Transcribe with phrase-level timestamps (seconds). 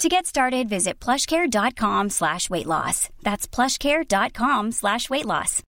[0.00, 3.10] To get started, visit plushcare.com slash weight loss.
[3.22, 5.62] That's plushcare.com slash weight loss.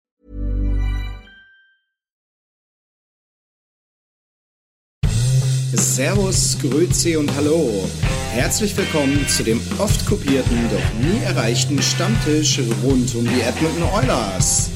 [5.75, 7.87] Servus, Grüezi und Hallo.
[8.33, 14.71] Herzlich willkommen zu dem oft kopierten, doch nie erreichten Stammtisch rund um die Edmonton Oilers.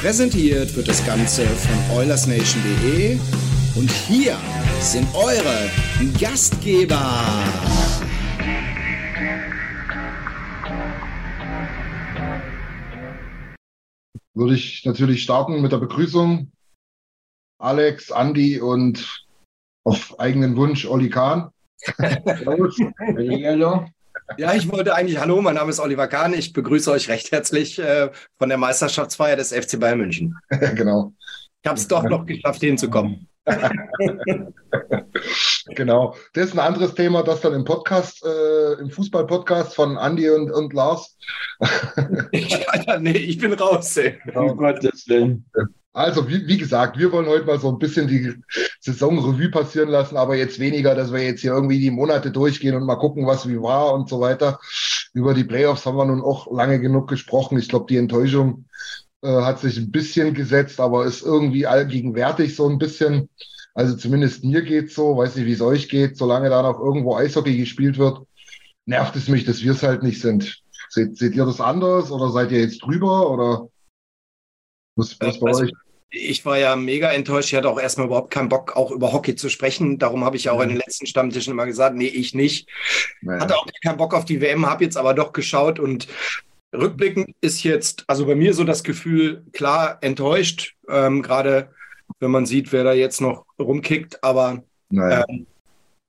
[0.00, 3.18] Präsentiert wird das Ganze von OilersNation.de
[3.74, 4.36] und hier
[4.80, 5.68] sind eure
[6.20, 7.24] Gastgeber.
[14.34, 16.50] Würde ich natürlich starten mit der Begrüßung.
[17.58, 19.26] Alex, Andi und
[19.84, 21.50] auf eigenen Wunsch Olli Kahn.
[21.98, 23.86] Hallo.
[24.38, 26.34] Ja, ich wollte eigentlich, hallo, mein Name ist Oliver Kahn.
[26.34, 30.36] Ich begrüße euch recht herzlich äh, von der Meisterschaftsfeier des FC Bayern München.
[30.74, 31.12] genau.
[31.62, 33.28] Ich habe es doch noch geschafft, hinzukommen.
[35.74, 36.14] genau.
[36.32, 40.50] Das ist ein anderes Thema, das dann im Podcast, äh, im Fußball-Podcast von Andi und,
[40.50, 41.16] und Lars.
[42.32, 43.96] ja, nee, ich bin raus.
[43.96, 44.18] Ey.
[44.34, 45.44] Oh Gottes Willen.
[45.92, 48.34] Also, wie, wie, gesagt, wir wollen heute mal so ein bisschen die
[48.80, 52.84] Saisonrevue passieren lassen, aber jetzt weniger, dass wir jetzt hier irgendwie die Monate durchgehen und
[52.84, 54.58] mal gucken, was wie war und so weiter.
[55.12, 57.58] Über die Playoffs haben wir nun auch lange genug gesprochen.
[57.58, 58.64] Ich glaube, die Enttäuschung
[59.24, 63.28] hat sich ein bisschen gesetzt, aber ist irgendwie allgegenwärtig so ein bisschen.
[63.74, 67.16] Also zumindest mir geht's so, weiß nicht, wie es euch geht, solange da noch irgendwo
[67.16, 68.20] Eishockey gespielt wird,
[68.86, 70.62] nervt es mich, dass wir es halt nicht sind.
[70.90, 73.68] Seht, seht ihr das anders oder seid ihr jetzt drüber oder
[74.96, 75.72] was, was bei also, euch?
[76.10, 77.48] Ich war ja mega enttäuscht.
[77.48, 79.98] Ich hatte auch erstmal überhaupt keinen Bock, auch über Hockey zu sprechen.
[79.98, 82.68] Darum habe ich ja auch in den letzten Stammtischen immer gesagt, nee, ich nicht.
[83.20, 83.40] Naja.
[83.40, 86.06] Hatte auch keinen Bock auf die WM, habe jetzt aber doch geschaut und
[86.74, 91.70] rückblickend ist jetzt, also bei mir so das Gefühl, klar, enttäuscht, ähm, gerade
[92.20, 95.24] wenn man sieht, wer da jetzt noch rumkickt, aber naja.
[95.28, 95.46] ähm,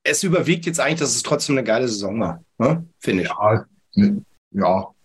[0.04, 2.86] es überwiegt jetzt eigentlich, dass es trotzdem eine geile Saison war, ne?
[3.00, 3.30] finde ich.
[3.30, 3.66] Ja,
[4.52, 4.96] ja,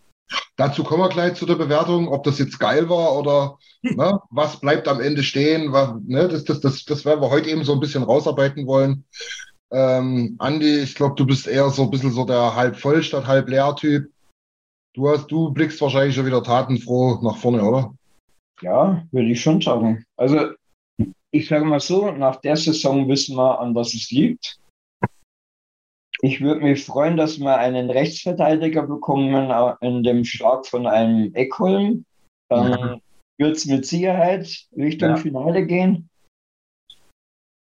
[0.56, 4.60] Dazu kommen wir gleich zu der Bewertung, ob das jetzt geil war oder ne, was
[4.60, 5.72] bleibt am Ende stehen.
[5.72, 9.04] Was, ne, das, das, das, das werden wir heute eben so ein bisschen rausarbeiten wollen.
[9.72, 13.26] Ähm, Andi, ich glaube, du bist eher so ein bisschen so der halb voll statt
[13.26, 14.10] halb leer Typ.
[15.00, 17.94] Du hast, du blickst wahrscheinlich schon wieder tatenfroh nach vorne, oder?
[18.60, 20.04] Ja, würde ich schon sagen.
[20.18, 20.50] Also,
[21.30, 24.60] ich sage mal so, nach der Saison wissen wir, an was es liegt.
[26.20, 29.50] Ich würde mich freuen, dass wir einen Rechtsverteidiger bekommen
[29.80, 32.04] in dem Schlag von einem Eckholm.
[32.50, 33.00] Dann ja.
[33.38, 35.16] wird es mit Sicherheit Richtung ja.
[35.16, 36.09] Finale gehen.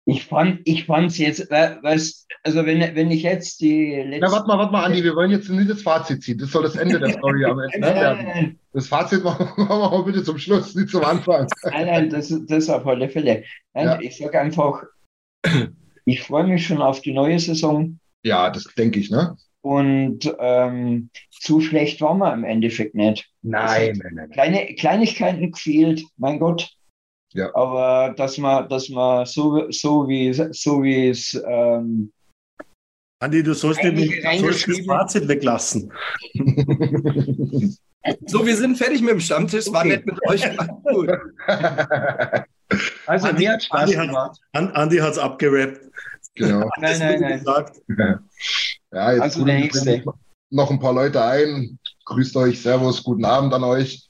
[0.06, 4.20] Ich fand, ich fand's jetzt, was, also wenn, wenn ich jetzt die letzte.
[4.20, 6.36] Na, warte mal, warte mal, Andi, wir wollen jetzt nicht das Fazit ziehen.
[6.36, 8.58] Das soll das Ende der Story am Ende werden.
[8.74, 11.46] Das Fazit machen wir mal bitte zum Schluss, nicht zum Anfang.
[11.64, 13.44] Nein, nein, das, das auf alle Fälle.
[13.72, 14.00] Nein, ja.
[14.00, 14.82] Ich sage einfach,
[16.04, 17.98] ich freue mich schon auf die neue Saison.
[18.22, 19.36] Ja, das denke ich, ne?
[19.62, 23.30] Und ähm, zu schlecht war man im Endeffekt nicht.
[23.40, 24.30] Nein, nein, nein.
[24.30, 26.74] Kleine Kleinigkeiten gefehlt, mein Gott.
[27.34, 27.54] Ja.
[27.54, 32.12] Aber dass man, dass man so, so wie so wie es ähm,
[33.20, 35.90] Andi, du sollst, das Fazit weglassen.
[38.26, 39.72] so, wir sind fertig mit dem Stammtisch.
[39.72, 40.44] War nett mit euch.
[40.84, 41.10] Gut.
[43.06, 43.94] Also, Andi, hat Spaß
[44.52, 45.80] Andi hat es abgerappt.
[46.34, 46.68] Genau.
[46.78, 47.38] nein, nein, nein.
[47.38, 47.80] Gesagt.
[48.92, 50.04] Ja, jetzt also der nächste.
[50.50, 51.78] noch ein paar Leute ein.
[52.04, 54.08] Grüßt euch, Servus, guten Abend an euch.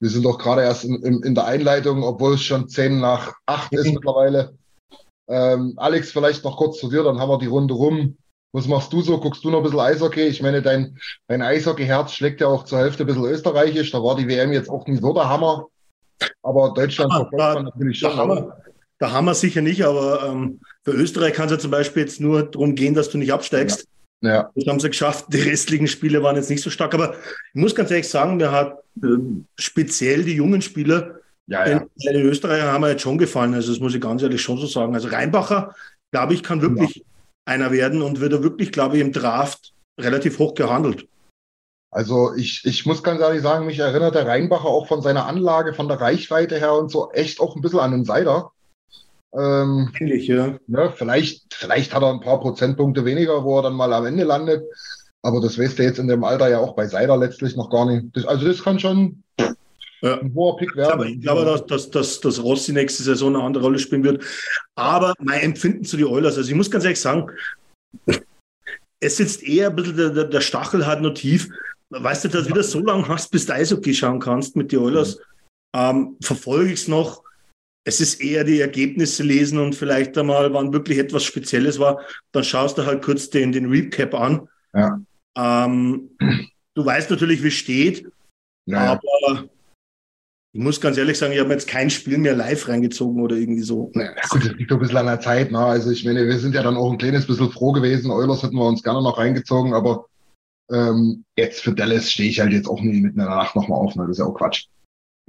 [0.00, 3.34] Wir sind doch gerade erst in, in, in, der Einleitung, obwohl es schon zehn nach
[3.46, 4.54] acht ist mittlerweile.
[5.28, 8.16] Ähm, Alex, vielleicht noch kurz zu dir, dann haben wir die Runde rum.
[8.52, 9.20] Was machst du so?
[9.20, 10.26] Guckst du noch ein bisschen Eishockey?
[10.26, 10.98] Ich meine, dein,
[11.28, 13.92] dein Eishockey-Herz schlägt ja auch zur Hälfte ein bisschen österreichisch.
[13.92, 15.68] Da war die WM jetzt auch nicht so der Hammer.
[16.42, 18.16] Aber Deutschland verfolgt man natürlich schon.
[18.16, 18.56] Hammer,
[19.00, 22.42] der Hammer sicher nicht, aber ähm, für Österreich kann es ja zum Beispiel jetzt nur
[22.42, 23.80] darum gehen, dass du nicht absteigst.
[23.80, 23.86] Ja.
[24.54, 25.26] Das haben sie geschafft.
[25.28, 26.94] Die restlichen Spiele waren jetzt nicht so stark.
[26.94, 29.06] Aber ich muss ganz ehrlich sagen, mir hat äh,
[29.58, 31.86] speziell die jungen Spieler ja, ja.
[31.96, 33.54] in Österreicher haben mir jetzt schon gefallen.
[33.54, 34.94] Also das muss ich ganz ehrlich schon so sagen.
[34.94, 35.74] Also Reinbacher,
[36.12, 37.02] glaube ich, kann wirklich ja.
[37.46, 41.08] einer werden und wird er wirklich, glaube ich, im Draft relativ hoch gehandelt.
[41.90, 45.74] Also ich, ich muss ganz ehrlich sagen, mich erinnert der Rheinbacher auch von seiner Anlage,
[45.74, 48.52] von der Reichweite her und so echt auch ein bisschen an den Seider.
[49.32, 50.58] Ähm, Natürlich, ja.
[50.66, 54.24] Ne, vielleicht, vielleicht hat er ein paar Prozentpunkte weniger, wo er dann mal am Ende
[54.24, 54.64] landet.
[55.22, 57.84] Aber das weißt du jetzt in dem Alter ja auch bei Seider letztlich noch gar
[57.84, 58.06] nicht.
[58.14, 59.22] Das, also das kann schon
[60.02, 60.18] ja.
[60.18, 60.92] ein hoher Pick werden.
[60.92, 64.24] Aber ich glaube, dass, dass, dass, dass Rossi nächste Saison eine andere Rolle spielen wird.
[64.74, 67.30] Aber mein Empfinden zu den Oilers, also ich muss ganz ehrlich sagen,
[69.00, 71.48] es sitzt eher ein bisschen der, der, der Stachel halt noch tief.
[71.90, 74.78] Weißt du, dass du wieder so lange hast, bis du Eishockey schauen kannst mit den
[74.80, 75.18] Oilers,
[75.74, 77.22] ähm, verfolge ich es noch.
[77.84, 82.00] Es ist eher die Ergebnisse lesen und vielleicht einmal, wann wirklich etwas Spezielles war,
[82.32, 84.48] dann schaust du halt kurz den, den Recap an.
[84.74, 85.00] Ja.
[85.36, 86.10] Ähm,
[86.74, 88.06] du weißt natürlich, wie es steht,
[88.66, 89.00] ja.
[89.00, 89.48] aber
[90.52, 93.62] ich muss ganz ehrlich sagen, ich habe jetzt kein Spiel mehr live reingezogen oder irgendwie
[93.62, 93.92] so.
[93.94, 95.52] Ja, gut, das liegt doch ein bisschen an der Zeit.
[95.52, 95.58] Ne?
[95.58, 98.10] Also ich meine, wir sind ja dann auch ein kleines bisschen froh gewesen.
[98.10, 100.06] Eulers hätten wir uns gerne noch reingezogen, aber
[100.72, 103.78] ähm, jetzt für Dallas stehe ich halt jetzt auch nie mitten in der Nacht nochmal
[103.78, 103.94] auf.
[103.94, 104.02] Ne?
[104.02, 104.66] Das ist ja auch Quatsch.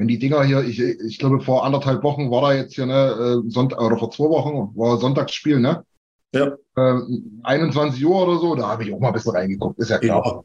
[0.01, 3.43] Wenn die Dinger hier, ich, ich glaube vor anderthalb Wochen war da jetzt hier, ne,
[3.45, 5.85] äh, Sonntag, oder vor zwei Wochen war Sonntagsspiel, ne?
[6.33, 6.57] Ja.
[6.75, 9.99] Ähm, 21 Uhr oder so, da habe ich auch mal ein bisschen reingeguckt, ist ja
[9.99, 10.43] klar.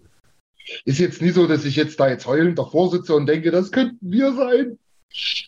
[0.59, 0.73] Ja.
[0.85, 3.73] Ist jetzt nie so, dass ich jetzt da jetzt heulend davor sitze und denke, das
[3.73, 4.79] könnten wir sein.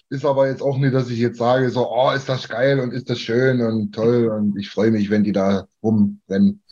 [0.09, 2.95] Ist aber jetzt auch nicht, dass ich jetzt sage, so, oh, ist das geil und
[2.95, 6.63] ist das schön und toll und ich freue mich, wenn die da rumrennen.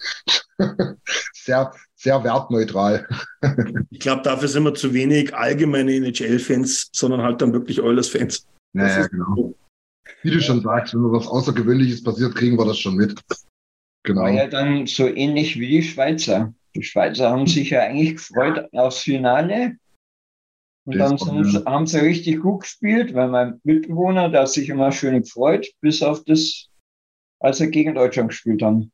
[1.35, 3.09] sehr, sehr wertneutral.
[3.91, 8.47] ich glaube, dafür sind wir zu wenig allgemeine NHL-Fans, sondern halt dann wirklich Oilers-Fans.
[8.73, 9.55] Naja, genau.
[10.23, 13.19] Wie du schon sagst, wenn was Außergewöhnliches passiert, kriegen wir das schon mit.
[14.05, 14.23] Genau.
[14.23, 16.55] War ja dann so ähnlich wie die Schweizer.
[16.75, 19.77] Die Schweizer haben sich ja eigentlich gefreut aufs Finale.
[20.85, 24.93] Und dann sind, haben sie richtig gut gespielt, weil mein Mitbewohner, der hat sich immer
[24.93, 26.69] schön gefreut, bis auf das,
[27.41, 28.93] als sie gegen Deutschland gespielt haben.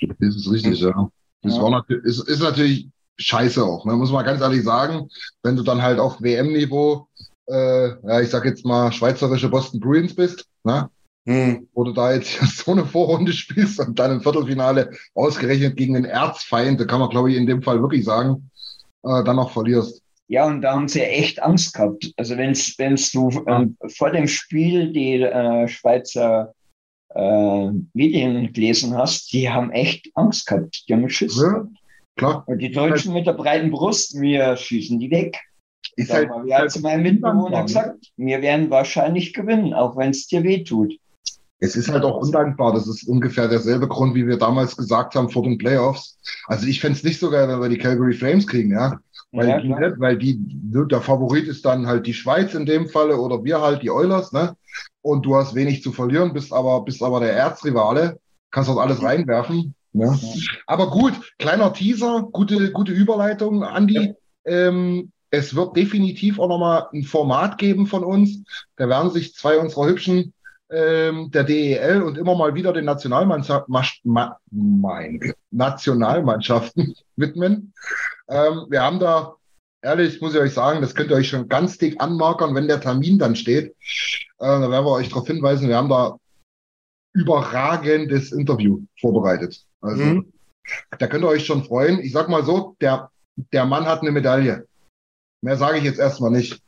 [0.00, 1.10] Das ist richtig, ja.
[1.44, 1.62] Das ja.
[1.62, 2.88] War ist, ist natürlich
[3.18, 3.94] scheiße auch, ne?
[3.94, 5.08] muss man ganz ehrlich sagen.
[5.42, 7.06] Wenn du dann halt auf WM-Niveau,
[7.46, 10.90] äh, ja, ich sag jetzt mal, schweizerische Boston Bruins bist, ne?
[11.26, 11.68] Hm.
[11.72, 16.04] Wo du da jetzt so eine Vorrunde spielst und dann im Viertelfinale ausgerechnet gegen den
[16.04, 18.50] Erzfeind, da kann man, glaube ich, in dem Fall wirklich sagen,
[19.04, 20.02] äh, dann noch verlierst.
[20.28, 22.12] Ja, und da haben sie echt Angst gehabt.
[22.16, 26.54] Also wenn wenn's du äh, vor dem Spiel die äh, Schweizer
[27.14, 30.84] äh, Medien gelesen hast, die haben echt Angst gehabt.
[30.88, 31.66] Die haben Schiss ja.
[32.16, 32.44] Klar.
[32.46, 35.38] Und die Deutschen mit der breiten Brust, wir schießen die weg.
[35.96, 40.10] Ich sag mal, wie hat zu meinem Mitbewohner gesagt, wir werden wahrscheinlich gewinnen, auch wenn
[40.10, 40.94] es dir weh tut.
[41.60, 42.72] Es ist halt auch undankbar.
[42.72, 46.18] Das ist ungefähr derselbe Grund, wie wir damals gesagt haben vor den Playoffs.
[46.46, 48.98] Also ich fände es nicht so geil, wenn wir die Calgary Flames kriegen, ja.
[49.32, 53.18] Weil, ja, die, weil die, der Favorit ist dann halt die Schweiz in dem Falle
[53.18, 54.56] oder wir halt die Oilers, ne?
[55.04, 58.18] Und du hast wenig zu verlieren, bist aber, bist aber der Erzrivale,
[58.50, 59.74] kannst dort alles reinwerfen.
[59.92, 60.18] Ne?
[60.66, 63.94] Aber gut, kleiner Teaser, gute, gute Überleitung, Andi.
[63.96, 64.12] Ja.
[64.46, 68.44] Ähm, es wird definitiv auch nochmal ein Format geben von uns.
[68.76, 70.32] Da werden sich zwei unserer hübschen
[70.70, 73.84] ähm, der DEL und immer mal wieder den Nationalmannschaft, ma,
[74.50, 77.74] mein, Nationalmannschaften widmen.
[78.26, 79.34] Ähm, wir haben da,
[79.84, 82.80] ehrlich, muss ich euch sagen, das könnt ihr euch schon ganz dick anmarkern, wenn der
[82.80, 83.66] Termin dann steht.
[83.66, 83.74] Äh,
[84.38, 86.16] da werden wir euch darauf hinweisen, wir haben da
[87.12, 89.64] überragendes Interview vorbereitet.
[89.80, 90.32] Also, mhm.
[90.98, 92.00] da könnt ihr euch schon freuen.
[92.00, 93.10] Ich sag mal so, der,
[93.52, 94.66] der Mann hat eine Medaille.
[95.42, 96.60] Mehr sage ich jetzt erstmal nicht.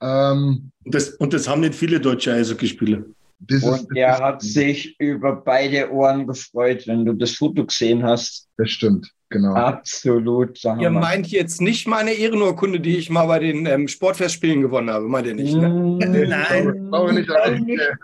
[0.00, 3.04] Ähm, das, und das haben nicht viele deutsche Eishockeyspieler.
[3.40, 8.02] Das und ist, er hat sich über beide Ohren gefreut, wenn du das Foto gesehen
[8.02, 8.48] hast.
[8.58, 9.54] Das stimmt, genau.
[9.54, 10.62] Absolut.
[10.62, 15.08] Ihr meint jetzt nicht meine Ehrenurkunde, die ich mal bei den ähm, Sportfestspielen gewonnen habe,
[15.08, 15.54] meint ihr nicht?
[15.54, 15.68] Ne?
[15.70, 17.30] Mm, nein, nein, glaube nicht.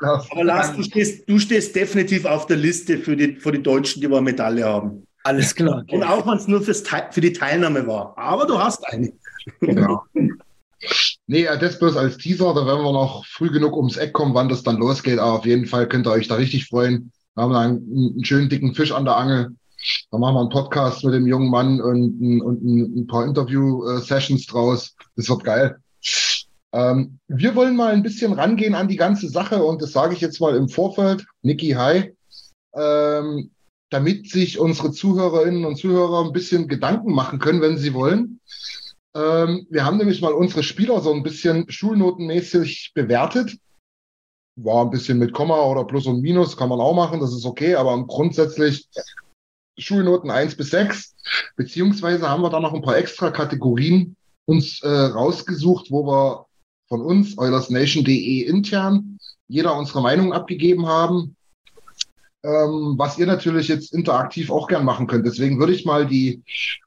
[0.00, 4.00] Aber Lars, du stehst, du stehst definitiv auf der Liste für die, für die Deutschen,
[4.00, 5.06] die eine Medaille haben.
[5.22, 5.82] Alles klar.
[5.82, 5.96] Okay.
[5.96, 8.16] Und auch wenn es nur fürs, für die Teilnahme war.
[8.16, 9.12] Aber du hast eine.
[9.60, 10.02] Genau.
[11.26, 14.48] Nee, das bloß als Teaser, da werden wir noch früh genug ums Eck kommen, wann
[14.48, 15.18] das dann losgeht.
[15.18, 17.12] Aber auf jeden Fall könnt ihr euch da richtig freuen.
[17.34, 19.56] Wir haben einen, einen schönen dicken Fisch an der Angel.
[20.10, 24.46] Da machen wir einen Podcast mit dem jungen Mann und, ein, und ein, paar Interview-Sessions
[24.46, 24.94] draus.
[25.16, 25.76] Das wird geil.
[26.72, 30.20] Ähm, wir wollen mal ein bisschen rangehen an die ganze Sache und das sage ich
[30.20, 31.24] jetzt mal im Vorfeld.
[31.42, 32.12] Niki, hi.
[32.74, 33.50] Ähm,
[33.90, 38.40] damit sich unsere Zuhörerinnen und Zuhörer ein bisschen Gedanken machen können, wenn sie wollen.
[39.16, 43.56] Ähm, wir haben nämlich mal unsere Spieler so ein bisschen schulnotenmäßig bewertet.
[44.56, 47.46] War ein bisschen mit Komma oder Plus und Minus, kann man auch machen, das ist
[47.46, 48.86] okay, aber grundsätzlich
[49.78, 51.14] Schulnoten 1 bis 6,
[51.56, 56.46] beziehungsweise haben wir da noch ein paar extra Kategorien uns äh, rausgesucht, wo wir
[56.88, 59.18] von uns, eulersnation.de intern,
[59.48, 61.35] jeder unsere Meinung abgegeben haben,
[62.46, 65.26] ähm, was ihr natürlich jetzt interaktiv auch gern machen könnt.
[65.26, 66.42] Deswegen würde ich mal die,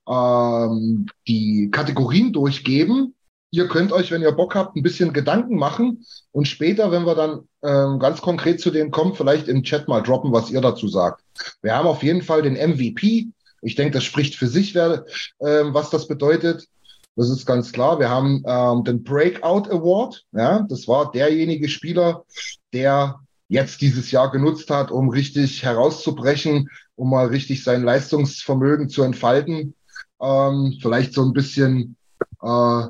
[0.07, 3.13] ähm, die Kategorien durchgeben.
[3.51, 7.15] Ihr könnt euch, wenn ihr Bock habt, ein bisschen Gedanken machen und später, wenn wir
[7.15, 10.87] dann ähm, ganz konkret zu denen kommen, vielleicht im Chat mal droppen, was ihr dazu
[10.87, 11.23] sagt.
[11.61, 13.27] Wir haben auf jeden Fall den MVP.
[13.61, 15.05] Ich denke, das spricht für sich, wer,
[15.41, 16.67] ähm, was das bedeutet.
[17.15, 17.99] Das ist ganz klar.
[17.99, 20.23] Wir haben ähm, den Breakout Award.
[20.31, 22.23] Ja, das war derjenige Spieler,
[22.71, 29.03] der jetzt dieses Jahr genutzt hat, um richtig herauszubrechen, um mal richtig sein Leistungsvermögen zu
[29.03, 29.75] entfalten.
[30.21, 31.97] Ähm, vielleicht so ein bisschen
[32.41, 32.47] äh,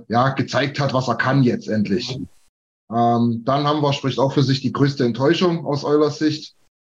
[0.07, 2.19] ja, gezeigt hat, was er kann jetzt endlich.
[2.91, 6.55] Ähm, dann haben wir, spricht auch für sich die größte Enttäuschung aus eurer Sicht.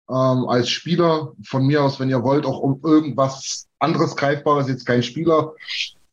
[0.09, 4.85] Ähm, als Spieler, von mir aus, wenn ihr wollt, auch um irgendwas anderes Greifbares, jetzt
[4.85, 5.53] kein Spieler.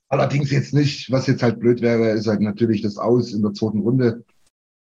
[0.08, 3.54] Allerdings jetzt nicht, was jetzt halt blöd wäre, ist halt natürlich das Aus in der
[3.54, 4.24] zweiten Runde.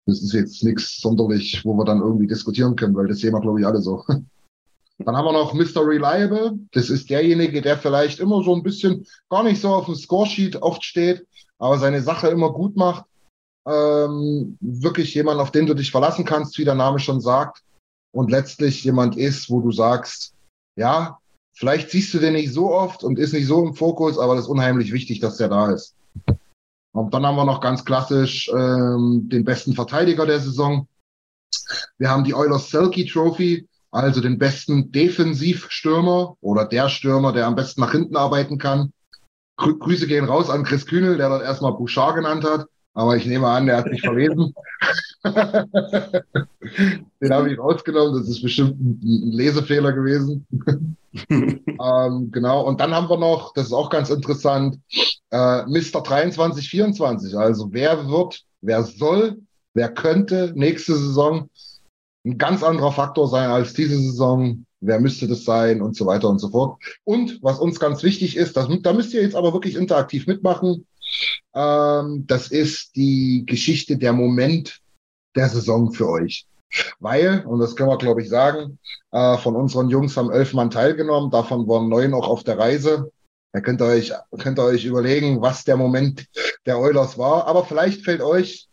[0.07, 3.41] Das ist jetzt nichts sonderlich, wo wir dann irgendwie diskutieren können, weil das sehen wir,
[3.41, 4.05] glaube ich, alle so.
[4.99, 5.85] Dann haben wir noch Mr.
[5.87, 6.59] Reliable.
[6.73, 10.63] Das ist derjenige, der vielleicht immer so ein bisschen gar nicht so auf dem Scoresheet
[10.63, 11.27] oft steht,
[11.59, 13.05] aber seine Sache immer gut macht.
[13.67, 17.63] Ähm, wirklich jemand, auf den du dich verlassen kannst, wie der Name schon sagt.
[18.13, 20.35] Und letztlich jemand ist, wo du sagst,
[20.77, 21.19] ja,
[21.55, 24.45] vielleicht siehst du den nicht so oft und ist nicht so im Fokus, aber das
[24.45, 25.97] ist unheimlich wichtig, dass der da ist.
[26.95, 30.87] Und dann haben wir noch ganz klassisch ähm, den besten Verteidiger der Saison.
[31.99, 37.57] Wir haben die Oilers Selkie Trophy, also den besten Defensivstürmer oder der Stürmer, der am
[37.57, 38.93] besten nach hinten arbeiten kann.
[39.57, 42.67] Grü Grüße gehen raus an Chris Kühnel, der dort erstmal Bouchard genannt hat.
[42.95, 44.55] Aber ich nehme an, der hat sich verlesen.
[45.25, 48.21] Den habe ich rausgenommen.
[48.21, 50.47] Das ist bestimmt ein Lesefehler gewesen.
[51.29, 52.63] ähm, genau.
[52.63, 54.79] Und dann haben wir noch, das ist auch ganz interessant,
[55.31, 56.05] äh, Mr.
[56.05, 57.37] 2324.
[57.37, 59.39] Also wer wird, wer soll,
[59.75, 61.51] wer könnte nächste Saison
[62.25, 64.65] ein ganz anderer Faktor sein als diese Saison.
[64.81, 66.79] Wer müsste das sein und so weiter und so fort.
[67.05, 70.87] Und was uns ganz wichtig ist, das, da müsst ihr jetzt aber wirklich interaktiv mitmachen.
[71.55, 74.81] Ähm, das ist die Geschichte der Moment
[75.37, 76.47] der Saison für euch.
[76.99, 78.79] Weil, und das können wir, glaube ich, sagen,
[79.13, 83.13] äh, von unseren Jungs haben elf Mann teilgenommen, davon waren neun auch auf der Reise.
[83.53, 86.27] Da könnt ihr euch, könnt ihr euch überlegen, was der Moment
[86.67, 87.47] der Oilers war.
[87.47, 88.69] Aber vielleicht fällt euch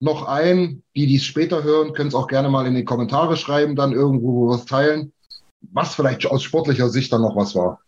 [0.00, 3.74] noch ein, die dies später hören, können es auch gerne mal in die Kommentare schreiben,
[3.74, 5.12] dann irgendwo was teilen,
[5.60, 7.80] was vielleicht aus sportlicher Sicht dann noch was war.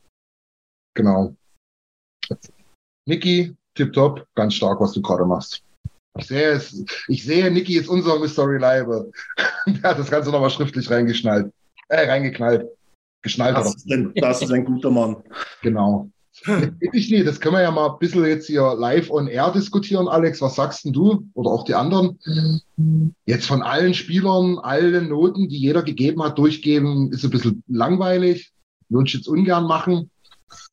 [0.95, 1.35] Genau.
[3.07, 5.63] Niki, tipptopp, ganz stark, was du gerade machst.
[6.19, 8.47] Ich sehe es, ich sehe, Niki ist unser Mr.
[8.47, 9.11] Reliable.
[9.67, 11.53] Der hat das Ganze nochmal schriftlich reingeschnallt,
[11.89, 12.67] äh, reingeknallt.
[13.23, 15.17] Geschnallt das, ist ein, das ist ein guter Mann.
[15.63, 16.11] Genau.
[16.93, 20.09] Ich nicht, das können wir ja mal ein bisschen jetzt hier live on air diskutieren,
[20.09, 20.41] Alex.
[20.41, 22.19] Was sagst denn du oder auch die anderen?
[23.27, 28.53] Jetzt von allen Spielern, alle Noten, die jeder gegeben hat, durchgeben, ist ein bisschen langweilig.
[28.89, 30.11] Würde ich jetzt ungern machen.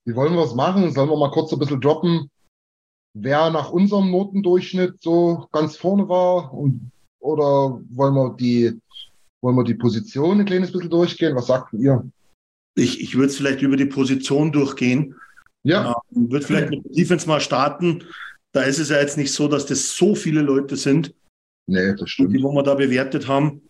[0.05, 0.93] Wie wollen wir es machen?
[0.93, 2.29] Sollen wir mal kurz ein bisschen droppen,
[3.21, 6.53] wer nach unserem Notendurchschnitt so ganz vorne war?
[6.53, 8.79] Und, oder wollen wir die,
[9.41, 11.35] wollen wir die Position ein kleines bisschen durchgehen?
[11.35, 12.03] Was sagt ihr?
[12.75, 15.15] Ich, ich würde es vielleicht über die Position durchgehen.
[15.63, 15.95] Ja.
[16.15, 18.03] Ähm, würde vielleicht mit Defense mal starten.
[18.53, 21.13] Da ist es ja jetzt nicht so, dass das so viele Leute sind.
[21.67, 22.33] Nee, das stimmt.
[22.33, 23.61] Die, wo wir da bewertet haben.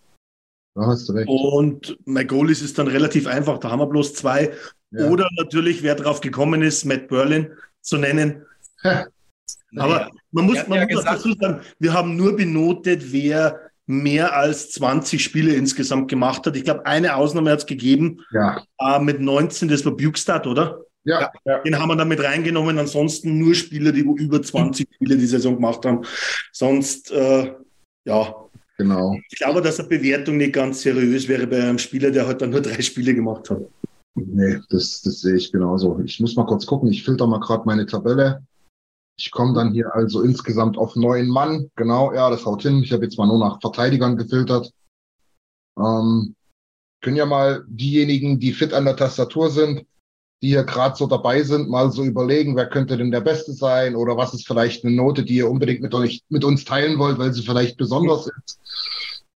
[0.75, 1.27] Da hast du recht.
[1.27, 3.57] Und mein Goal ist es dann relativ einfach.
[3.57, 4.53] Da haben wir bloß zwei.
[4.91, 5.09] Ja.
[5.09, 7.51] Oder natürlich, wer drauf gekommen ist, Matt Berlin
[7.81, 8.45] zu nennen.
[9.75, 14.71] Aber man muss, man ja muss dazu sagen, wir haben nur benotet, wer mehr als
[14.71, 16.55] 20 Spiele insgesamt gemacht hat.
[16.55, 18.19] Ich glaube, eine Ausnahme hat es gegeben.
[18.31, 18.63] Ja.
[18.79, 20.81] Äh, mit 19, das war Bukestad, oder?
[21.05, 21.59] Ja, ja.
[21.59, 22.77] Den haben wir dann mit reingenommen.
[22.77, 26.01] Ansonsten nur Spieler, die über 20 Spiele die Saison gemacht haben.
[26.51, 27.53] Sonst, äh,
[28.05, 28.35] ja.
[28.77, 29.17] Genau.
[29.31, 32.51] Ich glaube, dass eine Bewertung nicht ganz seriös wäre bei einem Spieler, der halt dann
[32.51, 33.61] nur drei Spiele gemacht hat.
[34.15, 35.99] Nee, das, das sehe ich genauso.
[36.03, 36.91] Ich muss mal kurz gucken.
[36.91, 38.41] Ich filter mal gerade meine Tabelle.
[39.19, 41.71] Ich komme dann hier also insgesamt auf neun Mann.
[41.75, 42.83] Genau, ja, das haut hin.
[42.83, 44.71] Ich habe jetzt mal nur nach Verteidigern gefiltert.
[45.77, 46.35] Ähm,
[47.01, 49.85] können ja mal diejenigen, die fit an der Tastatur sind,
[50.41, 53.95] die hier gerade so dabei sind, mal so überlegen, wer könnte denn der Beste sein
[53.95, 57.17] oder was ist vielleicht eine Note, die ihr unbedingt mit euch, mit uns teilen wollt,
[57.17, 58.59] weil sie vielleicht besonders ist.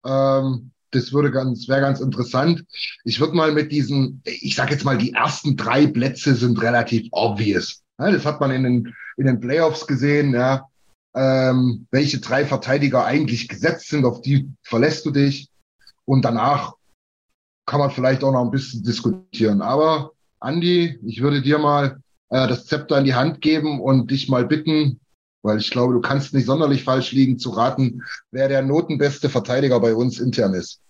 [0.05, 2.65] Ähm, das würde ganz, wäre ganz interessant.
[3.03, 7.07] Ich würde mal mit diesen, ich sage jetzt mal, die ersten drei Plätze sind relativ
[7.11, 7.81] obvious.
[7.97, 10.67] Das hat man in den in den Playoffs gesehen, ja,
[11.13, 15.49] ähm, welche drei Verteidiger eigentlich gesetzt sind, auf die verlässt du dich.
[16.05, 16.73] Und danach
[17.65, 19.61] kann man vielleicht auch noch ein bisschen diskutieren.
[19.61, 24.29] Aber Andi, ich würde dir mal äh, das Zepter in die Hand geben und dich
[24.29, 24.99] mal bitten,
[25.43, 29.79] weil ich glaube, du kannst nicht sonderlich falsch liegen, zu raten, wer der notenbeste Verteidiger
[29.79, 30.81] bei uns intern ist.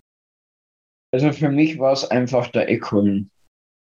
[1.13, 3.29] Also für mich war es einfach der Eckholm.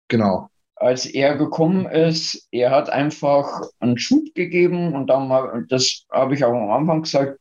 [0.08, 0.50] Genau.
[0.80, 6.44] Als er gekommen ist, er hat einfach einen Schub gegeben und dann, das habe ich
[6.44, 7.40] auch am Anfang gesagt,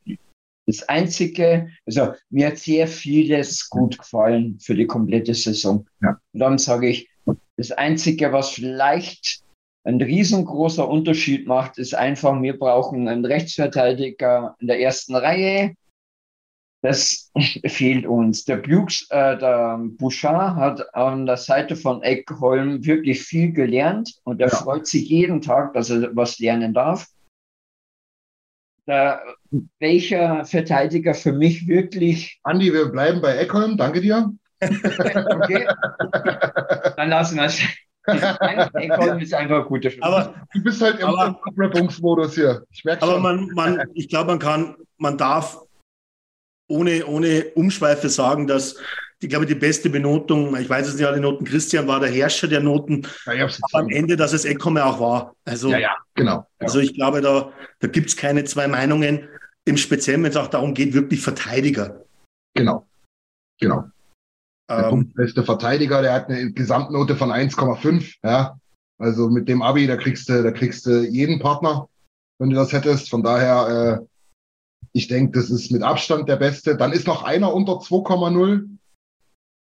[0.67, 5.87] das Einzige, also mir hat sehr vieles gut gefallen für die komplette Saison.
[6.03, 6.19] Ja.
[6.33, 7.09] Und dann sage ich,
[7.57, 9.43] das Einzige, was vielleicht
[9.85, 15.75] ein riesengroßer Unterschied macht, ist einfach, wir brauchen einen Rechtsverteidiger in der ersten Reihe.
[16.87, 17.33] Das
[17.67, 18.45] fehlt uns.
[18.45, 24.41] Der, Bukes, äh, der Bouchard hat an der Seite von Eckholm wirklich viel gelernt und
[24.41, 24.57] er ja.
[24.57, 27.09] freut sich jeden Tag, dass er was lernen darf.
[28.87, 29.21] Da,
[29.81, 32.39] welcher Verteidiger für mich wirklich.
[32.45, 33.77] Andi, wir bleiben bei Eckholm.
[33.77, 34.33] Danke dir.
[34.61, 35.67] okay.
[36.97, 37.61] Dann lassen wir es.
[38.75, 42.63] Eckholm ist einfach gute Aber du bist halt im Abwrappungsmodus hier.
[42.71, 45.66] Ich merke Aber man, man, ich glaube, man kann, man darf
[46.69, 48.77] ohne, ohne Umschweife sagen, dass
[49.19, 52.49] ich glaube, die beste Benotung, ich weiß es nicht alle Noten, Christian war der Herrscher
[52.49, 55.35] der Noten, ja, aber am Ende, dass es Eckholm auch war.
[55.47, 56.47] Also, ja, ja, genau.
[56.59, 59.27] Also ich glaube, da, da gibt es keine zwei Meinungen,
[59.67, 62.05] im Speziellen, wenn es auch darum geht, wirklich Verteidiger.
[62.55, 62.87] Genau,
[63.61, 63.85] genau.
[64.71, 68.17] Der ähm, beste Verteidiger, der hat eine Gesamtnote von 1,5.
[68.23, 68.59] Ja,
[68.99, 71.89] also mit dem Abi, da kriegst du, da kriegst du jeden Partner,
[72.39, 73.11] wenn du das hättest.
[73.11, 74.07] Von daher, äh,
[74.97, 76.75] ich denke, das ist mit Abstand der beste.
[76.75, 78.67] Dann ist noch einer unter 2,0.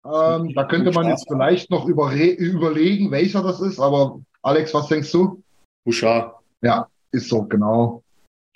[0.05, 3.81] Ähm, da könnte man jetzt vielleicht noch überlegen, welcher das ist.
[3.81, 5.43] Aber Alex, was denkst du?
[5.87, 6.35] Bouchard.
[6.61, 8.03] Ja, ist so, genau.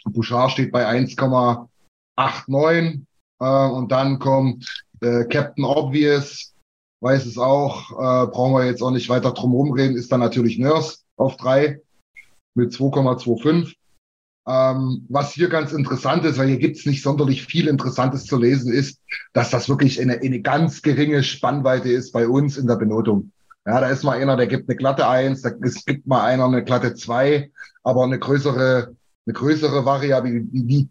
[0.05, 3.01] Bouchard steht bei 1,89.
[3.41, 6.53] Äh, und dann kommt äh, Captain Obvious,
[7.01, 10.59] weiß es auch, äh, brauchen wir jetzt auch nicht weiter drum rumreden, ist dann natürlich
[10.59, 11.81] Nurse auf drei
[12.55, 13.77] mit 2,25.
[14.49, 18.39] Ähm, was hier ganz interessant ist, weil hier gibt es nicht sonderlich viel Interessantes zu
[18.39, 19.01] lesen, ist,
[19.33, 23.33] dass das wirklich eine, eine ganz geringe Spannweite ist bei uns in der Benotung.
[23.67, 26.63] Ja, da ist mal einer, der gibt eine glatte Eins, da gibt mal einer eine
[26.63, 27.51] glatte Zwei,
[27.83, 28.95] aber eine größere,
[29.27, 30.89] eine größere Variabilität,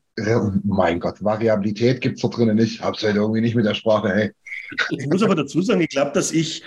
[0.64, 2.82] mein Gott, Variabilität gibt's da drinnen nicht.
[2.82, 4.32] Hab's halt irgendwie nicht mit der Sprache, hey.
[4.90, 6.64] Ich muss aber dazu sagen, ich glaube, dass ich,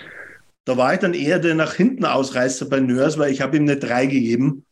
[0.65, 3.63] da war ich dann eher der nach hinten Ausreißer bei Nörs, weil ich habe ihm
[3.63, 4.65] eine 3 gegeben.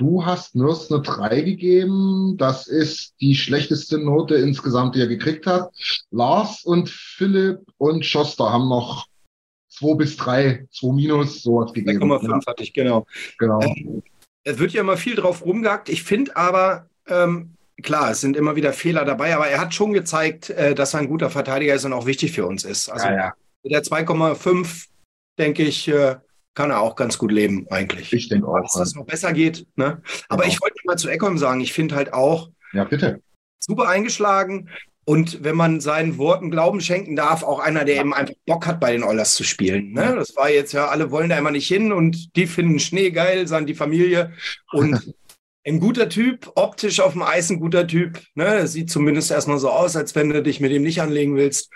[0.00, 2.36] Du hast Nörs eine 3 gegeben.
[2.38, 5.70] Das ist die schlechteste Note insgesamt, die er gekriegt hat.
[6.10, 9.08] Lars und Philipp und Schoster haben noch
[9.68, 12.02] 2 bis 3, 2 minus, sowas gegeben.
[12.02, 12.40] 3,5 ja.
[12.46, 13.06] hatte ich, genau.
[13.38, 13.60] Genau.
[13.60, 14.02] Ähm,
[14.42, 15.90] es wird ja immer viel drauf rumgehackt.
[15.90, 17.50] Ich finde aber, ähm,
[17.82, 21.00] klar, es sind immer wieder Fehler dabei, aber er hat schon gezeigt, äh, dass er
[21.00, 22.88] ein guter Verteidiger ist und auch wichtig für uns ist.
[22.88, 23.34] Also ja, ja.
[23.62, 24.86] mit der 2,5,
[25.38, 26.16] denke ich, äh,
[26.54, 28.12] kann er auch ganz gut leben, eigentlich.
[28.12, 28.60] Ich denke auch.
[28.60, 29.66] Dass das noch besser geht.
[29.76, 30.02] Ne?
[30.28, 30.52] Aber genau.
[30.52, 33.22] ich wollte mal zu Eckholm sagen, ich finde halt auch, ja, bitte.
[33.58, 34.68] super eingeschlagen.
[35.04, 38.00] Und wenn man seinen Worten Glauben schenken darf, auch einer, der ja.
[38.02, 39.92] eben einfach Bock hat, bei den Oilers zu spielen.
[39.92, 40.14] Ne?
[40.14, 43.48] Das war jetzt ja, alle wollen da immer nicht hin und die finden Schnee geil,
[43.48, 44.32] sagen die Familie.
[44.72, 45.14] Und
[45.66, 48.20] ein guter Typ, optisch auf dem Eis ein guter Typ.
[48.34, 48.66] Ne?
[48.66, 51.70] Sieht zumindest erstmal so aus, als wenn du dich mit ihm nicht anlegen willst.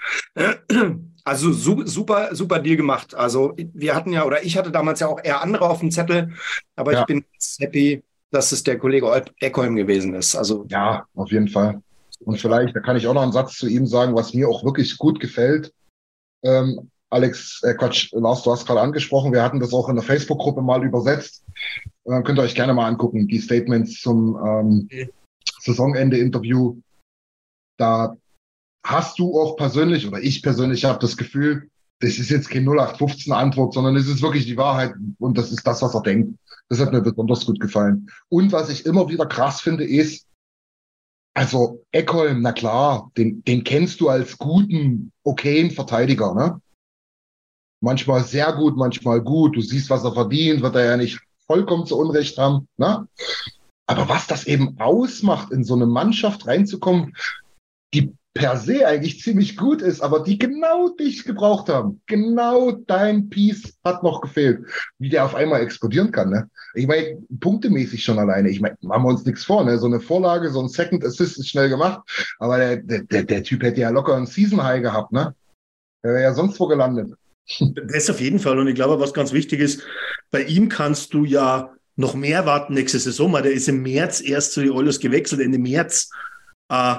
[1.26, 3.14] Also su super, super Deal gemacht.
[3.14, 6.34] Also wir hatten ja, oder ich hatte damals ja auch eher andere auf dem Zettel,
[6.76, 7.00] aber ja.
[7.00, 7.24] ich bin
[7.58, 10.36] happy, dass es der Kollege Eckholm gewesen ist.
[10.36, 11.82] Also ja, auf jeden Fall.
[12.20, 14.64] Und vielleicht, da kann ich auch noch einen Satz zu ihm sagen, was mir auch
[14.64, 15.72] wirklich gut gefällt.
[16.42, 20.04] Ähm, Alex, äh Quatsch, Lars, du hast gerade angesprochen, wir hatten das auch in der
[20.04, 21.44] Facebook-Gruppe mal übersetzt.
[22.04, 25.10] Äh, könnt ihr euch gerne mal angucken, die Statements zum ähm, okay.
[25.60, 26.76] Saisonende-Interview.
[27.78, 28.16] Da
[28.84, 31.70] hast du auch persönlich, oder ich persönlich habe das Gefühl,
[32.00, 35.80] das ist jetzt kein 0815-Antwort, sondern es ist wirklich die Wahrheit und das ist das,
[35.82, 36.38] was er denkt.
[36.68, 38.10] Das hat mir besonders gut gefallen.
[38.28, 40.26] Und was ich immer wieder krass finde, ist,
[41.34, 46.60] also Eckholm, na klar, den, den kennst du als guten, okayen Verteidiger, ne?
[47.84, 49.56] manchmal sehr gut, manchmal gut.
[49.56, 52.66] Du siehst, was er verdient, wird er ja nicht vollkommen zu Unrecht haben.
[52.76, 53.06] Ne?
[53.86, 57.14] Aber was das eben ausmacht, in so eine Mannschaft reinzukommen,
[57.92, 62.02] die per se eigentlich ziemlich gut ist, aber die genau dich gebraucht haben.
[62.06, 64.66] Genau dein Piece hat noch gefehlt.
[64.98, 66.30] Wie der auf einmal explodieren kann.
[66.30, 66.50] Ne?
[66.74, 68.50] Ich meine, punktemäßig schon alleine.
[68.50, 69.64] Ich meine, machen wir uns nichts vor.
[69.64, 69.78] Ne?
[69.78, 72.00] So eine Vorlage, so ein Second Assist ist schnell gemacht.
[72.40, 75.12] Aber der, der, der Typ hätte ja locker einen Season High gehabt.
[75.12, 75.32] Ne?
[76.02, 77.14] Der wäre ja sonst wo gelandet.
[77.86, 78.58] Das auf jeden Fall.
[78.58, 79.82] Und ich glaube, was ganz wichtig ist,
[80.30, 83.32] bei ihm kannst du ja noch mehr warten nächste Saison.
[83.32, 85.40] Der ist im März erst zu den Oilers gewechselt.
[85.40, 86.10] Ende März
[86.70, 86.94] äh,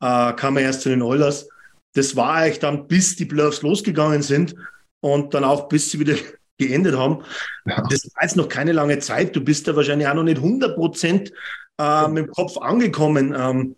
[0.00, 1.48] äh, kam er erst zu den Oilers.
[1.94, 4.54] Das war eigentlich dann, bis die Bluffs losgegangen sind
[5.00, 6.16] und dann auch bis sie wieder
[6.58, 7.22] geendet haben.
[7.66, 7.82] Ja.
[7.88, 9.34] Das war jetzt noch keine lange Zeit.
[9.34, 11.32] Du bist da wahrscheinlich auch noch nicht 100 Prozent
[11.78, 13.34] äh, mit dem Kopf angekommen.
[13.36, 13.76] Ähm,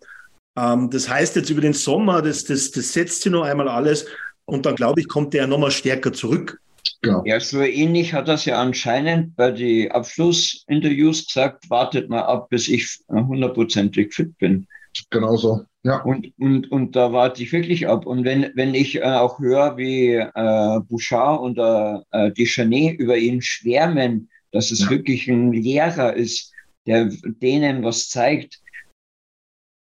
[0.57, 4.05] ähm, das heißt jetzt über den Sommer, das, das, das setzt sich noch einmal alles
[4.45, 6.59] und dann glaube ich, kommt der nochmal stärker zurück.
[7.01, 7.23] Genau.
[7.25, 12.67] Ja, so ähnlich hat das ja anscheinend bei den Abschlussinterviews gesagt, wartet mal ab, bis
[12.67, 14.67] ich hundertprozentig fit bin.
[15.09, 15.65] Genau so.
[15.83, 16.01] Ja.
[16.01, 18.05] Und, und, und da warte ich wirklich ab.
[18.05, 23.17] Und wenn, wenn ich äh, auch höre, wie äh, Bouchard und äh, äh Deschanel über
[23.17, 24.89] ihn schwärmen, dass es ja.
[24.89, 26.51] wirklich ein Lehrer ist,
[26.85, 28.59] der denen was zeigt,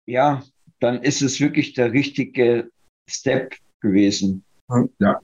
[0.05, 0.43] ja,
[0.79, 2.69] dann ist es wirklich der richtige
[3.09, 4.43] Step gewesen.
[4.99, 5.19] Ja,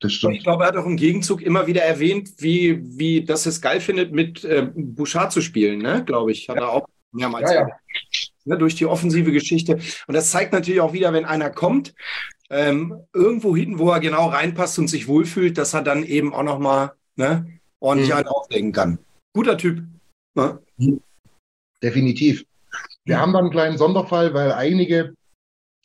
[0.00, 0.36] das stimmt.
[0.36, 3.80] Ich glaube, er hat auch im Gegenzug immer wieder erwähnt, wie, wie das es geil
[3.80, 6.04] findet, mit äh, Bouchard zu spielen, ne?
[6.04, 6.48] glaube ich.
[6.48, 6.62] Hat ja.
[6.62, 7.78] er auch mehrmals ja, ja.
[8.48, 9.74] Ne, durch die offensive Geschichte.
[10.06, 11.94] Und das zeigt natürlich auch wieder, wenn einer kommt,
[12.48, 16.42] ähm, irgendwo hinten, wo er genau reinpasst und sich wohlfühlt, dass er dann eben auch
[16.42, 18.16] nochmal ne, ordentlich mhm.
[18.16, 18.98] einen auflegen kann.
[19.34, 19.84] Guter Typ.
[20.34, 20.58] Ne?
[21.82, 22.46] Definitiv.
[23.04, 23.20] Wir mhm.
[23.20, 25.14] haben dann einen kleinen Sonderfall, weil einige,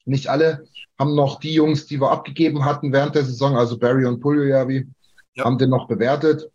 [0.06, 0.66] nicht alle,
[0.98, 4.88] haben noch die Jungs, die wir abgegeben hatten während der Saison, also Barry und Puljojavi,
[5.34, 5.44] ja.
[5.44, 6.50] haben den noch bewertet.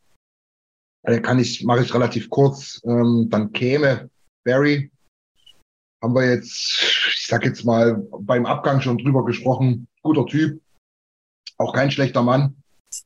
[1.07, 2.81] Den kann ich, mache ich relativ kurz.
[2.85, 4.09] Ähm, dann käme
[4.45, 4.91] Barry,
[6.03, 9.89] haben wir jetzt, ich sag jetzt mal, beim Abgang schon drüber gesprochen.
[10.03, 10.61] Guter Typ,
[11.57, 12.57] auch kein schlechter Mann.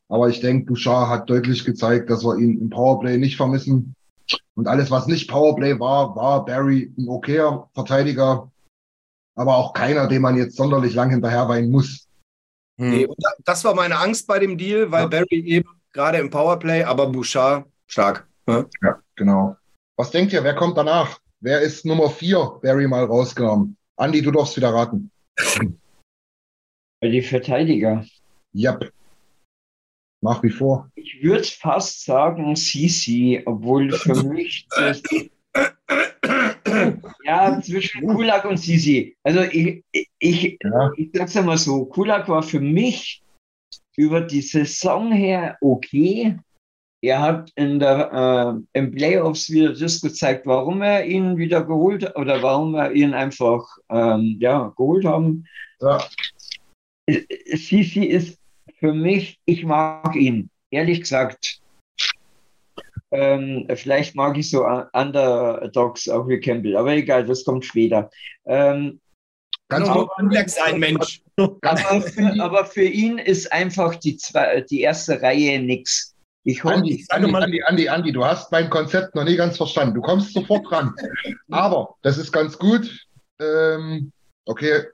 [0.09, 3.95] Aber ich denke, Bouchard hat deutlich gezeigt, dass wir ihn im Powerplay nicht vermissen.
[4.55, 8.51] Und alles, was nicht Powerplay war, war Barry ein okayer Verteidiger,
[9.35, 12.07] aber auch keiner, dem man jetzt sonderlich lang hinterher weinen muss.
[12.79, 12.91] Hm.
[12.91, 13.09] Nee,
[13.45, 15.09] das war meine Angst bei dem Deal, weil ja.
[15.09, 18.29] Barry eben gerade im Powerplay, aber Bouchard stark.
[18.47, 18.65] Ja?
[18.83, 19.57] ja, genau.
[19.97, 21.19] Was denkt ihr, wer kommt danach?
[21.45, 23.77] Wer ist Nummer vier, Barry mal rausgenommen?
[23.97, 25.11] Andi, du darfst wieder raten.
[27.03, 28.07] Die Verteidiger.
[28.55, 28.93] Yep.
[30.21, 30.89] Nach wie vor.
[30.95, 35.03] Ich würde fast sagen Sisi, obwohl für mich das
[37.25, 39.17] ja, zwischen Kulak und Sisi.
[39.25, 39.83] Also ich,
[40.21, 40.93] ich, ja.
[40.97, 43.21] ich sag's einmal so, Kulak war für mich
[43.97, 46.39] über die Saison her okay.
[47.05, 52.17] Er hat in der, äh, im Playoffs wieder das gezeigt, warum er ihn wieder geholt
[52.17, 55.45] oder warum wir ihn einfach ähm, ja, geholt haben.
[55.81, 56.07] Ja.
[57.09, 58.39] Sisi ist
[58.79, 61.61] für mich, ich mag ihn, ehrlich gesagt.
[63.11, 68.11] Ähm, vielleicht mag ich so Underdogs auch wie Campbell, aber egal, das kommt später.
[68.47, 69.01] Ähm,
[69.69, 70.09] Ganz aber,
[70.47, 71.23] sein, Mensch.
[71.37, 76.12] Aber für, aber für, ihn ist einfach die, zwei, die erste Reihe nichts.
[76.45, 79.95] Ich hoffe, Andi, Andi, Andi, Andi, Andi, du hast mein Konzept noch nie ganz verstanden.
[79.95, 80.95] Du kommst sofort dran.
[81.51, 83.07] Aber das ist ganz gut.
[83.41, 84.13] Ähm,
[84.47, 84.85] okay,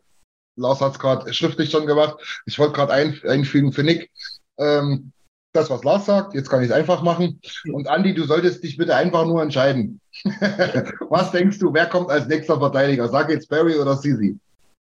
[0.56, 2.42] Lars hat es gerade schriftlich schon gemacht.
[2.46, 4.10] Ich wollte gerade ein, einfügen für Nick.
[4.58, 5.12] Ähm,
[5.54, 7.40] das, was Lars sagt, jetzt kann ich es einfach machen.
[7.72, 10.00] Und Andi, du solltest dich bitte einfach nur entscheiden.
[11.08, 13.08] was denkst du, wer kommt als nächster Verteidiger?
[13.08, 14.38] Sag jetzt Barry oder Sisi?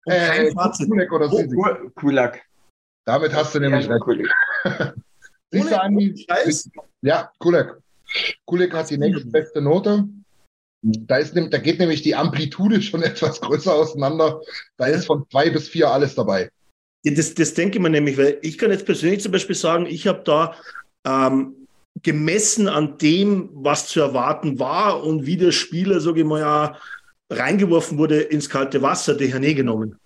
[0.06, 1.56] Äh, Kulak oder Sisi?
[1.96, 2.42] Kulak.
[3.06, 4.34] Damit hast du nämlich recht.
[5.56, 6.28] Siehst du, Andi?
[7.02, 7.82] Ja, Kulak.
[8.46, 10.08] Kulak hat die nächste beste Note.
[10.82, 14.42] Da, ist, da geht nämlich die Amplitude schon etwas größer auseinander.
[14.78, 16.50] Da ist von zwei bis vier alles dabei.
[17.04, 19.86] Ja, das, das denke ich mir nämlich, weil ich kann jetzt persönlich zum Beispiel sagen,
[19.86, 20.56] ich habe da
[21.06, 21.68] ähm,
[22.04, 26.78] gemessen an dem, was zu erwarten war und wie der Spieler, sage ich mal, ja,
[27.30, 29.98] reingeworfen wurde ins kalte Wasser, den Herrn genommen.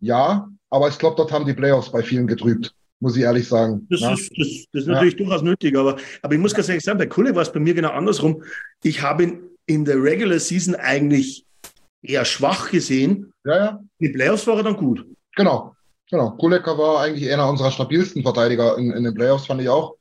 [0.00, 3.86] Ja, aber ich glaube, dort haben die Playoffs bei vielen getrübt, muss ich ehrlich sagen.
[3.90, 4.12] Das, ja.
[4.12, 5.18] ist, das, das ist natürlich ja.
[5.18, 7.74] durchaus nötig, aber, aber ich muss ganz ehrlich sagen, bei Kulle war es bei mir
[7.74, 8.42] genau andersrum.
[8.82, 11.44] Ich habe ihn in der Regular Season eigentlich
[12.02, 13.32] eher schwach gesehen.
[13.44, 13.84] Ja, ja.
[14.00, 15.06] Die Playoffs war er dann gut.
[15.36, 15.74] Genau,
[16.10, 16.30] genau.
[16.32, 19.96] Kuleka war eigentlich einer unserer stabilsten Verteidiger in, in den Playoffs, fand ich auch.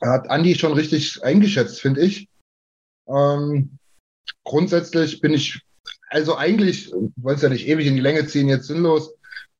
[0.00, 2.28] Er hat Andi schon richtig eingeschätzt, finde ich.
[3.08, 3.78] Ähm,
[4.44, 5.60] grundsätzlich bin ich,
[6.08, 9.12] also eigentlich, wollte es ja nicht ewig in die Länge ziehen, jetzt sinnlos.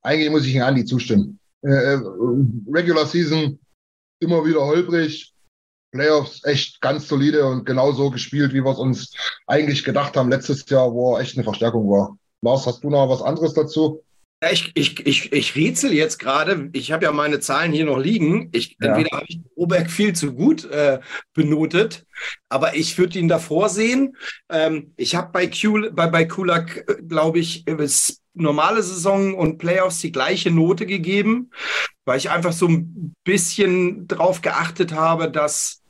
[0.02, 1.38] Eigentlich muss ich in Andi zustimmen.
[1.62, 2.00] Äh, äh
[2.72, 3.58] Regular Season
[4.20, 5.32] immer wieder holprig,
[5.92, 9.14] Playoffs echt ganz solide und genau so gespielt, wie wir es uns
[9.46, 12.18] eigentlich gedacht haben letztes Jahr, wo er echt eine Verstärkung war.
[12.42, 14.02] Lars, hast du noch was anderes dazu?
[14.40, 16.70] Ja, ich, ich, ich, ich rätsel jetzt gerade.
[16.72, 18.50] Ich habe ja meine Zahlen hier noch liegen.
[18.52, 18.90] Ich, ja.
[18.94, 21.00] Entweder habe ich Oberg viel zu gut äh,
[21.34, 22.06] benotet,
[22.48, 24.16] aber ich würde ihn davor sehen.
[24.48, 25.50] Ähm, ich habe bei,
[25.90, 27.66] bei, bei Kulak, äh, glaube ich,
[28.40, 31.50] normale Saison und Playoffs die gleiche Note gegeben,
[32.04, 35.82] weil ich einfach so ein bisschen drauf geachtet habe, dass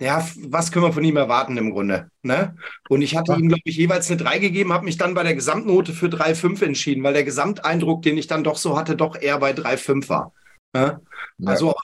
[0.00, 2.10] ja, was können wir von ihm erwarten im Grunde?
[2.22, 2.56] Ne?
[2.88, 5.34] Und ich hatte ihm, glaube ich, jeweils eine 3 gegeben, habe mich dann bei der
[5.34, 9.38] Gesamtnote für 3,5 entschieden, weil der Gesamteindruck, den ich dann doch so hatte, doch eher
[9.38, 10.32] bei 3,5 war.
[10.72, 11.00] Ne?
[11.36, 11.50] Ja.
[11.50, 11.74] Also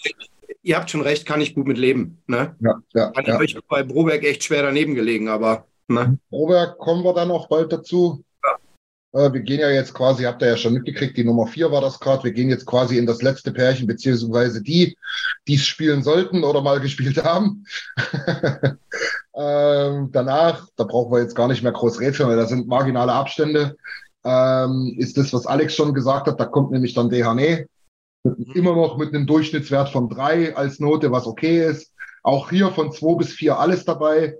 [0.63, 2.23] ihr habt schon recht, kann ich gut mit leben.
[2.27, 2.57] Ne?
[2.61, 3.39] Ja, ja, Kann ja.
[3.39, 6.19] euch bei Broberg echt schwer daneben gelegen, aber ne?
[6.33, 8.25] Robert, kommen wir dann auch bald dazu.
[9.17, 11.81] Äh, Wir gehen ja jetzt quasi, habt ihr ja schon mitgekriegt, die Nummer vier war
[11.81, 12.25] das gerade.
[12.25, 14.97] Wir gehen jetzt quasi in das letzte Pärchen, beziehungsweise die,
[15.49, 17.65] die es spielen sollten oder mal gespielt haben.
[19.35, 23.13] ähm, danach, da brauchen wir jetzt gar nicht mehr groß rätseln, weil da sind marginale
[23.13, 23.77] Abstände.
[24.25, 27.67] Ähm, ist das, was Alex schon gesagt hat, da kommt nämlich dann Dehane.
[28.25, 31.93] Mit, immer noch mit einem Durchschnittswert von drei als Note, was okay ist.
[32.23, 34.37] Auch hier von zwei bis vier alles dabei.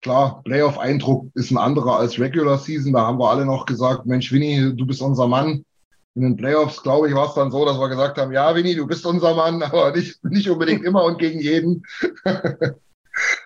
[0.00, 2.92] Klar, Playoff-Eindruck ist ein anderer als Regular Season.
[2.92, 5.64] Da haben wir alle noch gesagt, Mensch, Winnie, du bist unser Mann.
[6.14, 8.76] In den Playoffs, glaube ich, war es dann so, dass wir gesagt haben, ja, Winnie,
[8.76, 11.84] du bist unser Mann, aber nicht, nicht unbedingt immer und gegen jeden.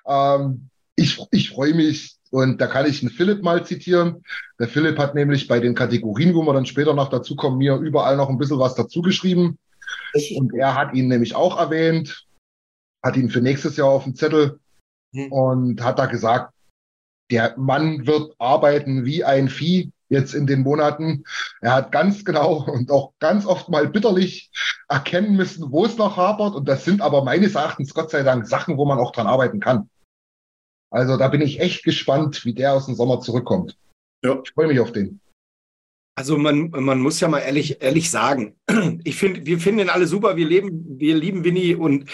[0.07, 4.23] ähm, ich ich freue mich und da kann ich einen Philipp mal zitieren.
[4.59, 7.77] Der Philipp hat nämlich bei den Kategorien, wo wir dann später noch dazu kommen, mir
[7.77, 9.59] überall noch ein bisschen was dazu geschrieben.
[10.37, 12.27] Und er hat ihn nämlich auch erwähnt,
[13.03, 14.61] hat ihn für nächstes Jahr auf dem Zettel
[15.15, 15.31] Hm.
[15.31, 16.55] und hat da gesagt,
[17.31, 21.25] der Mann wird arbeiten wie ein Vieh jetzt in den Monaten.
[21.61, 24.51] Er hat ganz genau und auch ganz oft mal bitterlich
[24.89, 26.55] erkennen müssen, wo es noch hapert.
[26.55, 29.59] Und das sind aber meines Erachtens Gott sei Dank Sachen, wo man auch dran arbeiten
[29.59, 29.89] kann.
[30.91, 33.79] Also da bin ich echt gespannt, wie der aus dem Sommer zurückkommt.
[34.23, 34.39] Ja.
[34.45, 35.22] Ich freue mich auf den.
[36.15, 38.55] Also man, man muss ja mal ehrlich, ehrlich sagen,
[39.05, 42.09] ich finde, wir finden ihn alle super, wir leben, wir lieben Winnie und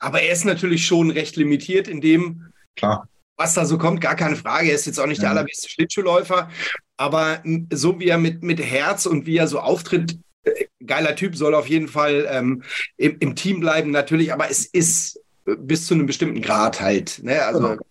[0.00, 3.08] aber er ist natürlich schon recht limitiert in dem, Klar.
[3.36, 4.68] was da so kommt, gar keine Frage.
[4.70, 5.30] Er ist jetzt auch nicht der Ja.
[5.36, 6.50] allerbeste Schlittschuhläufer,
[6.96, 11.36] aber so wie er mit, mit Herz und wie er so auftritt, äh, geiler Typ,
[11.36, 12.64] soll auf jeden Fall ähm,
[12.96, 17.20] im, im Team bleiben, natürlich, aber es ist äh, bis zu einem bestimmten Grad halt.
[17.22, 17.40] Ne?
[17.44, 17.82] Also Genau.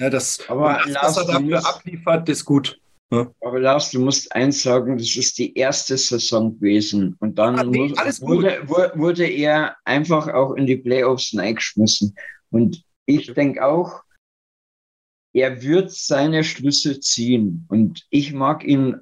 [0.00, 2.80] ja, das, Aber was er dafür abliefert, ist gut.
[3.10, 7.16] Aber Lars, du musst eins sagen, das ist die erste Saison gewesen.
[7.20, 7.90] Und dann Ah, nee,
[8.20, 12.16] wurde, wu- wurde er einfach auch in die Playoffs reingeschmissen.
[12.50, 14.02] Und ich denke auch,
[15.32, 17.66] er wird seine Schlüsse ziehen.
[17.68, 19.00] Und ich mag ihn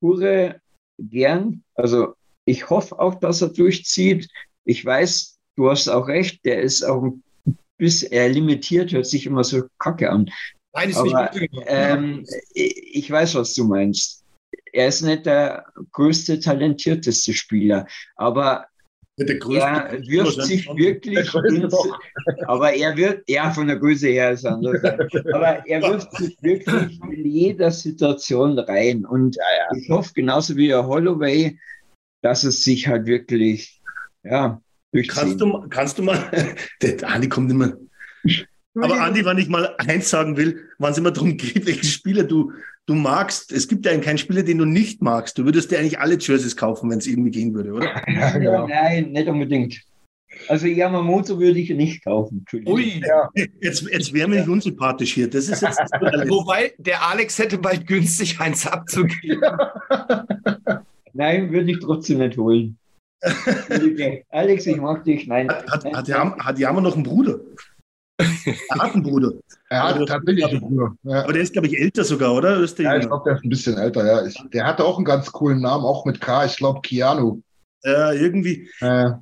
[0.00, 0.60] hure
[0.98, 1.62] gern.
[1.74, 4.28] Also ich hoffe auch, dass er durchzieht.
[4.64, 7.12] Ich weiß, du hast auch recht, der ist auch
[7.76, 10.30] bis er limitiert, hört sich immer so kacke an.
[10.74, 11.64] Nein, ist Aber, nicht gut.
[11.66, 14.24] Ähm, ich weiß, was du meinst.
[14.72, 18.66] Er ist nicht der größte, talentierteste Spieler, aber
[19.16, 21.74] größte er wirft sich wirklich ins,
[22.46, 24.82] aber er wird, ja, von der Größe her ist anders.
[25.32, 29.04] aber er wirft sich wirklich in jeder Situation rein.
[29.06, 29.36] Und
[29.76, 31.56] ich hoffe, genauso wie der Holloway,
[32.22, 33.80] dass es sich halt wirklich,
[34.24, 34.60] ja,
[34.92, 35.14] durchzieht.
[35.14, 36.30] Kannst du, kannst du mal,
[36.82, 37.74] der Andi kommt immer.
[38.82, 42.24] Aber Andi, wenn ich mal eins sagen will, wann es immer darum geht, welchen Spieler
[42.24, 42.52] du,
[42.86, 45.38] du magst, es gibt ja keinen Spieler, den du nicht magst.
[45.38, 48.02] Du würdest dir eigentlich alle Jerseys kaufen, wenn es irgendwie gehen würde, oder?
[48.08, 48.66] Ja, genau.
[48.66, 49.80] Nein, nicht unbedingt.
[50.48, 52.38] Also Yamamoto würde ich nicht kaufen.
[52.38, 52.74] Entschuldigung.
[52.74, 53.00] Ui.
[53.06, 53.30] Ja.
[53.60, 55.30] Jetzt, jetzt wäre mir nicht unsympathisch hier.
[55.30, 55.90] Das ist jetzt das.
[56.28, 59.40] Wobei der Alex hätte bald günstig eins abzugeben.
[61.12, 62.76] Nein, würde ich trotzdem nicht holen.
[64.30, 65.28] Alex, ich mag dich.
[65.28, 65.48] Nein.
[65.48, 67.38] Hat, hat, hat Jammer noch einen Bruder?
[68.18, 69.32] Er hat einen Bruder.
[69.70, 70.96] Er hat tatsächlich einen Bruder.
[71.02, 71.24] Ja.
[71.24, 72.60] Aber der ist, glaube ich, älter sogar, oder?
[72.60, 74.24] Ist der Ja, ich glaube, der ist ein bisschen älter, ja.
[74.24, 76.44] Ich, der hatte auch einen ganz coolen Namen, auch mit K.
[76.44, 77.40] Ich glaube, Keanu.
[77.84, 78.70] äh, irgendwie.
[78.80, 79.12] Äh,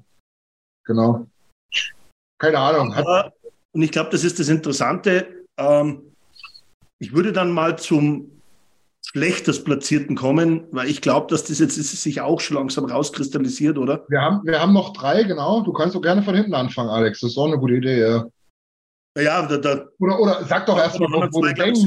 [0.84, 1.26] genau.
[2.38, 2.92] Keine Ahnung.
[2.92, 3.32] Aber,
[3.72, 5.46] und ich glaube, das ist das Interessante.
[5.56, 6.02] Ähm,
[6.98, 8.30] ich würde dann mal zum
[9.04, 13.76] schlechtest Platzierten kommen, weil ich glaube, dass das jetzt ist, sich auch schon langsam rauskristallisiert,
[13.76, 14.04] oder?
[14.08, 15.62] wir, haben, wir haben noch drei, genau.
[15.62, 17.20] Du kannst doch gerne von hinten anfangen, Alex.
[17.20, 18.26] Das ist auch eine gute Idee, ja.
[19.16, 21.80] Ja, da, da, Oder, oder sag doch erstmal, wo, wo du denkst.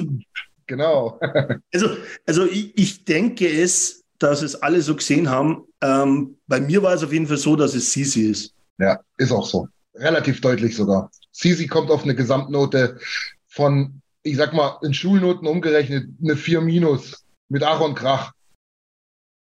[0.67, 1.19] Genau.
[1.73, 5.63] also, also ich, ich denke es, dass es alle so gesehen haben.
[5.81, 8.53] Ähm, bei mir war es auf jeden Fall so, dass es Sisi ist.
[8.77, 9.67] Ja, ist auch so.
[9.95, 11.09] Relativ deutlich sogar.
[11.31, 12.99] Sisi kommt auf eine Gesamtnote
[13.47, 17.25] von, ich sag mal, in Schulnoten umgerechnet, eine 4 minus.
[17.49, 18.33] Mit Ach und Krach.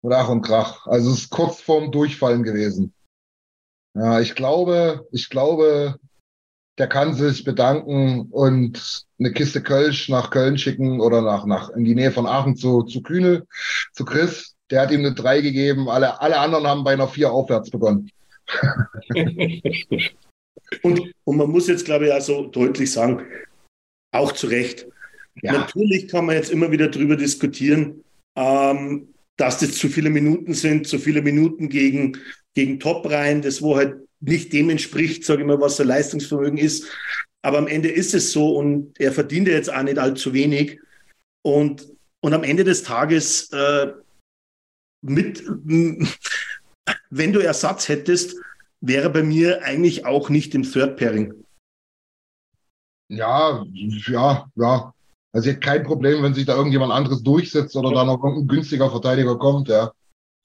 [0.03, 0.87] Mit Ach und Krach.
[0.87, 2.93] Also es ist kurz vorm Durchfallen gewesen.
[3.95, 5.99] Ja, ich glaube, ich glaube,
[6.79, 11.85] der kann sich bedanken und eine Kiste Kölsch nach Köln schicken oder nach, nach in
[11.85, 13.47] die Nähe von Aachen zu, zu Kühne,
[13.93, 14.57] zu Chris.
[14.71, 15.89] Der hat ihm eine 3 gegeben.
[15.89, 18.11] Alle, alle anderen haben bei einer 4 aufwärts begonnen.
[20.83, 23.27] Und, und man muss jetzt, glaube ich, also deutlich sagen,
[24.11, 24.87] auch zu Recht.
[25.43, 25.53] Ja.
[25.53, 28.03] Natürlich kann man jetzt immer wieder darüber diskutieren,
[28.37, 32.19] ähm, dass das zu viele Minuten sind, zu viele Minuten gegen,
[32.55, 36.87] gegen Top-Reihen, das wo halt nicht dem entspricht, sage ich mal, was sein Leistungsvermögen ist.
[37.43, 40.79] Aber am Ende ist es so und er verdient ja jetzt auch nicht allzu wenig.
[41.45, 41.89] Und,
[42.21, 43.93] und am Ende des Tages äh,
[45.03, 45.43] mit,
[47.11, 48.37] wenn du Ersatz hättest,
[48.81, 51.35] wäre bei mir eigentlich auch nicht im Third Pairing.
[53.09, 54.95] Ja, ja, ja.
[55.33, 58.47] Also ich hätte kein Problem, wenn sich da irgendjemand anderes durchsetzt oder da noch ein
[58.47, 59.93] günstiger Verteidiger kommt, ja.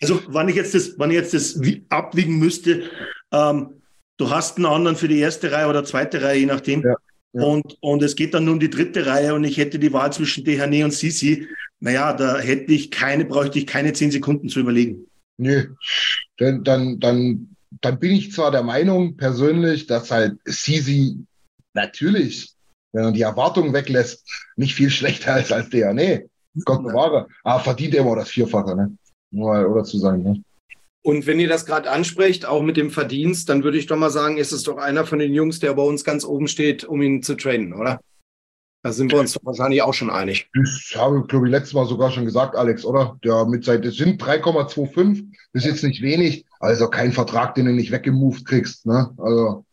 [0.02, 2.84] Also, wann ich jetzt das, wann ich jetzt das abwiegen müsste,
[3.32, 3.82] ähm,
[4.18, 6.84] du hast einen anderen für die erste Reihe oder zweite Reihe, je nachdem.
[6.84, 6.96] Ja,
[7.34, 7.44] ja.
[7.44, 10.14] Und, und es geht dann nur um die dritte Reihe und ich hätte die Wahl
[10.14, 11.48] zwischen Dehane und Sisi.
[11.80, 15.06] Naja, da hätte ich keine, bräuchte ich keine zehn Sekunden zu überlegen.
[15.38, 15.76] Nö,
[16.38, 21.18] dann, dann, dann, dann bin ich zwar der Meinung persönlich, dass halt Sisi
[21.74, 22.54] natürlich,
[22.94, 25.94] wenn er die Erwartungen weglässt, nicht viel schlechter ist als der.
[25.94, 26.28] Nee,
[26.66, 27.28] Gott bewahre.
[27.44, 28.98] Aber verdient immer das Vierfache, ne?
[29.32, 30.42] Nur mal oder zu sagen, ne?
[31.04, 34.10] Und wenn ihr das gerade ansprecht, auch mit dem Verdienst, dann würde ich doch mal
[34.10, 37.02] sagen, ist es doch einer von den Jungs, der bei uns ganz oben steht, um
[37.02, 38.02] ihn zu trainen, oder?
[38.84, 40.50] Da sind wir uns doch wahrscheinlich auch schon einig.
[40.54, 43.18] Das habe ich, glaube ich, letztes Mal sogar schon gesagt, Alex, oder?
[43.24, 47.66] Der mit seit, es sind 3,25, das ist jetzt nicht wenig, also kein Vertrag, den
[47.66, 49.14] du nicht weggemoved kriegst, ne?
[49.18, 49.66] Also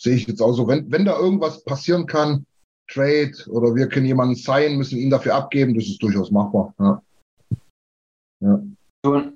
[0.00, 0.66] sehe ich jetzt auch so.
[0.66, 2.46] Wenn, wenn da irgendwas passieren kann,
[2.88, 6.74] Trade oder wir können jemanden sein, müssen ihn dafür abgeben, das ist durchaus machbar.
[6.78, 7.02] Ja.
[8.40, 8.62] ja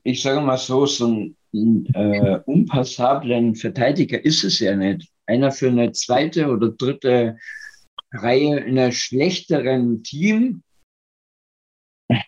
[0.02, 5.08] ich sage mal so, so ein äh, unpassablen Verteidiger ist es ja nicht.
[5.26, 7.38] Einer für eine zweite oder dritte
[8.12, 10.62] Reihe in einem schlechteren Team,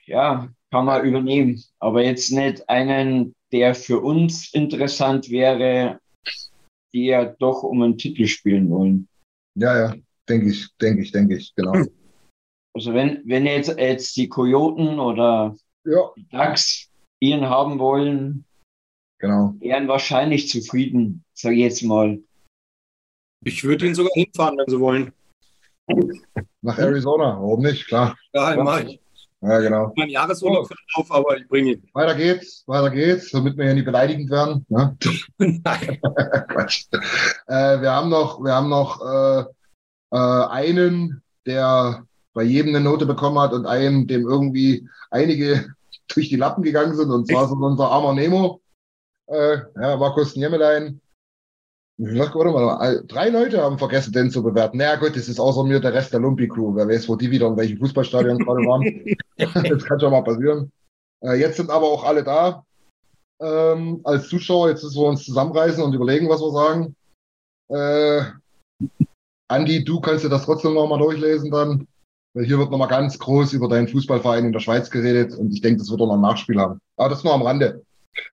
[0.07, 1.62] ja, kann man übernehmen.
[1.79, 6.01] Aber jetzt nicht einen, der für uns interessant wäre,
[6.94, 9.09] die ja doch um einen Titel spielen wollen.
[9.55, 9.94] Ja, ja,
[10.29, 11.85] denke ich, denke ich, denke ich, genau.
[12.75, 16.11] Also wenn, wenn jetzt, jetzt die Kojoten oder ja.
[16.16, 18.44] die Ducks ihn haben wollen,
[19.18, 19.55] genau.
[19.61, 22.22] wären wahrscheinlich zufrieden, sage ich jetzt mal.
[23.44, 25.12] Ich würde ihn sogar hinfahren, wenn sie wollen.
[26.61, 27.87] Nach Arizona, warum nicht?
[27.87, 28.18] Klar.
[28.35, 28.62] Ja, ja.
[28.62, 29.01] mach ich.
[29.42, 29.92] Ja, genau.
[29.96, 31.01] Mein Jahresurlaub oh.
[31.01, 31.88] auf, aber ich bringe ihn.
[31.92, 34.64] Weiter geht's, weiter geht's, damit wir ja nicht beleidigend werden.
[34.68, 34.96] Ne?
[35.38, 36.01] Nein.
[36.49, 36.87] Quatsch.
[37.46, 39.44] Äh, wir haben noch, wir haben noch äh,
[40.12, 45.75] äh, einen, der bei jedem eine Note bekommen hat und einen, dem irgendwie einige
[46.14, 47.11] durch die Lappen gegangen sind.
[47.11, 48.61] Und zwar sind unser armer Nemo,
[49.27, 51.01] äh, ja, Markus Niemelein.
[51.98, 54.76] Warte mal, drei Leute haben vergessen, den zu bewerten.
[54.76, 56.74] Naja, gut, das ist außer mir der Rest der Lumpi-Crew.
[56.76, 59.16] Wer weiß, wo die wieder in welchem Fußballstadion gerade waren.
[59.68, 60.70] das kann schon mal passieren.
[61.22, 62.64] Äh, jetzt sind aber auch alle da
[63.40, 64.68] ähm, als Zuschauer.
[64.68, 66.94] Jetzt müssen wir uns zusammenreißen und überlegen, was wir sagen.
[67.68, 68.24] Äh,
[69.48, 71.88] Andi, du kannst dir das trotzdem nochmal durchlesen dann.
[72.35, 75.62] Weil hier wird nochmal ganz groß über deinen Fußballverein in der Schweiz geredet und ich
[75.62, 76.78] denke, das wird auch noch ein Nachspiel haben.
[76.98, 77.82] Aber das nur am Rande.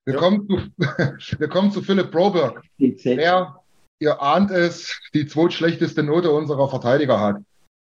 [0.06, 0.20] Wir, ja.
[0.20, 0.60] kommen, zu,
[1.40, 2.64] wir kommen zu Philipp Broberg.
[2.80, 3.56] Der,
[4.00, 7.38] ihr ahnt es, die zweitschlechteste Note unserer Verteidiger hat.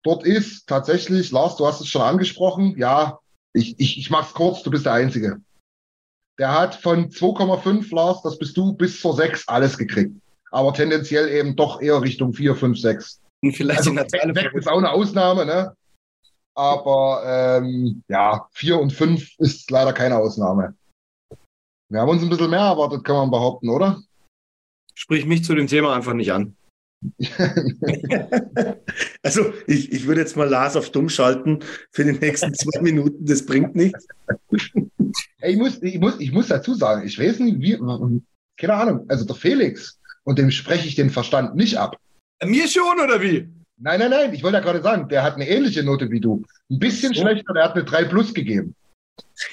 [0.05, 3.19] Dort ist tatsächlich, Lars, du hast es schon angesprochen, ja,
[3.53, 5.41] ich, ich, ich mach's kurz, du bist der Einzige.
[6.39, 10.15] Der hat von 2,5, Lars, das bist du, bis zur 6 alles gekriegt.
[10.51, 13.21] Aber tendenziell eben doch eher Richtung 4, 5, 6.
[13.43, 15.75] Und vielleicht also, in der Zeile ist auch eine Ausnahme, ne?
[16.55, 20.75] Aber ähm, ja, vier und fünf ist leider keine Ausnahme.
[21.91, 24.03] Wir haben uns ein bisschen mehr erwartet, kann man behaupten, oder?
[24.95, 26.55] Sprich mich zu dem Thema einfach nicht an.
[29.23, 31.61] also ich, ich würde jetzt mal Lars auf dumm schalten
[31.93, 34.07] für die nächsten zwei Minuten, das bringt nichts.
[34.51, 37.79] ich, muss, ich, muss, ich muss dazu sagen, ich weiß nicht, wie,
[38.57, 41.97] keine Ahnung, also der Felix, und dem spreche ich den Verstand nicht ab.
[42.45, 43.49] Mir schon, oder wie?
[43.79, 46.45] Nein, nein, nein, ich wollte ja gerade sagen, der hat eine ähnliche Note wie du.
[46.69, 47.23] Ein bisschen so.
[47.23, 48.75] schlechter, der hat eine 3 plus gegeben.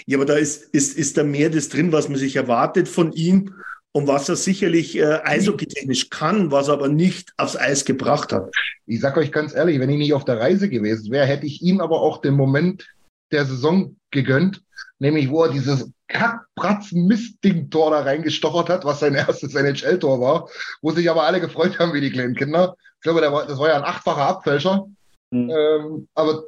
[0.06, 3.12] Ja, aber da ist, ist, ist da mehr das drin, was man sich erwartet von
[3.13, 3.54] ihm
[3.91, 8.54] und was er sicherlich äh, eishockeytechnisch kann, was er aber nicht aufs Eis gebracht hat.
[8.86, 11.62] Ich sage euch ganz ehrlich, wenn ich nicht auf der Reise gewesen wäre, hätte ich
[11.62, 12.88] ihm aber auch den Moment
[13.32, 14.62] der Saison gegönnt,
[14.99, 20.49] nämlich wo er dieses Kackbratzen-Mist-Ding-Tor da reingestochert hat, was sein erstes NHL-Tor war,
[20.82, 22.75] wo sich aber alle gefreut haben wie die kleinen Kinder
[23.06, 24.88] glaube, war, das war ja ein achtfacher Abfälscher.
[25.32, 25.49] Mhm.
[25.49, 26.45] Ähm, aber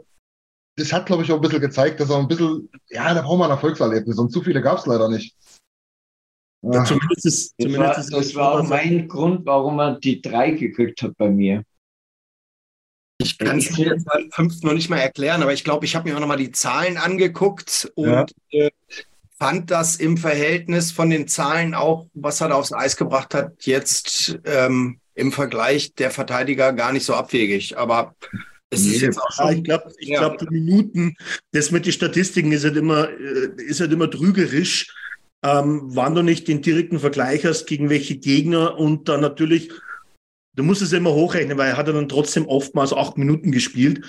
[0.77, 3.39] das hat, glaube ich, auch ein bisschen gezeigt, dass er ein bisschen, ja, da braucht
[3.39, 5.35] man ein Erfolgserlebnis und zu viele gab es leider nicht.
[6.61, 6.83] Ja.
[6.85, 10.51] Zumindest ist, das zumindest war, ist das war auch mein Grund, warum er die drei
[10.51, 11.63] gekriegt hat bei mir.
[13.19, 15.95] Ich kann es mir jetzt beim fünften noch nicht mal erklären, aber ich glaube, ich
[15.95, 18.25] habe mir auch noch mal die Zahlen angeguckt und ja.
[18.51, 18.69] äh,
[19.39, 23.65] fand das im Verhältnis von den Zahlen auch, was er da aufs Eis gebracht hat,
[23.65, 27.77] jetzt ähm, im Vergleich der Verteidiger gar nicht so abwegig.
[27.77, 28.15] Aber
[28.69, 29.57] es nee, ist jetzt auch schon.
[29.57, 30.19] Ich glaube, ich ja.
[30.19, 31.15] glaub, die Minuten,
[31.51, 34.93] das mit den Statistiken ist halt immer, äh, ist halt immer trügerisch.
[35.43, 39.71] Ähm, wann du nicht den direkten Vergleich hast, gegen welche Gegner und dann natürlich,
[40.55, 44.03] du musst es immer hochrechnen, weil er hat dann trotzdem oftmals acht Minuten gespielt.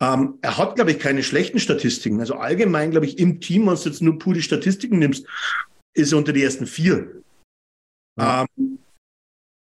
[0.00, 2.20] Ähm, er hat, glaube ich, keine schlechten Statistiken.
[2.20, 5.26] Also allgemein, glaube ich, im Team, wenn du jetzt nur pure Statistiken nimmst,
[5.94, 7.22] ist er unter die ersten vier.
[8.18, 8.44] Ja.
[8.58, 8.75] Ähm,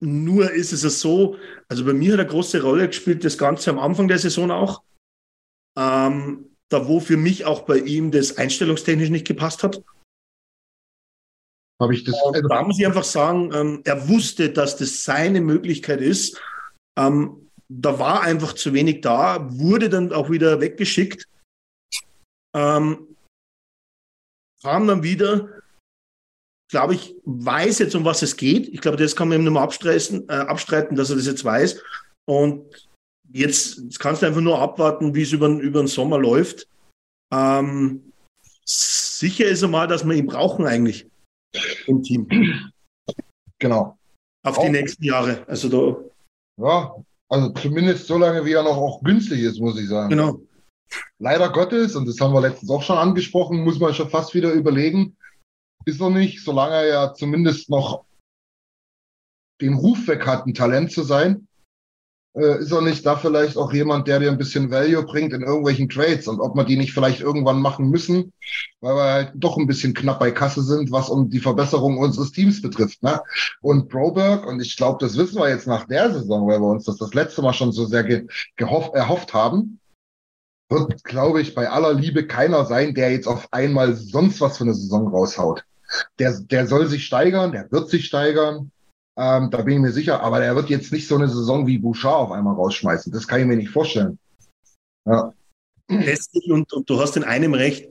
[0.02, 1.36] nur ist es so,
[1.68, 4.82] also bei mir hat eine große Rolle gespielt, das Ganze am Anfang der Saison auch.
[5.78, 9.82] Ähm, da wo für mich auch bei ihm das einstellungstechnisch nicht gepasst hat.
[11.80, 12.14] Habe ich das?
[12.14, 16.40] Also da muss ich einfach sagen, ähm, er wusste, dass das seine Möglichkeit ist.
[16.98, 21.28] Ähm, da war einfach zu wenig da, wurde dann auch wieder weggeschickt.
[22.54, 23.16] Ähm,
[24.62, 25.61] kam dann wieder,
[26.72, 28.66] glaube ich, weiß jetzt, um was es geht.
[28.68, 31.44] Ich glaube, das kann man ihm nur mal abstreiten, äh, abstreiten, dass er das jetzt
[31.44, 31.82] weiß.
[32.24, 32.64] Und
[33.30, 36.66] jetzt, jetzt kannst du einfach nur abwarten, wie es über, über den Sommer läuft.
[37.30, 38.12] Ähm,
[38.64, 41.06] sicher ist einmal, dass wir ihn brauchen eigentlich
[41.86, 42.26] im Team.
[43.58, 43.98] Genau.
[44.42, 45.44] Auf die nächsten Jahre.
[45.46, 46.00] Also da.
[46.56, 46.94] Ja,
[47.28, 50.08] also zumindest so lange, wie er noch auch günstig ist, muss ich sagen.
[50.08, 50.40] Genau.
[51.18, 54.52] Leider Gottes, und das haben wir letztens auch schon angesprochen, muss man schon fast wieder
[54.52, 55.16] überlegen,
[55.84, 58.04] ist er nicht, solange er ja zumindest noch
[59.60, 61.46] den Ruf weg hat, ein Talent zu sein,
[62.34, 65.42] äh, ist er nicht da vielleicht auch jemand, der dir ein bisschen Value bringt in
[65.42, 68.32] irgendwelchen Trades und ob wir die nicht vielleicht irgendwann machen müssen,
[68.80, 72.32] weil wir halt doch ein bisschen knapp bei Kasse sind, was um die Verbesserung unseres
[72.32, 73.02] Teams betrifft.
[73.02, 73.20] Ne?
[73.60, 76.84] Und Broberg, und ich glaube, das wissen wir jetzt nach der Saison, weil wir uns
[76.84, 78.26] das das letzte Mal schon so sehr ge
[78.56, 79.78] erhofft haben,
[80.70, 84.64] wird, glaube ich, bei aller Liebe keiner sein, der jetzt auf einmal sonst was für
[84.64, 85.64] eine Saison raushaut.
[86.18, 88.70] Der, der soll sich steigern, der wird sich steigern.
[89.18, 90.22] Ähm, da bin ich mir sicher.
[90.22, 93.12] Aber er wird jetzt nicht so eine Saison wie Bouchard auf einmal rausschmeißen.
[93.12, 94.18] Das kann ich mir nicht vorstellen.
[95.06, 95.32] Ja.
[96.48, 97.90] Und, und du hast in einem recht,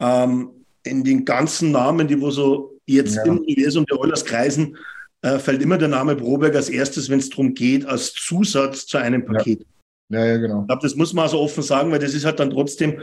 [0.00, 0.50] ähm,
[0.84, 3.24] in den ganzen Namen, die wo so jetzt ja.
[3.24, 4.76] im Universum der Oilers kreisen,
[5.22, 8.98] äh, fällt immer der Name Broberg als erstes, wenn es darum geht, als Zusatz zu
[8.98, 9.66] einem Paket.
[10.08, 10.62] Ja, ja, ja genau.
[10.62, 13.00] Ich glaube, das muss man so also offen sagen, weil das ist halt dann trotzdem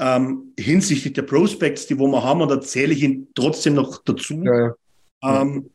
[0.00, 4.02] ähm, hinsichtlich der Prospects, die wo wir haben, und da zähle ich ihn trotzdem noch
[4.04, 4.42] dazu.
[4.42, 5.42] Ja, ja.
[5.42, 5.70] Ähm,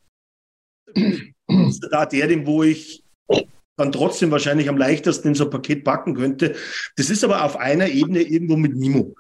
[1.92, 3.04] da der, den wo ich
[3.78, 6.56] dann trotzdem wahrscheinlich am leichtesten in so ein Paket packen könnte.
[6.96, 9.16] Das ist aber auf einer Ebene irgendwo mit Nimo.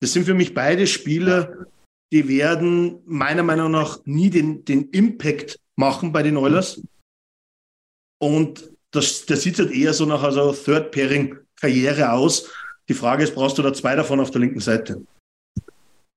[0.00, 1.66] Das sind für mich beide Spieler,
[2.12, 6.82] die werden meiner Meinung nach nie den, den Impact machen bei den Oilers.
[8.20, 12.50] Und das, das sieht halt eher so nach also Third-Pairing-Karriere aus.
[12.92, 15.02] Die Frage ist, brauchst du da zwei davon auf der linken Seite?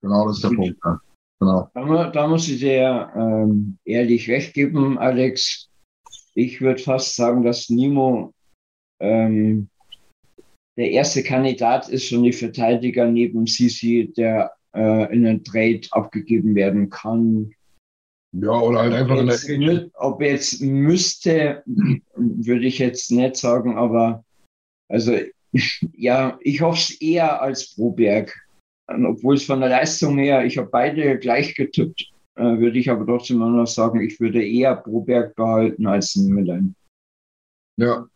[0.02, 0.78] Genau, das ist der Punkt.
[0.84, 1.00] Ja.
[1.40, 1.70] Genau.
[1.74, 5.70] Da, da, muss ich dir ähm, ehrlich recht geben, Alex.
[6.34, 8.34] Ich würde fast sagen, dass Nimo
[9.00, 9.70] ähm,
[10.78, 16.56] der erste Kandidat ist schon die Verteidiger neben Sisi, der äh, in einen Trade abgegeben
[16.56, 17.54] werden kann.
[18.34, 21.64] Ja, oder halt einfach in der Ob jetzt müsste,
[22.18, 24.26] würde ich jetzt nicht sagen, aber
[24.90, 25.18] also
[25.94, 28.34] ja, ich hoffe es eher als Proberg.
[28.88, 33.06] Obwohl es von der Leistung her, ich habe beide gleich getippt, äh, würde ich aber
[33.06, 36.76] trotzdem noch sagen, ich würde eher Proberg behalten als Müllheim.
[37.78, 38.08] Ja.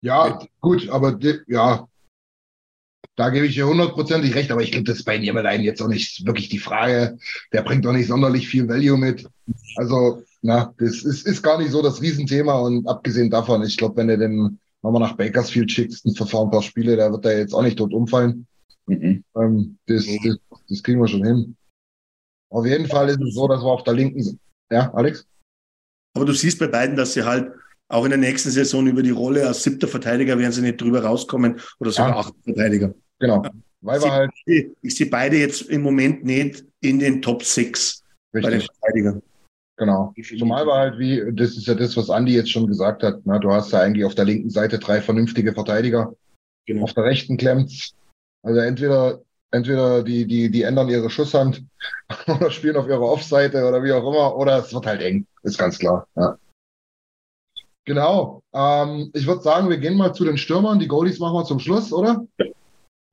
[0.00, 1.88] Ja, gut, aber ja,
[3.18, 5.88] da gebe ich dir hundertprozentig recht, aber ich glaube, das ist bei Niemelein jetzt auch
[5.88, 7.18] nicht wirklich die Frage.
[7.52, 9.28] Der bringt auch nicht sonderlich viel Value mit.
[9.74, 13.96] Also, na, das ist, ist gar nicht so das Riesenthema und abgesehen davon, ich glaube,
[13.96, 17.38] wenn du den nochmal nach Bakersfield schickst und verfahren ein paar Spiele, da wird er
[17.38, 18.46] jetzt auch nicht tot umfallen.
[18.86, 19.24] Mhm.
[19.36, 20.36] Ähm, das, das,
[20.68, 21.56] das kriegen wir schon hin.
[22.50, 24.40] Auf jeden Fall ist es so, dass wir auf der linken sind.
[24.70, 25.26] Ja, Alex?
[26.14, 27.52] Aber du siehst bei beiden, dass sie halt
[27.88, 31.02] auch in der nächsten Saison über die Rolle als siebter Verteidiger werden sie nicht drüber
[31.02, 32.16] rauskommen oder sogar ja.
[32.16, 32.94] achter Verteidiger.
[33.18, 33.42] Genau.
[33.80, 38.40] Weil wir halt ich sehe beide jetzt im Moment nicht in den Top 6 bei
[38.40, 39.22] den Verteidigern.
[39.78, 40.12] Genau.
[40.38, 43.38] Zumal wir halt wie, das ist ja das, was Andi jetzt schon gesagt hat, na,
[43.38, 46.14] du hast ja eigentlich auf der linken Seite drei vernünftige Verteidiger.
[46.66, 46.82] Genau.
[46.82, 47.94] Auf der rechten klemmt's.
[48.42, 49.20] Also entweder,
[49.52, 51.64] entweder die, die, die ändern ihre Schusshand
[52.26, 55.58] oder spielen auf ihrer Offseite oder wie auch immer, oder es wird halt eng, ist
[55.58, 56.08] ganz klar.
[56.16, 56.36] Ja.
[57.84, 58.42] Genau.
[58.52, 60.80] Ähm, ich würde sagen, wir gehen mal zu den Stürmern.
[60.80, 62.26] Die Goalies machen wir zum Schluss, oder?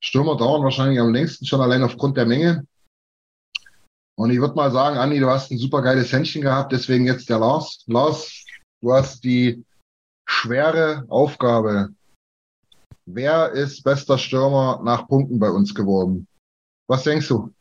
[0.02, 2.66] Stürmer dauern wahrscheinlich am längsten schon allein aufgrund der Menge.
[4.18, 7.30] Und ich würde mal sagen, Andi, du hast ein super geiles Händchen gehabt, deswegen jetzt
[7.30, 7.84] der Lars.
[7.88, 8.46] Lars,
[8.82, 9.64] du hast die
[10.28, 11.90] schwere Aufgabe.
[13.06, 16.28] Wer ist bester Stürmer nach Punkten bei uns geworden?
[16.88, 17.54] Was denkst du?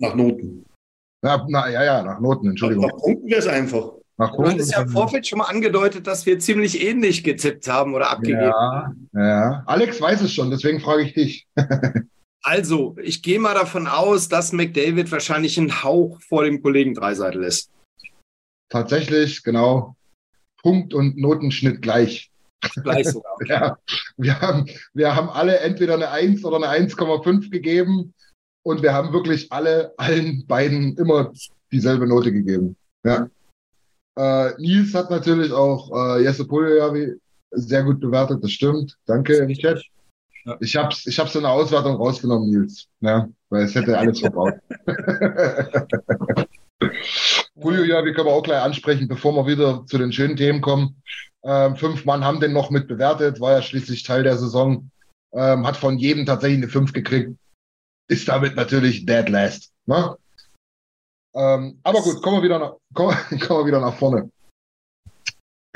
[0.00, 0.64] Nach Noten.
[1.22, 2.86] Na, na ja, ja, nach Noten, Entschuldigung.
[2.86, 3.92] Nach Punkten wäre es einfach.
[4.16, 7.94] Nach du hattest ja im Vorfeld schon mal angedeutet, dass wir ziemlich ähnlich getippt haben
[7.94, 8.40] oder abgegeben.
[8.42, 9.62] Ja, ja.
[9.66, 11.46] Alex weiß es schon, deswegen frage ich dich.
[12.48, 17.44] Also, ich gehe mal davon aus, dass McDavid wahrscheinlich ein Hauch vor dem Kollegen Dreiseitel
[17.44, 17.70] ist.
[18.70, 19.96] Tatsächlich, genau.
[20.62, 22.30] Punkt und Notenschnitt gleich.
[22.82, 23.36] Gleich sogar.
[23.44, 23.78] ja,
[24.16, 28.14] wir haben, wir haben alle entweder eine 1 oder eine 1,5 gegeben
[28.62, 31.30] und wir haben wirklich alle, allen beiden immer
[31.70, 32.76] dieselbe Note gegeben.
[33.04, 33.28] Ja.
[34.16, 37.12] Äh, Nils hat natürlich auch äh, Jesse Poljavi
[37.50, 38.96] sehr gut bewertet, das stimmt.
[39.04, 39.84] Danke im Chat.
[40.48, 40.56] Ja.
[40.60, 44.54] Ich habe ich hab so eine Auswertung rausgenommen, Nils, ja, weil es hätte alles verbaut.
[47.54, 50.62] Julio, ja, wir können wir auch gleich ansprechen, bevor wir wieder zu den schönen Themen
[50.62, 51.02] kommen.
[51.44, 54.90] Ähm, fünf Mann haben den noch mit bewertet, war ja schließlich Teil der Saison.
[55.34, 57.36] Ähm, hat von jedem tatsächlich eine fünf gekriegt.
[58.08, 59.70] Ist damit natürlich dead last.
[59.84, 60.16] Ne?
[61.34, 64.30] Ähm, aber gut, kommen wir, wieder nach, kommen, kommen wir wieder nach vorne.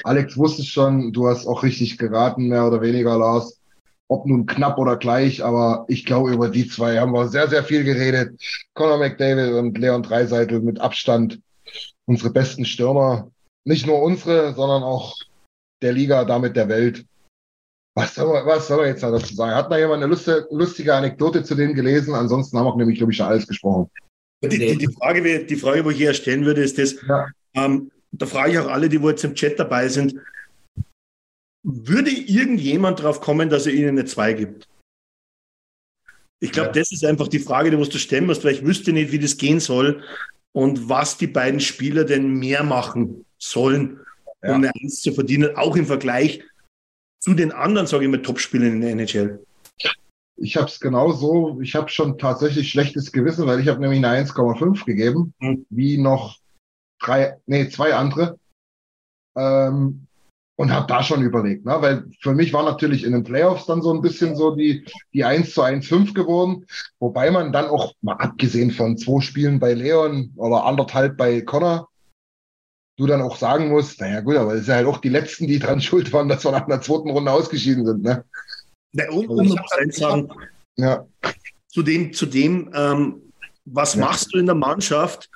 [0.03, 3.62] Alex wusste schon, du hast auch richtig geraten, mehr oder weniger, Lars.
[4.13, 7.65] Ob nun knapp oder gleich, aber ich glaube, über die zwei haben wir sehr, sehr
[7.65, 8.39] viel geredet.
[8.75, 11.41] Conor McDavid und Leon Dreiseitel mit Abstand
[12.05, 13.31] unsere besten Stürmer.
[13.65, 15.17] Nicht nur unsere, sondern auch
[15.81, 17.07] der Liga, damit der Welt.
[17.95, 19.55] Was soll, man, was soll man jetzt dazu sagen?
[19.55, 22.15] Hat da jemand eine lustige, lustige Anekdote zu denen gelesen?
[22.15, 23.91] Ansonsten haben wir nämlich, glaube ich, schon alles gesprochen.
[24.45, 27.29] Die, die, die, Frage, die Frage, wo ich hier stellen würde, ist das, ja.
[27.55, 30.17] ähm, da frage ich auch alle, die wo jetzt im Chat dabei sind,
[31.63, 34.69] würde irgendjemand darauf kommen, dass er ihnen eine 2 gibt?
[36.41, 36.73] Ich glaube, ja.
[36.73, 39.21] das ist einfach die Frage, die musst du stellen musst, weil ich wüsste nicht, wie
[39.21, 40.03] das gehen soll
[40.53, 44.01] und was die beiden Spieler denn mehr machen sollen,
[44.43, 44.55] um ja.
[44.55, 46.43] eine Eins zu verdienen, auch im Vergleich
[47.21, 49.47] zu den anderen, sage ich mal, Top-Spielern in der NHL.
[50.37, 54.27] Ich habe es genauso, ich habe schon tatsächlich schlechtes Gewissen, weil ich habe nämlich eine
[54.27, 55.65] 1,5 gegeben, hm.
[55.71, 56.41] wie noch
[56.99, 58.37] drei, nee, zwei andere.
[59.37, 60.09] Ähm,
[60.57, 61.77] und habe da schon überlegt, ne?
[61.81, 65.25] weil für mich war natürlich in den Playoffs dann so ein bisschen so die, die
[65.25, 66.67] 1 zu 1 5 geworden,
[67.01, 71.89] wobei man dann auch, mal abgesehen von zwei Spielen bei Leon oder anderthalb bei Connor,
[72.99, 75.59] du dann auch sagen musst, naja gut, aber es ja halt auch die Letzten, die
[75.59, 78.03] dran schuld waren, dass wir nach einer zweiten Runde ausgeschieden sind.
[78.03, 78.25] Ne?
[78.93, 80.29] Na, um, um noch sagen,
[80.77, 81.07] ja.
[81.69, 83.23] zu dem, zu dem ähm,
[83.65, 84.01] was ja.
[84.01, 85.31] machst du in der Mannschaft,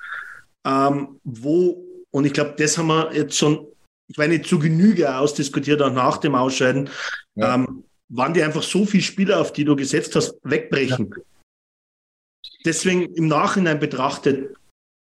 [0.65, 3.67] ähm, wo, und ich glaube, das haben wir jetzt schon,
[4.07, 6.89] ich meine, zu Genüge ausdiskutiert, auch nach dem Ausscheiden,
[7.35, 7.55] ja.
[7.55, 11.13] ähm, waren die einfach so viele Spieler, auf die du gesetzt hast, wegbrechen.
[11.15, 11.23] Ja.
[12.65, 14.55] Deswegen im Nachhinein betrachtet,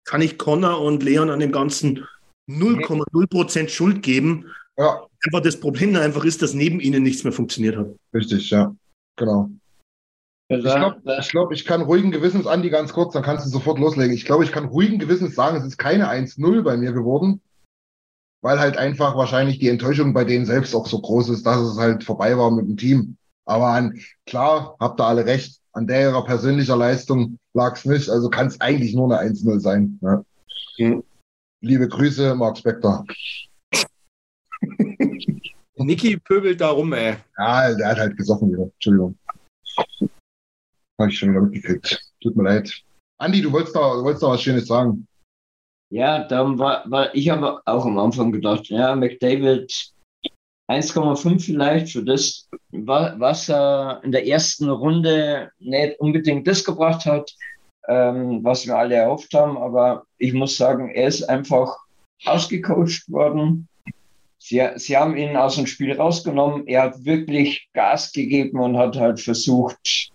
[0.04, 2.06] kann ich Connor und Leon an dem Ganzen
[2.48, 4.50] 0,0% Schuld geben.
[4.76, 5.06] Ja.
[5.24, 7.94] Einfach das Problem einfach ist, dass neben ihnen nichts mehr funktioniert hat.
[8.12, 8.74] Richtig, ja.
[9.16, 9.50] Genau.
[10.48, 13.78] Ich glaube, ich, glaub, ich kann ruhigen Gewissens, Andi, ganz kurz, dann kannst du sofort
[13.78, 14.14] loslegen.
[14.14, 17.40] Ich glaube, ich kann ruhigen Gewissens sagen, es ist keine 1-0 bei mir geworden,
[18.44, 21.78] weil halt einfach wahrscheinlich die Enttäuschung bei denen selbst auch so groß ist, dass es
[21.78, 23.16] halt vorbei war mit dem Team.
[23.46, 28.10] Aber an, klar, habt ihr alle recht, an der ihrer persönlicher Leistung lag es nicht,
[28.10, 29.98] also kann es eigentlich nur eine 1-0 sein.
[30.02, 30.22] Ja.
[30.76, 31.02] Mhm.
[31.62, 33.06] Liebe Grüße, Mark Spector.
[35.76, 37.16] Niki pöbelt da rum, ey.
[37.38, 38.64] Ja, der hat halt gesoffen wieder.
[38.64, 39.16] Entschuldigung.
[41.00, 41.98] Habe ich schon wieder mitgekriegt.
[42.22, 42.70] Tut mir leid.
[43.16, 45.06] Andi, du wolltest da, du wolltest da was Schönes sagen.
[45.94, 49.92] Ja, dann war, war ich habe auch am Anfang gedacht, ja, McDavid
[50.68, 57.32] 1,5 vielleicht für das, was er in der ersten Runde nicht unbedingt das gebracht hat,
[57.86, 59.56] ähm, was wir alle erhofft haben.
[59.56, 61.76] Aber ich muss sagen, er ist einfach
[62.24, 63.68] ausgecoacht worden.
[64.38, 66.66] Sie, sie haben ihn aus dem Spiel rausgenommen.
[66.66, 70.10] Er hat wirklich Gas gegeben und hat halt versucht,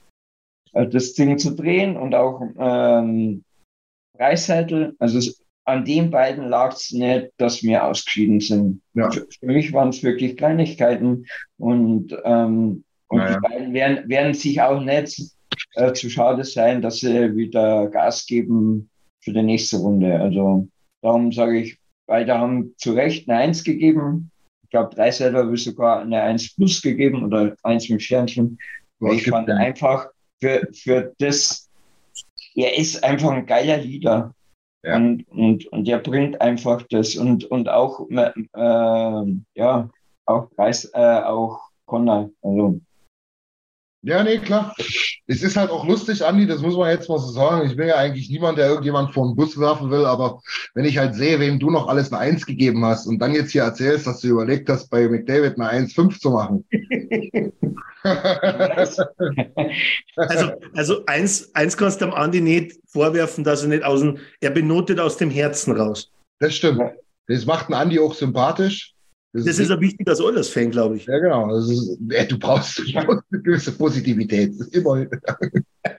[0.74, 3.46] äh, das Ding zu drehen und auch ähm,
[4.18, 4.98] Preisheitel.
[5.00, 5.22] Also
[5.70, 8.82] an den beiden lag es nicht, dass wir ausgeschieden sind.
[8.94, 9.10] Ja.
[9.12, 11.26] Für, für, mich waren es wirklich Kleinigkeiten
[11.58, 13.36] und, ähm, und naja.
[13.36, 15.22] die beiden werden, werden sich auch nicht
[15.76, 18.90] äh, zu schade sein, dass sie wieder Gas geben
[19.22, 20.20] für die nächste Runde.
[20.20, 20.68] Also
[21.02, 24.32] darum sage ich, beide haben zu Recht eine Eins gegeben.
[24.64, 28.58] Ich glaube, Dreiseiter habe sogar eine Eins plus gegeben oder Eins mit Sternchen.
[29.14, 30.08] Ich fand einfach,
[30.42, 31.70] für, für das,
[32.56, 34.34] er ist einfach ein geiler Leader.
[34.84, 34.96] Ja.
[34.96, 39.24] Und, und, und er bringt einfach das und, und auch, äh,
[39.56, 39.90] ja,
[40.26, 42.30] auch Preis, äh, auch Conner.
[42.42, 42.80] Also.
[44.02, 44.74] Ja, nee, klar.
[45.28, 47.70] Es ist halt auch lustig, Andi, das muss man jetzt mal so sagen.
[47.70, 50.41] Ich bin ja eigentlich niemand, der irgendjemand vor den Bus werfen will, aber
[50.74, 53.52] wenn ich halt sehe, wem du noch alles eine Eins gegeben hast und dann jetzt
[53.52, 56.66] hier erzählst, dass du überlegt hast, bei McDavid eine 1,5 zu machen.
[60.16, 64.18] also, also eins, eins kannst du am Andi nicht vorwerfen, dass er nicht aus dem,
[64.39, 66.10] er benotet aus dem Herzen raus.
[66.39, 66.82] Das stimmt.
[67.28, 68.95] Das macht einen Andi auch sympathisch.
[69.32, 71.06] Das, das ist, ist ein wichtiger Oilers-Fan, glaube ich.
[71.06, 71.56] Ja, genau.
[71.56, 74.54] Ist, ja, du, brauchst, du brauchst eine gewisse Positivität.
[74.72, 75.06] Immer.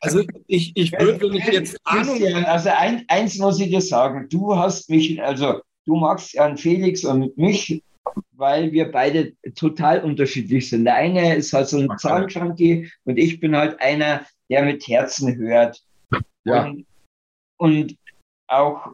[0.01, 2.23] Also ich, ich würde, wenn ich jetzt Ahnung...
[2.45, 4.27] Also ein, eins muss ich dir sagen.
[4.31, 7.83] Du hast mich, also du magst an Felix und mich
[8.33, 10.85] weil wir beide total unterschiedlich sind.
[10.85, 15.37] Der eine ist halt so ein Zahlenschranke und ich bin halt einer, der mit Herzen
[15.37, 15.81] hört.
[16.45, 16.65] Ja.
[16.65, 16.87] Und,
[17.59, 17.97] und
[18.49, 18.93] auch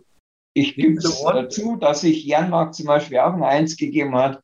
[0.57, 4.43] ich gebe es dazu, dass sich Janmark zum Beispiel auch eine Eins gegeben hat.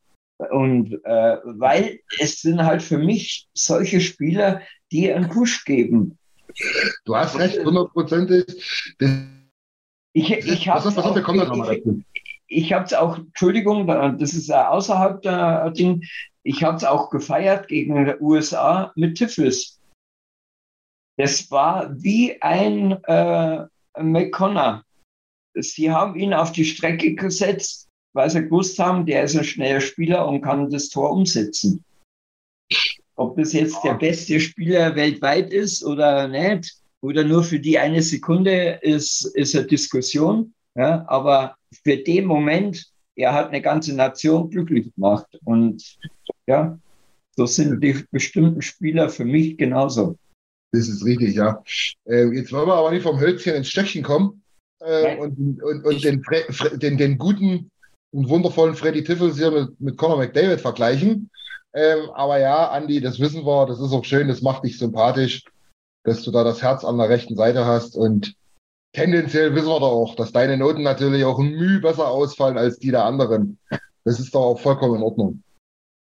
[0.50, 4.60] Und äh, weil es sind halt für mich solche Spieler,
[4.90, 6.18] die einen Push geben.
[7.06, 8.44] Du hast recht, hundertprozentig.
[10.12, 11.16] Ich, ich habe es auch,
[12.46, 16.04] ich, ich auch, Entschuldigung, das ist außerhalb der Ding,
[16.42, 19.80] ich habe es auch gefeiert gegen die USA mit Tiflis.
[21.16, 23.64] Das war wie ein äh,
[23.98, 24.84] McConnor.
[25.54, 29.80] Sie haben ihn auf die Strecke gesetzt, weil sie gewusst haben, der ist ein schneller
[29.80, 31.84] Spieler und kann das Tor umsetzen.
[33.16, 38.00] Ob das jetzt der beste Spieler weltweit ist oder nicht, oder nur für die eine
[38.02, 40.54] Sekunde, ist, ist eine Diskussion.
[40.74, 42.86] Ja, aber für den Moment,
[43.16, 45.26] er hat eine ganze Nation glücklich gemacht.
[45.44, 45.98] Und
[46.46, 46.78] ja,
[47.36, 50.16] so sind die bestimmten Spieler für mich genauso.
[50.72, 51.62] Das ist richtig, ja.
[52.06, 54.41] Äh, jetzt wollen wir aber nicht vom Hölzchen ins Stöckchen kommen
[54.84, 56.22] äh, und, und, und den,
[56.74, 57.70] den, den, guten
[58.12, 61.30] und wundervollen Freddy Tiffels hier mit, mit Conor McDavid vergleichen.
[61.74, 65.44] Ähm, aber ja, Andi, das wissen wir, das ist auch schön, das macht dich sympathisch,
[66.04, 68.34] dass du da das Herz an der rechten Seite hast und
[68.92, 72.78] tendenziell wissen wir doch auch, dass deine Noten natürlich auch ein Mühe besser ausfallen als
[72.78, 73.58] die der anderen.
[74.04, 75.42] Das ist doch auch vollkommen in Ordnung.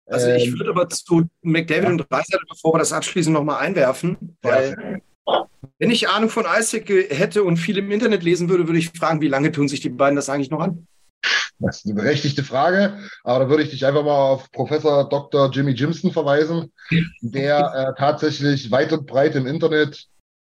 [0.06, 1.90] Also ich ähm, würde aber zu McDavid ja.
[1.90, 4.98] und Reiser, bevor wir das abschließen, nochmal einwerfen, weil ja.
[5.78, 9.20] Wenn ich Ahnung von Eishockey hätte und viel im Internet lesen würde, würde ich fragen,
[9.20, 10.86] wie lange tun sich die beiden das eigentlich noch an?
[11.58, 15.50] Das ist eine berechtigte Frage, aber da würde ich dich einfach mal auf Professor Dr.
[15.50, 16.72] Jimmy Jimson verweisen,
[17.20, 20.06] der äh, tatsächlich weit und breit im Internet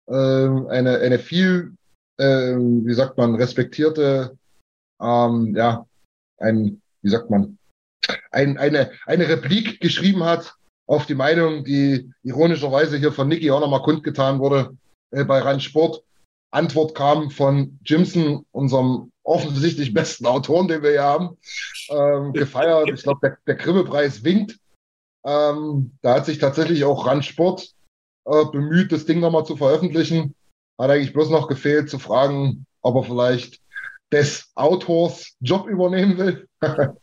[0.07, 1.73] äh, eine, eine viel,
[2.17, 4.37] äh, wie sagt man, respektierte,
[5.01, 5.85] ähm, ja,
[6.37, 7.57] ein, wie sagt man,
[8.31, 10.55] ein, eine, eine Replik geschrieben hat
[10.87, 14.77] auf die Meinung, die ironischerweise hier von Niki auch nochmal kundgetan wurde
[15.11, 16.03] äh, bei Randsport.
[16.51, 21.37] Antwort kam von Jimson, unserem offensichtlich besten Autoren, den wir hier haben,
[21.89, 22.89] ähm, gefeiert.
[22.93, 24.57] Ich glaube, der, der Grimme-Preis winkt.
[25.23, 27.73] Ähm, da hat sich tatsächlich auch Randsport
[28.25, 30.35] äh, bemüht, das Ding nochmal zu veröffentlichen.
[30.79, 33.61] Hat eigentlich bloß noch gefehlt zu fragen, ob er vielleicht
[34.11, 36.47] des Autors Job übernehmen will.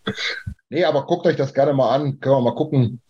[0.69, 2.21] nee, aber guckt euch das gerne mal an.
[2.21, 3.01] Können wir mal gucken,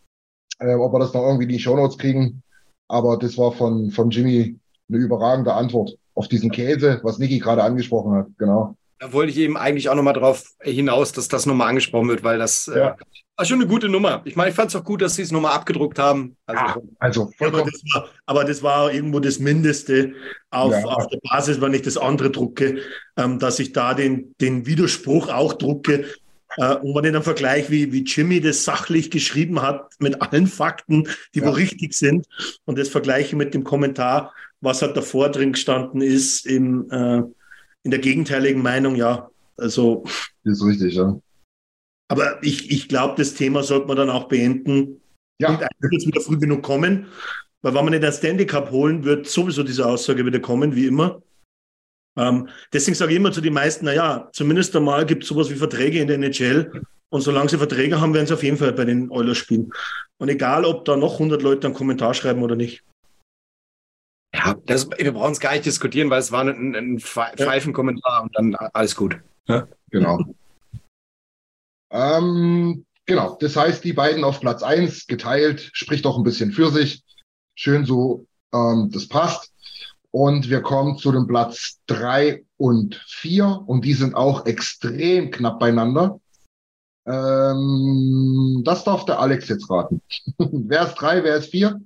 [0.59, 2.43] äh, ob wir das noch irgendwie in die Shownotes kriegen.
[2.89, 7.63] Aber das war von, von Jimmy eine überragende Antwort auf diesen Käse, was Niki gerade
[7.63, 8.27] angesprochen hat.
[8.39, 8.77] Genau.
[8.99, 12.39] Da wollte ich eben eigentlich auch nochmal drauf hinaus, dass das nochmal angesprochen wird, weil
[12.39, 12.89] das äh, ja.
[12.89, 12.95] äh,
[13.37, 14.23] war schon eine gute Nummer.
[14.25, 16.37] Ich meine, ich fand es auch gut, dass sie es nochmal abgedruckt haben.
[16.47, 20.15] Also, ja, also aber das, war, aber, das war, irgendwo das Mindeste
[20.51, 20.85] auf, ja.
[20.85, 22.79] auf der Basis, wenn ich das andere drucke,
[23.17, 26.07] ähm, dass ich da den, den Widerspruch auch drucke.
[26.59, 30.47] Äh, und wenn ich dann vergleiche, wie, wie Jimmy das sachlich geschrieben hat, mit allen
[30.47, 32.27] Fakten, die wo richtig sind,
[32.67, 37.23] und das vergleiche mit dem Kommentar, was halt davor drin gestanden ist im äh,
[37.85, 39.31] in der gegenteiligen Meinung, ja.
[39.57, 40.05] Also.
[40.45, 41.19] Das ist richtig, ja.
[42.09, 45.01] Aber ich, ich glaube, das Thema sollte man dann auch beenden.
[45.41, 45.51] Ja.
[45.51, 47.07] Und eigentlich wieder früh genug kommen.
[47.63, 50.87] Weil wenn wir nicht ein Standy Cup holen, wird sowieso diese Aussage wieder kommen, wie
[50.87, 51.23] immer.
[52.19, 55.55] Ähm, deswegen sage ich immer zu den meisten, naja, zumindest einmal gibt es sowas wie
[55.55, 56.83] Verträge in der NHL.
[57.11, 59.73] Und solange sie Verträge haben, werden sie auf jeden Fall bei den Oilers spielen.
[60.19, 62.83] Und egal, ob da noch 100 Leute einen Kommentar schreiben oder nicht.
[64.35, 68.37] Ja, das, wir brauchen es gar nicht diskutieren, weil es war ein, ein Pfeifenkommentar und
[68.37, 69.19] dann alles gut.
[69.47, 69.67] Ja?
[69.91, 70.23] Genau.
[71.91, 76.71] ähm, genau, das heißt, die beiden auf Platz 1 geteilt, spricht doch ein bisschen für
[76.71, 77.03] sich.
[77.55, 79.51] Schön so, ähm, das passt.
[80.19, 85.61] Und wir kommen zu dem Platz 3 und 4 und die sind auch extrem knapp
[85.61, 86.21] beieinander.
[87.07, 90.03] Ähm, das darf der Alex jetzt raten.
[90.39, 91.81] wer ist 3, wer ist 4?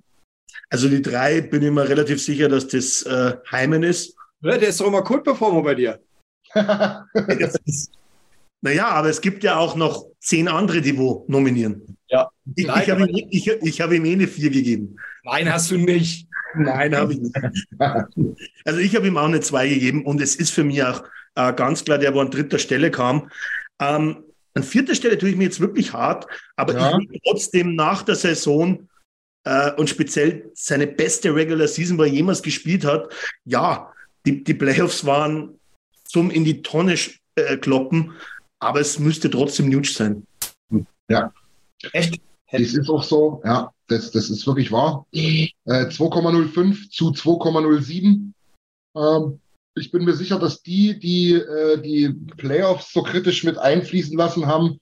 [0.70, 4.16] Also die drei bin ich mir relativ sicher, dass das äh, Heimen ist.
[4.41, 6.01] Ja, der ist doch immer Kultperformer bei dir.
[8.62, 11.99] naja, aber es gibt ja auch noch zehn andere, die wo nominieren.
[12.09, 12.30] Ja.
[12.57, 14.97] Ich, ich habe ihm, ich, ich hab ihm eh eine vier gegeben.
[15.22, 16.32] Nein, hast du nicht.
[16.55, 17.36] Nein, habe ich nicht.
[18.64, 21.53] Also ich habe ihm auch eine zwei gegeben und es ist für mich auch äh,
[21.53, 23.30] ganz klar, der wo an dritter Stelle kam.
[23.80, 24.24] Ähm,
[24.55, 26.26] an vierter Stelle tue ich mir jetzt wirklich hart,
[26.57, 26.98] aber ja.
[26.98, 28.88] ich will trotzdem nach der Saison
[29.44, 33.12] äh, und speziell seine beste Regular Season, wo er jemals gespielt hat.
[33.44, 33.92] Ja,
[34.26, 35.59] die, die Playoffs waren
[36.05, 36.96] zum in die Tonne
[37.34, 38.12] äh, kloppen,
[38.59, 40.26] aber es müsste trotzdem Nuge sein.
[41.09, 41.32] Ja.
[41.92, 42.20] Echt?
[42.53, 45.07] Das ist auch so, ja, das, das ist wirklich wahr.
[45.12, 48.32] Äh, 2,05 zu 2,07.
[48.94, 49.40] Ähm,
[49.74, 54.46] ich bin mir sicher, dass die, die äh, die Playoffs so kritisch mit einfließen lassen
[54.46, 54.78] haben,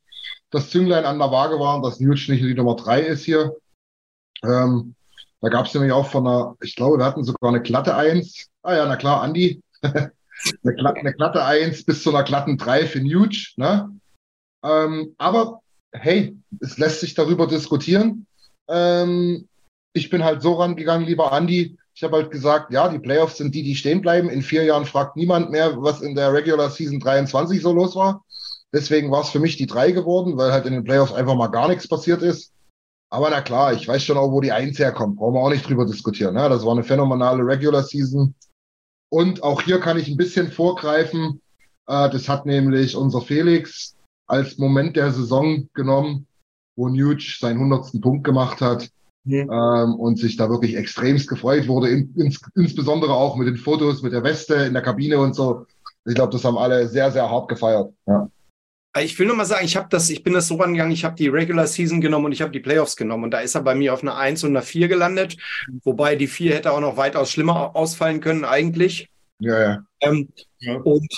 [0.51, 3.55] das Zünglein an der Waage waren, dass Nuge nicht die Nummer 3 ist hier.
[4.43, 4.95] Ähm,
[5.41, 8.49] da gab es nämlich auch von einer, ich glaube, wir hatten sogar eine glatte Eins.
[8.63, 9.63] Ah ja, na klar, Andi.
[9.83, 13.53] eine, glatte, eine glatte 1 bis zu einer glatten 3 für Nuge.
[13.57, 13.91] Ne?
[14.65, 15.63] Ähm, aber
[15.93, 18.27] hey, es lässt sich darüber diskutieren.
[18.69, 19.49] Ähm,
[19.93, 21.77] ich bin halt so rangegangen, lieber Andi.
[21.95, 24.31] Ich habe halt gesagt, ja, die Playoffs sind die, die stehen bleiben.
[24.31, 28.25] In vier Jahren fragt niemand mehr, was in der Regular Season 23 so los war.
[28.73, 31.49] Deswegen war es für mich die 3 geworden, weil halt in den Playoffs einfach mal
[31.49, 32.53] gar nichts passiert ist.
[33.13, 35.17] Aber na klar, ich weiß schon auch, wo die Eins herkommt.
[35.17, 36.35] Brauchen wir auch nicht drüber diskutieren.
[36.35, 36.49] Ne?
[36.49, 38.35] Das war eine phänomenale Regular Season.
[39.13, 41.41] Und auch hier kann ich ein bisschen vorgreifen.
[41.89, 43.97] Äh, das hat nämlich unser Felix
[44.31, 46.27] als Moment der Saison genommen,
[46.77, 48.89] wo Nuge seinen hundertsten Punkt gemacht hat.
[49.25, 49.51] Mhm.
[49.53, 54.03] Ähm, und sich da wirklich extremst gefreut wurde, in, ins, insbesondere auch mit den Fotos,
[54.03, 55.67] mit der Weste in der Kabine und so.
[56.07, 57.93] Ich glaube, das haben alle sehr, sehr hart gefeiert.
[58.07, 58.31] Ja.
[58.99, 61.15] Ich will nur mal sagen, ich habe das, ich bin das so rangegangen, ich habe
[61.15, 63.75] die Regular Season genommen und ich habe die Playoffs genommen und da ist er bei
[63.75, 65.37] mir auf einer 1 und einer 4 gelandet,
[65.85, 69.09] wobei die 4 hätte auch noch weitaus schlimmer ausfallen können eigentlich.
[69.39, 69.85] Ja, ja.
[70.01, 70.29] Ähm,
[70.59, 70.77] ja.
[70.79, 71.09] Und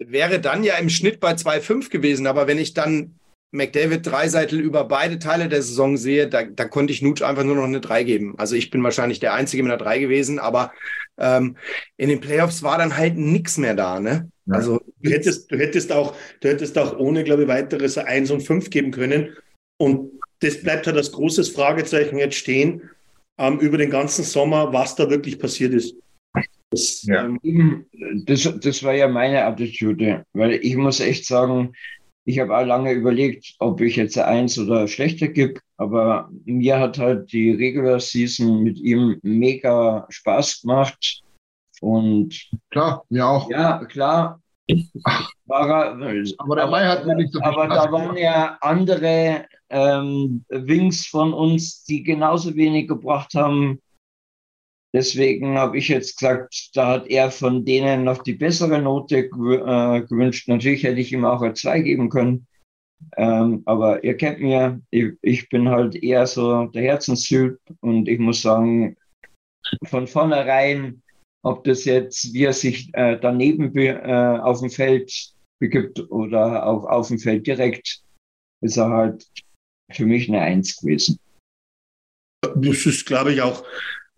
[0.00, 3.14] wäre dann ja im Schnitt bei 2,5 gewesen, aber wenn ich dann
[3.52, 7.56] McDavid Dreiseitel über beide Teile der Saison sehe, da, da konnte ich Nutsch einfach nur
[7.56, 8.34] noch eine 3 geben.
[8.38, 10.72] Also ich bin wahrscheinlich der Einzige mit einer 3 gewesen, aber
[11.18, 11.56] ähm,
[11.96, 14.30] in den Playoffs war dann halt nichts mehr da, ne?
[14.48, 18.40] Also du hättest, du hättest auch, du hättest auch ohne, glaube ich, weiteres 1 und
[18.40, 19.36] 5 geben können.
[19.78, 22.90] Und das bleibt halt als großes Fragezeichen jetzt stehen
[23.38, 25.94] ähm, über den ganzen Sommer, was da wirklich passiert ist.
[26.70, 27.24] Das, ja.
[27.24, 27.86] ähm,
[28.26, 31.72] das, das war ja meine Attitüde, weil ich muss echt sagen,
[32.24, 36.98] ich habe auch lange überlegt, ob ich jetzt eins oder schlechter gebe, aber mir hat
[36.98, 41.22] halt die Regular Season mit ihm mega Spaß gemacht.
[41.80, 43.50] Und klar, mir auch.
[43.50, 44.40] Ja, klar.
[45.46, 45.98] War
[46.38, 50.44] aber der Mai hat mir nicht so viel Aber Spaß da waren ja andere ähm,
[50.48, 53.80] Wings von uns, die genauso wenig gebracht haben.
[54.92, 59.28] Deswegen habe ich jetzt gesagt, da hat er von denen noch die bessere Note äh,
[59.28, 60.48] gewünscht.
[60.48, 62.46] Natürlich hätte ich ihm auch eine 2 geben können.
[63.16, 68.18] Ähm, aber ihr kennt mir, ich, ich, bin halt eher so der Herzenstyp und ich
[68.18, 68.96] muss sagen,
[69.86, 71.02] von vornherein
[71.42, 75.12] ob das jetzt, wie er sich äh, daneben be, äh, auf dem Feld
[75.58, 78.02] begibt oder auch auf dem Feld direkt,
[78.62, 79.26] ist er halt
[79.92, 81.18] für mich eine Eins gewesen.
[82.42, 83.64] Das ist, glaube ich, auch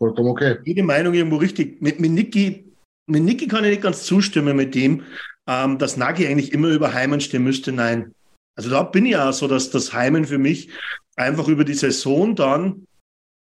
[0.02, 0.58] vollkommen okay.
[0.64, 1.80] Jede Meinung irgendwo richtig.
[1.80, 2.64] Mit, mit, Niki,
[3.06, 5.04] mit Niki kann ich nicht ganz zustimmen mit dem,
[5.46, 7.72] ähm, dass Nagi eigentlich immer über Heimen stehen müsste.
[7.72, 8.12] Nein.
[8.56, 10.68] Also da bin ich auch so, dass das Heimen für mich
[11.16, 12.86] einfach über die Saison dann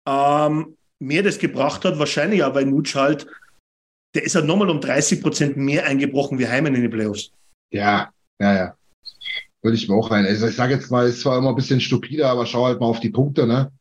[0.07, 1.99] ähm, mehr das gebracht hat.
[1.99, 3.27] Wahrscheinlich auch, weil Nutsch halt
[4.15, 7.31] der ist halt nochmal um 30 Prozent mehr eingebrochen wie Heimen in den Playoffs.
[7.71, 8.75] Ja, ja, ja.
[9.61, 10.25] Würde ich mir auch rein.
[10.25, 12.85] Also ich sage jetzt mal, es war immer ein bisschen stupide, aber schau halt mal
[12.85, 13.71] auf die Punkte, ne?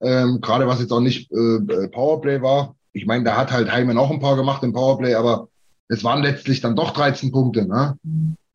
[0.00, 2.76] Ähm, Gerade was jetzt auch nicht äh, Powerplay war.
[2.92, 5.48] Ich meine, da hat halt Heimen auch ein paar gemacht im Powerplay, aber
[5.88, 7.96] es waren letztlich dann doch 13 Punkte, ne?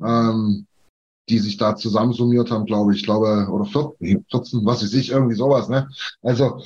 [0.02, 0.66] Ähm,
[1.30, 3.00] die sich da zusammensummiert haben, glaube ich.
[3.00, 5.89] Ich glaube, oder 14, 14, was weiß ich, irgendwie sowas, ne?
[6.22, 6.62] Also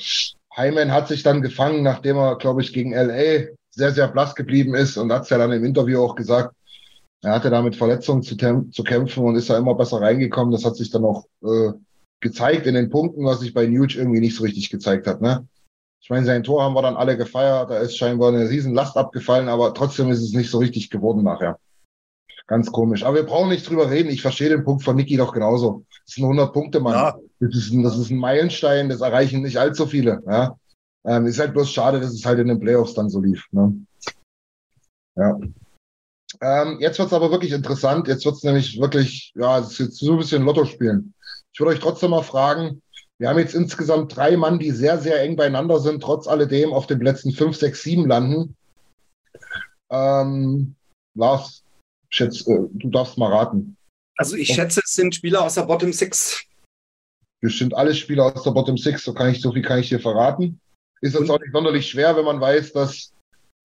[0.55, 4.73] Heimen hat sich dann gefangen, nachdem er, glaube ich, gegen LA sehr, sehr blass geblieben
[4.73, 6.55] ist und hat es ja dann im Interview auch gesagt,
[7.21, 10.51] er hatte da mit Verletzungen zu, zu, kämpfen und ist da immer besser reingekommen.
[10.51, 11.71] Das hat sich dann auch äh,
[12.19, 15.21] gezeigt in den Punkten, was sich bei Nuge irgendwie nicht so richtig gezeigt hat.
[15.21, 15.47] Ne?
[16.01, 19.49] Ich meine, sein Tor haben wir dann alle gefeiert, da ist scheinbar eine Riesenlast abgefallen,
[19.49, 21.59] aber trotzdem ist es nicht so richtig geworden nachher.
[22.47, 23.03] Ganz komisch.
[23.03, 24.09] Aber wir brauchen nicht drüber reden.
[24.09, 25.83] Ich verstehe den Punkt von Niki doch genauso.
[25.89, 26.93] Das ist ein 100-Punkte-Mann.
[26.93, 27.17] Ja.
[27.41, 30.23] Das, ist ein, das ist ein Meilenstein, das erreichen nicht allzu viele.
[30.25, 30.57] Ja?
[31.05, 33.45] Ähm, ist halt bloß schade, dass es halt in den Playoffs dann so lief.
[33.51, 33.85] Ne?
[35.15, 35.37] Ja.
[36.41, 38.07] Ähm, jetzt wird es aber wirklich interessant.
[38.07, 41.13] Jetzt wird es nämlich wirklich, ja, es ist jetzt so ein bisschen Lotto spielen.
[41.57, 42.83] Ich würde euch trotzdem mal fragen,
[43.17, 46.85] wir haben jetzt insgesamt drei Mann, die sehr, sehr eng beieinander sind, trotz alledem auf
[46.85, 48.55] den Plätzen 5, 6, 7 landen.
[49.89, 50.75] Ähm,
[51.15, 51.63] Lars,
[52.09, 53.75] schätz, äh, du darfst mal raten.
[54.17, 56.43] Also ich schätze, es sind Spieler aus der Bottom 6.
[57.41, 59.99] Bestimmt alle Spieler aus der Bottom 6, so kann ich, so viel kann ich dir
[59.99, 60.59] verraten.
[61.01, 63.13] Ist jetzt auch nicht sonderlich schwer, wenn man weiß, dass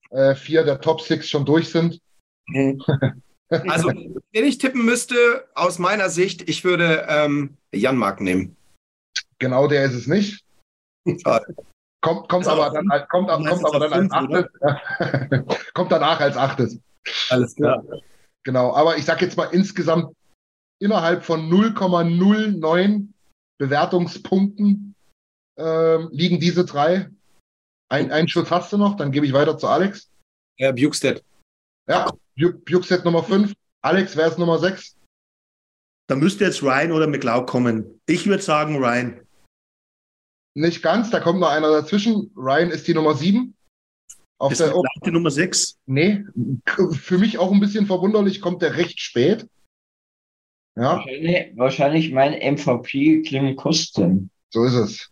[0.09, 2.01] äh, vier der Top Six schon durch sind.
[2.47, 2.83] Mhm.
[3.69, 8.57] Also, wenn ich tippen müsste, aus meiner Sicht, ich würde ähm, Jan Mark nehmen.
[9.39, 10.45] Genau der ist es nicht.
[12.01, 14.47] Kommt, kommt, aber dann, kommt, kommt aber dann als achtes.
[15.75, 16.79] kommt danach als achtes.
[17.29, 17.85] Alles klar.
[18.45, 20.15] Genau, aber ich sage jetzt mal insgesamt
[20.81, 23.09] innerhalb von 0,09
[23.59, 24.95] Bewertungspunkten
[25.59, 27.11] ähm, liegen diese drei.
[27.89, 30.11] Ein, einen Schuss hast du noch, dann gebe ich weiter zu Alex.
[30.59, 31.23] Ja, Bukestead.
[31.89, 33.53] Ja, Bukestead Nummer 5.
[33.83, 34.97] Alex, wer ist Nummer 6?
[36.09, 38.01] Da müsste jetzt Ryan oder McLeod kommen.
[38.07, 39.21] Ich würde sagen Ryan.
[40.55, 42.31] Nicht ganz, da kommt noch einer dazwischen.
[42.37, 43.55] Ryan ist die Nummer 7.
[44.39, 45.79] Auf ist der, oh, die Nummer 6?
[45.87, 46.25] nee,
[46.93, 49.49] für mich auch ein bisschen verwunderlich, kommt der recht spät.
[50.77, 54.31] Ja, Wahrscheinlich, wahrscheinlich mein MVP Klim Kosten.
[54.53, 55.12] so ist es.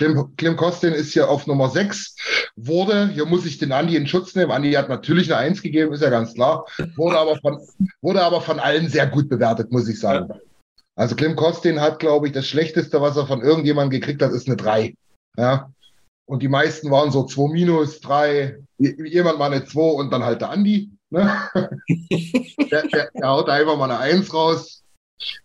[0.00, 2.16] Klim, Klim Kostin ist hier auf Nummer 6,
[2.56, 4.50] wurde, hier muss ich den Andi in Schutz nehmen.
[4.50, 6.64] Andi hat natürlich eine 1 gegeben, ist ja ganz klar,
[6.96, 7.60] wurde aber von,
[8.00, 10.32] wurde aber von allen sehr gut bewertet, muss ich sagen.
[10.96, 14.46] Also Klim Kostin hat, glaube ich, das Schlechteste, was er von irgendjemandem gekriegt hat, ist
[14.46, 14.94] eine 3.
[15.36, 15.70] Ja.
[16.26, 20.40] Und die meisten waren so 2 minus, 3, jemand mal eine 2 und dann halt
[20.40, 20.92] der Andi.
[21.10, 21.30] Ne?
[22.70, 24.82] der, der, der haut da einfach mal eine 1 raus.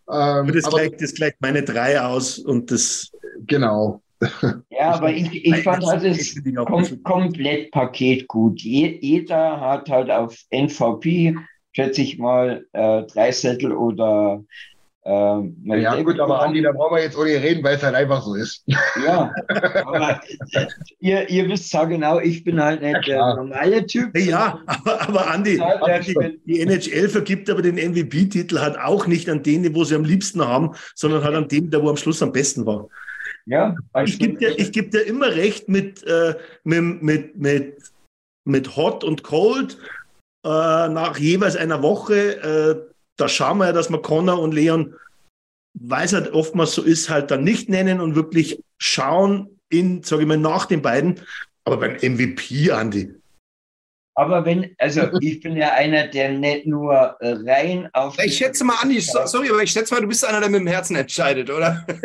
[0.10, 3.12] Ähm, Das aber, gleicht, das gleicht meine 3 aus und das
[3.46, 4.02] genau.
[4.70, 6.36] Ja, aber ich, ich fand halt das
[6.66, 8.62] kom Komplettpaket gut.
[8.62, 11.36] Je, jeder hat halt auf NVP,
[11.74, 14.44] schätze ich mal, äh, drei Sättel oder
[15.04, 18.24] äh, Ja, gut, aber Andi, da brauchen wir jetzt ohne reden, weil es halt einfach
[18.24, 18.64] so ist.
[19.06, 19.32] Ja,
[19.86, 20.20] aber
[21.00, 23.36] ihr, ihr wisst ja genau, ich bin halt nicht der klar.
[23.36, 24.18] normale Typ.
[24.18, 29.06] Ja, aber, aber Andi, Ja, der- Andi, die NHL vergibt aber den MVP-Titel halt auch
[29.08, 31.98] nicht an den, wo sie am liebsten haben, sondern halt an dem, der wo am
[31.98, 32.88] Schluss am besten war.
[33.46, 37.92] Ja, Ich gebe dir, ich geb dir immer recht mit, äh, mit, mit, mit,
[38.44, 39.78] mit Hot und Cold
[40.44, 40.50] äh,
[40.90, 42.38] nach jeweils einer Woche.
[42.42, 44.96] Äh, da schauen wir ja, dass wir Connor und Leon,
[45.80, 50.24] weil es halt oftmals so ist, halt dann nicht nennen und wirklich schauen in, sage
[50.24, 51.22] ich mal, nach den beiden.
[51.66, 53.14] Aber beim MVP, Andi,
[54.18, 58.18] Aber wenn, also ich bin ja einer, der nicht nur äh, rein auf.
[58.24, 60.62] Ich schätze mal, Andi, so- sorry, aber ich schätze mal, du bist einer, der mit
[60.62, 61.86] dem Herzen entscheidet, oder?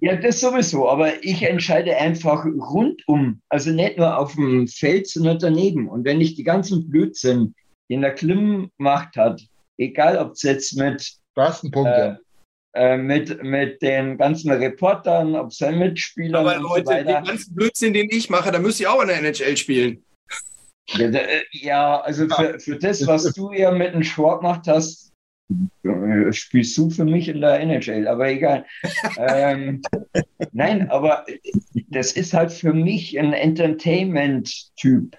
[0.00, 5.38] Ja, das sowieso, aber ich entscheide einfach rundum, also nicht nur auf dem Feld, sondern
[5.38, 5.88] daneben.
[5.88, 7.54] Und wenn ich die ganzen Blödsinn,
[7.90, 9.40] den der Klim gemacht hat,
[9.78, 12.18] egal ob es jetzt mit, Du hast einen Punkt, äh, ja.
[12.74, 17.04] äh, mit, mit den ganzen Reportern, ob seine Mitspieler Aber und Leute, so weiter.
[17.20, 20.04] den ganzen Blödsinn, den ich mache, da müsste ich auch in der NHL spielen.
[20.90, 25.12] Ja, äh, ja, also für, für das, was du ja mit dem Sport gemacht hast,
[25.82, 28.64] äh, spielst du für mich in der NHL, aber egal.
[29.18, 29.82] ähm,
[30.52, 31.24] nein, aber
[31.88, 35.16] das ist halt für mich ein Entertainment-Typ.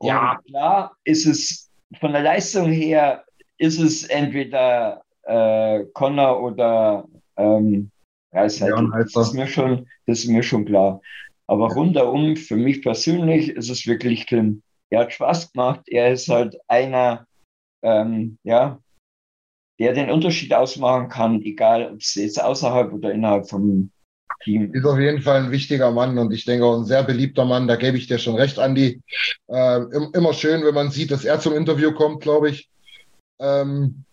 [0.00, 0.40] Ja.
[0.46, 1.70] klar ist es
[2.00, 3.24] von der Leistung her,
[3.58, 7.90] ist es entweder äh, Connor oder ähm,
[8.32, 8.74] Reißheitel.
[8.74, 9.20] Leon Heizer.
[9.20, 11.00] Das ist mir schon, das ist mir schon klar.
[11.46, 14.62] Aber rundherum, für mich persönlich, ist es wirklich Klim.
[14.92, 15.80] Er hat Spaß gemacht.
[15.86, 17.26] Er ist halt einer,
[17.82, 18.78] ähm, ja,
[19.80, 23.90] der den Unterschied ausmachen kann, egal ob es jetzt außerhalb oder innerhalb vom
[24.44, 27.46] Team Ist auf jeden Fall ein wichtiger Mann und ich denke auch ein sehr beliebter
[27.46, 27.68] Mann.
[27.68, 29.00] Da gebe ich dir schon recht, Andi.
[29.48, 32.68] Äh, im- immer schön, wenn man sieht, dass er zum Interview kommt, glaube ich.
[33.40, 34.04] Ähm,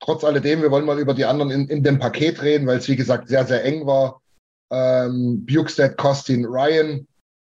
[0.00, 2.88] trotz alledem, wir wollen mal über die anderen in, in dem Paket reden, weil es
[2.88, 4.20] wie gesagt sehr, sehr eng war.
[4.72, 7.07] Ähm, Bukestead, Costin, Ryan.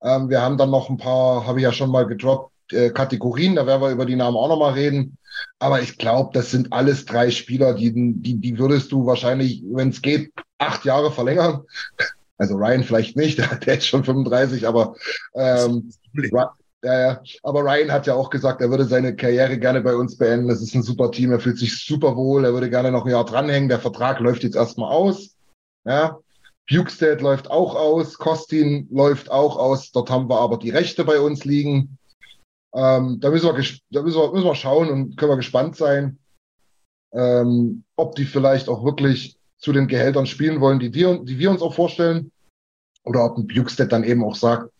[0.03, 3.55] Ähm, wir haben dann noch ein paar, habe ich ja schon mal gedroppt, äh, Kategorien.
[3.55, 5.17] Da werden wir über die Namen auch nochmal reden.
[5.59, 9.89] Aber ich glaube, das sind alles drei Spieler, die, die, die würdest du wahrscheinlich, wenn
[9.89, 11.63] es geht, acht Jahre verlängern.
[12.39, 14.95] Also Ryan vielleicht nicht, der ist schon 35, aber
[15.35, 16.51] ähm, ja,
[16.83, 17.21] ja.
[17.43, 20.49] Aber Ryan hat ja auch gesagt, er würde seine Karriere gerne bei uns beenden.
[20.49, 23.11] Das ist ein super Team, er fühlt sich super wohl, er würde gerne noch ein
[23.11, 23.69] Jahr dranhängen.
[23.69, 25.35] Der Vertrag läuft jetzt erstmal aus.
[25.85, 26.19] Ja.
[26.69, 29.91] Bukestead läuft auch aus, Kostin läuft auch aus.
[29.91, 31.97] Dort haben wir aber die Rechte bei uns liegen.
[32.73, 36.19] Ähm, da müssen wir, da müssen wir, müssen wir schauen und können wir gespannt sein,
[37.11, 41.51] ähm, ob die vielleicht auch wirklich zu den Gehältern spielen wollen, die wir, die wir
[41.51, 42.31] uns auch vorstellen.
[43.05, 44.71] Oder ob ein Bukestead dann eben auch sagt,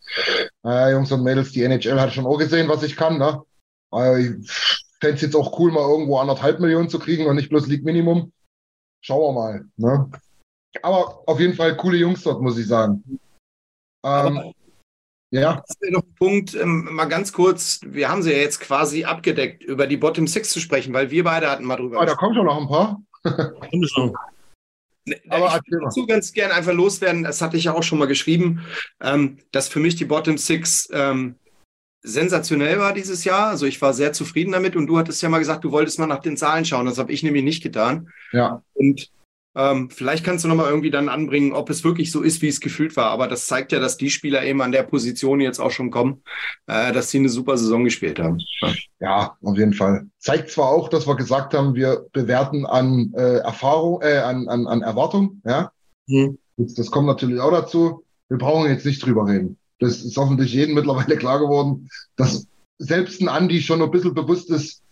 [0.62, 3.18] naja, Jungs und Mädels, die NHL hat schon auch gesehen, was ich kann.
[3.18, 3.42] Ne?
[3.92, 4.50] Äh, Ich
[5.00, 7.84] fände es jetzt auch cool, mal irgendwo anderthalb Millionen zu kriegen und nicht bloß League
[7.84, 8.32] Minimum.
[9.02, 9.64] Schauen wir mal.
[9.76, 10.10] Ne?
[10.82, 13.02] Aber auf jeden Fall coole Jungs dort, muss ich sagen.
[14.04, 14.52] Ähm,
[15.30, 18.60] ja, Das wäre noch ein Punkt, ähm, mal ganz kurz, wir haben sie ja jetzt
[18.60, 22.06] quasi abgedeckt, über die Bottom Six zu sprechen, weil wir beide hatten mal drüber aber
[22.06, 23.02] da kommen schon noch ein paar.
[23.70, 24.14] Bundesland.
[25.28, 25.80] Aber ich mal.
[25.84, 28.64] dazu ganz gerne einfach loswerden, das hatte ich ja auch schon mal geschrieben,
[29.00, 31.34] ähm, dass für mich die Bottom Six ähm,
[32.02, 33.48] sensationell war dieses Jahr.
[33.48, 36.06] Also ich war sehr zufrieden damit und du hattest ja mal gesagt, du wolltest mal
[36.06, 36.86] nach den Zahlen schauen.
[36.86, 38.10] Das habe ich nämlich nicht getan.
[38.32, 39.10] Ja, Und
[39.56, 42.60] ähm, vielleicht kannst du nochmal irgendwie dann anbringen, ob es wirklich so ist, wie es
[42.60, 43.06] gefühlt war.
[43.06, 46.22] Aber das zeigt ja, dass die Spieler eben an der Position jetzt auch schon kommen,
[46.66, 48.38] äh, dass sie eine super Saison gespielt haben.
[49.00, 50.06] ja, auf jeden Fall.
[50.18, 54.66] Zeigt zwar auch, dass wir gesagt haben, wir bewerten an äh, Erfahrung, äh, an, an,
[54.66, 55.40] an Erwartung.
[55.44, 55.70] Ja,
[56.08, 56.36] Hm.
[56.56, 58.04] das, das kommt natürlich auch dazu.
[58.28, 59.56] Wir brauchen jetzt nicht drüber reden.
[59.78, 62.46] Das ist hoffentlich jedem mittlerweile klar geworden, dass
[62.78, 64.82] selbst ein Andi schon ein bisschen bewusst ist,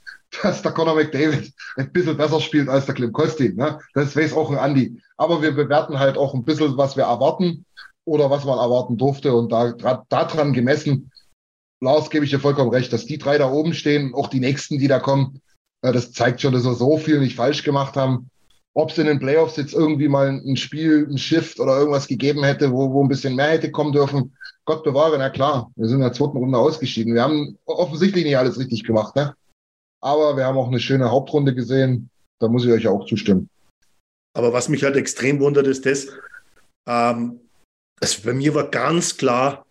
[0.42, 3.56] dass der Conor McDavid ein bisschen besser spielt als der Klim Kostin.
[3.56, 3.78] Ne?
[3.94, 5.00] Das weiß auch ein Andi.
[5.16, 7.64] Aber wir bewerten halt auch ein bisschen, was wir erwarten
[8.04, 9.34] oder was man erwarten durfte.
[9.34, 9.72] Und da,
[10.08, 11.10] daran gemessen
[11.82, 14.78] Lars, gebe ich dir vollkommen recht, dass die drei da oben stehen, auch die nächsten,
[14.78, 15.40] die da kommen,
[15.82, 18.30] äh, das zeigt schon, dass wir so viel nicht falsch gemacht haben.
[18.74, 22.44] Ob es in den Playoffs jetzt irgendwie mal ein Spiel, ein Shift oder irgendwas gegeben
[22.44, 25.96] hätte, wo, wo ein bisschen mehr hätte kommen dürfen, Gott bewahre, na klar, wir sind
[25.96, 27.14] in der zweiten Runde ausgeschieden.
[27.14, 29.34] Wir haben offensichtlich nicht alles richtig gemacht, ne?
[30.02, 32.10] Aber wir haben auch eine schöne Hauptrunde gesehen.
[32.40, 33.48] Da muss ich euch auch zustimmen.
[34.34, 36.08] Aber was mich halt extrem wundert, ist das,
[36.86, 37.40] ähm,
[38.00, 39.64] also bei mir war ganz klar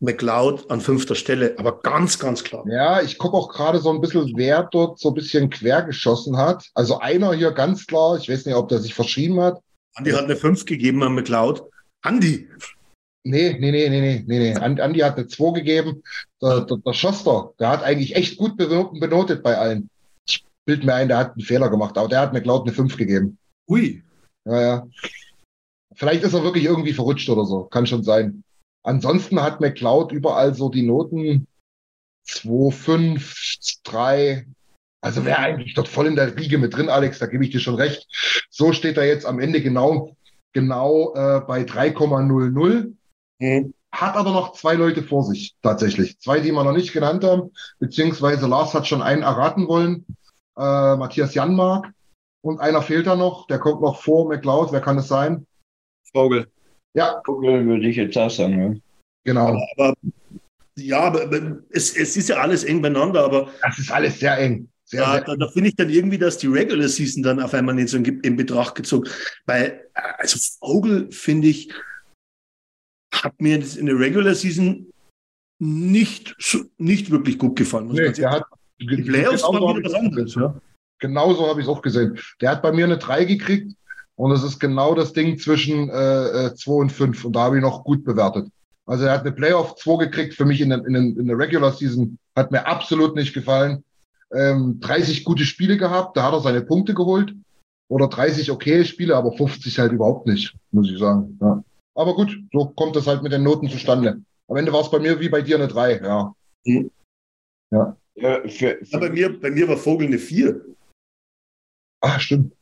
[0.00, 2.64] McLeod an fünfter Stelle, aber ganz, ganz klar.
[2.68, 6.36] Ja, ich gucke auch gerade so ein bisschen, wer dort so ein bisschen quer geschossen
[6.36, 6.68] hat.
[6.74, 9.60] Also einer hier ganz klar, ich weiß nicht, ob der sich verschrieben hat.
[9.94, 11.62] Andi hat eine 5 gegeben an McLeod.
[12.02, 12.48] Andi!
[13.26, 14.54] Nee, nee, nee, nee, nee, nee, nee.
[14.54, 16.02] Andi hat eine 2 gegeben.
[16.42, 19.88] Der, der, der Schoster, der hat eigentlich echt gut benotet bei allen.
[20.26, 22.96] Ich bild mir ein, der hat einen Fehler gemacht, aber der hat McLeod eine 5
[22.98, 23.38] gegeben.
[23.68, 24.02] Ui.
[24.44, 24.86] Ja, ja.
[25.94, 27.64] Vielleicht ist er wirklich irgendwie verrutscht oder so.
[27.64, 28.44] Kann schon sein.
[28.82, 31.46] Ansonsten hat McLeod überall so die Noten
[32.24, 33.34] 2, 5,
[33.84, 34.46] 3.
[35.00, 37.60] Also wäre eigentlich dort voll in der Riege mit drin, Alex, da gebe ich dir
[37.60, 38.06] schon recht.
[38.50, 40.16] So steht er jetzt am Ende genau,
[40.52, 42.92] genau äh, bei 3,00.
[43.38, 43.74] Mhm.
[43.92, 46.18] Hat aber noch zwei Leute vor sich, tatsächlich.
[46.18, 50.04] Zwei, die wir noch nicht genannt haben, beziehungsweise Lars hat schon einen erraten wollen.
[50.56, 51.92] Äh, Matthias Janmark.
[52.42, 54.72] Und einer fehlt da noch, der kommt noch vor McLeod.
[54.72, 55.46] Wer kann es sein?
[56.12, 56.48] Vogel.
[56.94, 57.22] Ja.
[57.24, 58.74] Vogel würde ich jetzt auch sagen.
[58.74, 58.80] Ja.
[59.24, 59.46] Genau.
[59.46, 59.94] Aber, aber
[60.76, 61.30] ja, aber
[61.70, 63.48] es, es ist ja alles eng beieinander, aber.
[63.62, 64.68] Das ist alles sehr eng.
[64.84, 67.54] Sehr, ja, sehr da, da finde ich dann irgendwie, dass die Regular Season dann auf
[67.54, 69.08] einmal nicht so in, in Betracht gezogen.
[69.46, 71.72] Weil, also Vogel, finde ich,
[73.22, 74.86] hat mir in der Regular Season
[75.58, 76.34] nicht,
[76.78, 77.88] nicht wirklich gut gefallen.
[77.88, 78.44] Nee, der hat,
[78.80, 80.34] die Playoffs genau waren wieder was anderes.
[80.34, 80.54] Ja.
[80.98, 82.18] Genauso habe ich es auch gesehen.
[82.40, 83.72] Der hat bei mir eine 3 gekriegt
[84.16, 87.56] und es ist genau das Ding zwischen 2 äh, äh und 5 und da habe
[87.56, 88.48] ich noch gut bewertet.
[88.86, 91.72] Also er hat eine Playoff 2 gekriegt für mich in, der, in, in der Regular
[91.72, 92.18] Season.
[92.36, 93.84] Hat mir absolut nicht gefallen.
[94.32, 97.34] Ähm, 30 gute Spiele gehabt, da hat er seine Punkte geholt.
[97.88, 101.38] Oder 30 okay Spiele, aber 50 halt überhaupt nicht, muss ich sagen.
[101.40, 101.62] Ja.
[101.94, 104.22] Aber gut, so kommt das halt mit den Noten zustande.
[104.48, 106.34] Am Ende war es bei mir wie bei dir eine 3, ja.
[106.64, 106.90] Mhm.
[107.70, 107.96] Ja.
[108.16, 110.60] ja, für, für ja bei, mir, bei mir war Vogel eine 4.
[112.00, 112.54] Ah, stimmt.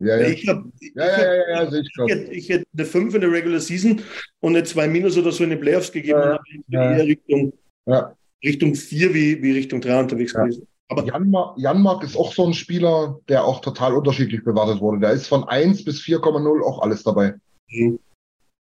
[0.00, 0.28] Ja, ja.
[0.28, 3.30] Ich, hab, ich, ja, ja, ja, ja, ich, hätte, ich hätte eine 5 in der
[3.30, 4.00] Regular Season
[4.40, 6.18] und eine 2 Minus oder so in den Playoffs gegeben.
[6.18, 7.52] Ja, und eher Richtung,
[7.86, 8.16] ja.
[8.42, 10.42] Richtung 4 wie, wie Richtung 3 unterwegs ja.
[10.42, 10.66] gewesen.
[10.88, 15.00] Aber Janmark, Janmark ist auch so ein Spieler, der auch total unterschiedlich bewertet wurde.
[15.00, 17.34] Da ist von 1 bis 4,0 auch alles dabei.
[17.68, 18.00] Mhm.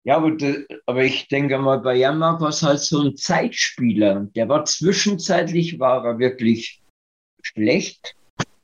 [0.09, 0.35] Ja, aber,
[0.87, 4.21] aber ich denke mal, bei Janmark war es halt so ein Zeitspieler.
[4.35, 6.81] Der war zwischenzeitlich, war er wirklich
[7.43, 8.15] schlecht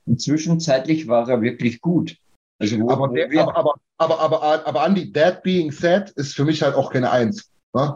[0.07, 2.17] und zwischenzeitlich war er wirklich gut.
[2.57, 6.63] Also aber, der, aber, aber, aber, aber, aber, Andy, that being said, ist für mich
[6.63, 7.51] halt auch keine Eins.
[7.75, 7.95] Ne?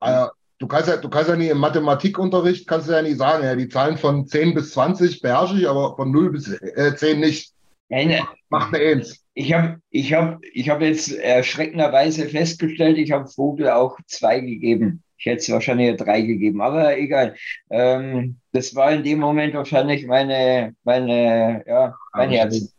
[0.00, 3.56] Also, du kannst ja, du kannst ja nie im Mathematikunterricht, kannst ja nie sagen, ja,
[3.56, 7.54] die Zahlen von 10 bis 20 beherrsche ich, aber von 0 bis äh, 10 nicht.
[7.90, 9.23] Eine, Macht eine Eins.
[9.36, 15.02] Ich habe ich hab, ich hab jetzt erschreckenderweise festgestellt, ich habe Vogel auch zwei gegeben.
[15.18, 17.34] Ich hätte es wahrscheinlich drei gegeben, aber egal.
[17.70, 22.74] Ähm, das war in dem Moment wahrscheinlich meine, meine, ja, mein Herz.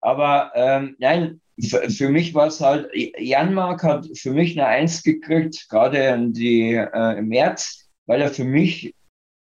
[0.00, 5.02] Aber ähm, nein, für, für mich war es halt, Janmark hat für mich eine Eins
[5.02, 8.94] gekriegt, gerade die, äh, im März, weil er für mich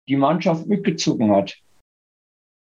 [0.09, 1.57] die Mannschaft mitgezogen hat.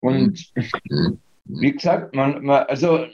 [0.01, 1.19] Und mhm.
[1.45, 3.07] wie gesagt, man, man, also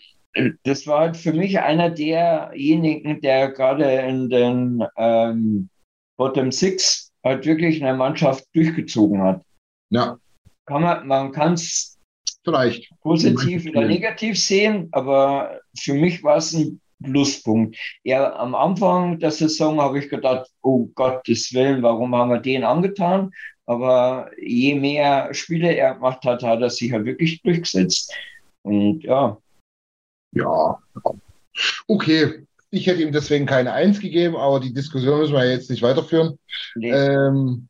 [0.64, 5.70] das war halt für mich einer derjenigen, der gerade in den ähm,
[6.18, 9.42] Bottom Six halt wirklich eine Mannschaft durchgezogen hat.
[9.90, 10.18] Ja.
[10.66, 11.98] Kann man, man kann es
[12.44, 12.90] Vielleicht.
[13.02, 17.78] Positiv oder negativ sehen, aber für mich war es ein Pluspunkt.
[18.04, 22.64] Ja, am Anfang der Saison habe ich gedacht, oh Gottes Willen, warum haben wir den
[22.64, 23.32] angetan?
[23.66, 28.14] Aber je mehr Spiele er gemacht hat, hat er sich ja wirklich durchgesetzt.
[28.62, 29.38] Und ja.
[30.38, 30.80] Ja.
[31.88, 32.44] Okay.
[32.70, 36.38] Ich hätte ihm deswegen keine Eins gegeben, aber die Diskussion müssen wir jetzt nicht weiterführen.
[36.76, 36.92] Nee.
[36.92, 37.70] Ähm,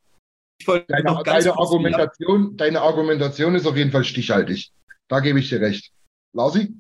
[0.65, 4.71] Deine, deine Argumentation, deine Argumentation ist auf jeden Fall stichhaltig.
[5.07, 5.91] Da gebe ich dir recht.
[6.33, 6.73] Lausi?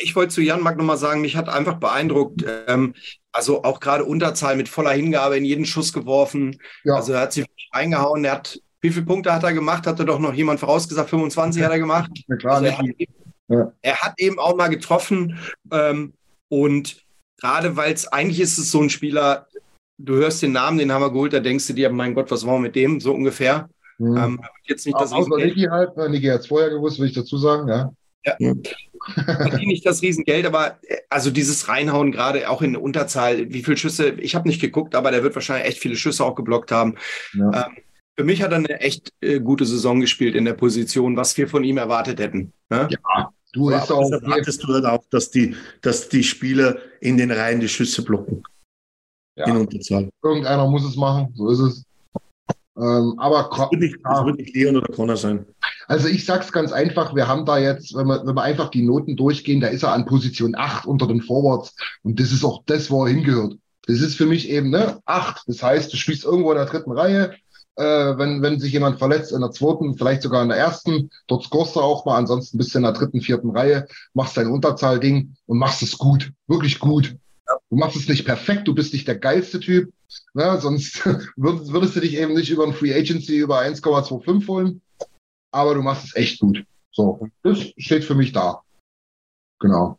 [0.00, 2.94] Ich wollte zu Jan Mark nochmal sagen, mich hat einfach beeindruckt, ähm,
[3.32, 6.58] also auch gerade Unterzahl mit voller Hingabe in jeden Schuss geworfen.
[6.82, 6.94] Ja.
[6.94, 8.24] Also er hat sich reingehauen.
[8.24, 9.86] Er hat, wie viele Punkte hat er gemacht?
[9.86, 12.10] Hatte doch noch jemand vorausgesagt, 25 hat er gemacht.
[12.26, 12.86] Na klar, also er, hat
[13.48, 13.72] ja.
[13.82, 15.38] er, hat eben, auch mal getroffen.
[15.70, 16.14] Ähm,
[16.48, 17.04] und
[17.38, 19.46] gerade weil es eigentlich ist es so ein Spieler,
[19.98, 22.46] du hörst den Namen, den haben wir geholt, da denkst du dir, mein Gott, was
[22.46, 23.00] war mit dem?
[23.00, 23.68] So ungefähr.
[23.98, 24.16] Mhm.
[24.16, 25.96] Ähm, jetzt nicht das Außer Niki halt?
[25.96, 27.92] Niki hat es vorher gewusst, will ich dazu sagen, ja.
[28.38, 28.54] Ja.
[29.14, 33.76] verdiene nicht das Riesengeld, aber äh, also dieses Reinhauen gerade auch in Unterzahl, wie viele
[33.76, 36.94] Schüsse, ich habe nicht geguckt, aber der wird wahrscheinlich echt viele Schüsse auch geblockt haben.
[37.34, 37.66] Ja.
[37.66, 37.76] Ähm,
[38.16, 41.48] für mich hat er eine echt äh, gute Saison gespielt in der Position, was wir
[41.48, 42.52] von ihm erwartet hätten.
[42.70, 42.88] Ne?
[42.90, 44.10] Ja, du hast auch.
[44.10, 48.42] Erwartest du halt auch, dass die, dass die Spieler in den Reihen die Schüsse blocken.
[49.36, 49.46] Ja.
[49.46, 50.08] In Unterzahl.
[50.22, 51.84] Irgendeiner muss es machen, so ist es.
[52.76, 55.46] Ähm, aber das wird, nicht, das wird nicht Leon oder Connor sein.
[55.86, 58.82] Also ich sag's ganz einfach, wir haben da jetzt, wenn wir, wenn wir einfach die
[58.82, 62.62] Noten durchgehen, da ist er an Position 8 unter den Forwards und das ist auch
[62.66, 63.54] das, wo er hingehört.
[63.86, 65.44] Das ist für mich eben ne, 8.
[65.46, 67.34] Das heißt, du spielst irgendwo in der dritten Reihe,
[67.76, 71.44] äh, wenn, wenn sich jemand verletzt in der zweiten, vielleicht sogar in der ersten, dort
[71.44, 75.34] scorest du auch mal, ansonsten bist du in der dritten, vierten Reihe, machst dein Unterzahlding
[75.46, 77.16] und machst es gut, wirklich gut.
[77.70, 79.92] Du machst es nicht perfekt, du bist nicht der geilste Typ,
[80.32, 80.58] ne?
[80.60, 81.04] sonst
[81.36, 84.80] würdest, würdest du dich eben nicht über ein Free Agency über 1,25 holen,
[85.50, 86.64] aber du machst es echt gut.
[86.90, 88.62] So, das steht für mich da.
[89.60, 89.98] Genau.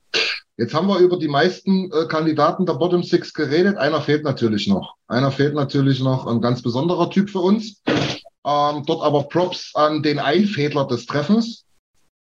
[0.57, 3.77] Jetzt haben wir über die meisten äh, Kandidaten der Bottom Six geredet.
[3.77, 4.95] Einer fehlt natürlich noch.
[5.07, 7.81] Einer fehlt natürlich noch, ein ganz besonderer Typ für uns.
[7.87, 11.65] Ähm, dort aber Props an den Einfädler des Treffens.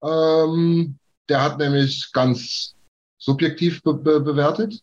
[0.05, 0.99] Ähm,
[1.29, 2.75] der hat nämlich ganz
[3.18, 4.81] subjektiv be be bewertet.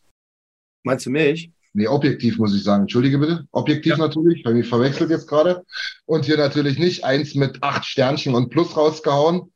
[0.83, 1.51] Meinst du mich?
[1.73, 2.83] Nee, objektiv muss ich sagen.
[2.83, 3.47] Entschuldige bitte.
[3.51, 3.97] Objektiv ja.
[3.97, 5.63] natürlich, weil mich verwechselt jetzt gerade.
[6.05, 9.51] Und hier natürlich nicht eins mit acht Sternchen und Plus rausgehauen,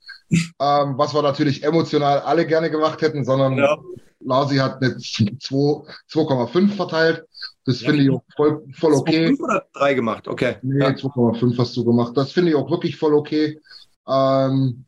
[0.59, 3.77] ähm, was wir natürlich emotional alle gerne gemacht hätten, sondern ja.
[4.19, 7.25] Lasi hat eine 2,5 verteilt.
[7.65, 9.27] Das ja, finde ich auch voll, voll okay.
[9.27, 10.27] 2,5 oder 3 gemacht?
[10.27, 10.57] Okay.
[10.61, 10.89] Nee, ja.
[10.89, 12.15] 2,5 hast du gemacht.
[12.15, 13.59] Das finde ich auch wirklich voll okay.
[14.07, 14.85] Ähm,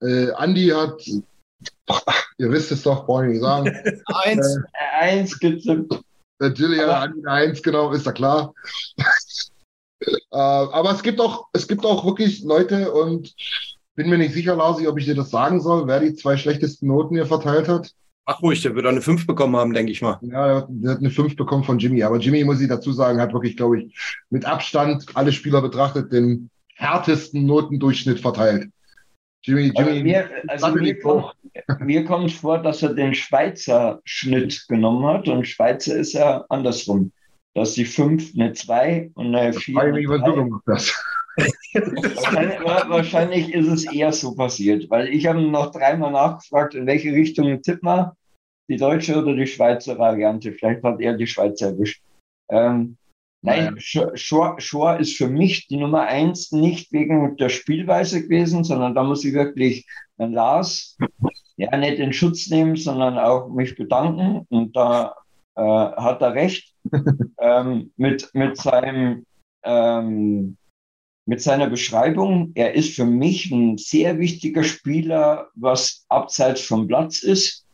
[0.00, 1.00] äh, Andi hat
[2.38, 3.66] Ihr wisst es doch, brauche ich nicht sagen.
[4.06, 4.56] eins.
[4.56, 6.00] Äh, eins getippt.
[6.40, 8.54] Natürlich hat er eins, genau, ist ja klar.
[10.00, 13.34] äh, aber es gibt auch, es gibt auch wirklich Leute und
[13.94, 16.88] bin mir nicht sicher, Lasi, ob ich dir das sagen soll, wer die zwei schlechtesten
[16.88, 17.92] Noten hier verteilt hat.
[18.26, 20.18] Ach ruhig, der wird eine 5 bekommen haben, denke ich mal.
[20.22, 22.02] Ja, der hat eine 5 bekommen von Jimmy.
[22.02, 23.94] Aber Jimmy, muss ich dazu sagen, hat wirklich, glaube ich,
[24.30, 28.70] mit Abstand alle Spieler betrachtet den härtesten Notendurchschnitt verteilt.
[29.42, 31.32] Jimmy, Jimmy, also mir, also mir, kommt,
[31.80, 37.12] mir kommt vor, dass er den Schweizer Schnitt genommen hat und Schweizer ist ja andersrum.
[37.52, 39.78] Dass die 5 eine 2 und eine 4.
[39.78, 40.00] Eine
[41.36, 47.12] wahrscheinlich, wahrscheinlich ist es eher so passiert, weil ich habe noch dreimal nachgefragt, in welche
[47.12, 48.16] Richtung tippen wir,
[48.68, 50.52] die deutsche oder die Schweizer Variante.
[50.52, 52.02] Vielleicht hat er die Schweizer erwischt.
[52.50, 52.96] Ähm,
[53.44, 58.94] Nein, Shore, Shore ist für mich die Nummer eins nicht wegen der Spielweise gewesen, sondern
[58.94, 59.86] da muss ich wirklich
[60.18, 60.96] den Lars
[61.58, 64.46] ja nicht in Schutz nehmen, sondern auch mich bedanken.
[64.48, 65.14] Und da
[65.56, 66.72] äh, hat er recht
[67.38, 69.26] ähm, mit, mit, seinem,
[69.62, 70.56] ähm,
[71.26, 72.52] mit seiner Beschreibung.
[72.54, 77.64] Er ist für mich ein sehr wichtiger Spieler, was abseits vom Platz ist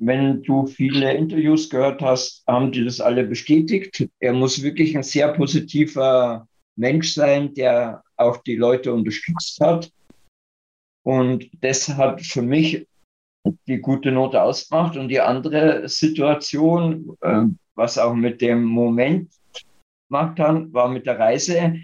[0.00, 4.08] wenn du viele Interviews gehört hast, haben die das alle bestätigt.
[4.18, 9.92] Er muss wirklich ein sehr positiver Mensch sein, der auch die Leute unterstützt hat.
[11.02, 12.86] Und das hat für mich
[13.66, 14.96] die gute Note ausgemacht.
[14.96, 17.44] Und die andere Situation, äh,
[17.74, 19.30] was auch mit dem Moment
[20.08, 21.76] gemacht hat, war mit der Reise.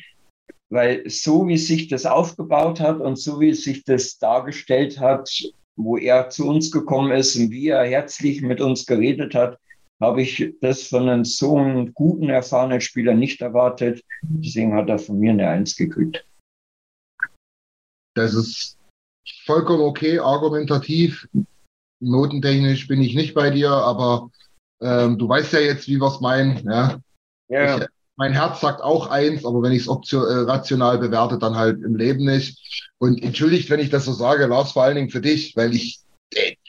[0.71, 5.31] Weil so wie sich das aufgebaut hat und so wie sich das dargestellt hat,
[5.77, 9.59] wo er zu uns gekommen ist und wie er herzlich mit uns geredet hat,
[10.01, 14.03] habe ich das von einem so einem guten, erfahrenen Spieler nicht erwartet.
[14.23, 16.27] Deswegen hat er von mir eine Eins gekriegt.
[18.15, 18.79] Das ist
[19.45, 21.29] vollkommen okay, argumentativ.
[22.01, 24.31] Notentechnisch bin ich nicht bei dir, aber
[24.81, 26.69] ähm, du weißt ja jetzt, wie wir es meinen.
[26.69, 27.01] Ja?
[27.49, 27.79] ja.
[27.79, 27.87] Ich,
[28.17, 31.97] mein Herz sagt auch eins, aber wenn ich es äh, rational bewerte, dann halt im
[31.97, 32.91] Leben nicht.
[32.99, 36.01] Und entschuldigt, wenn ich das so sage, Lars, vor allen Dingen für dich, weil ich,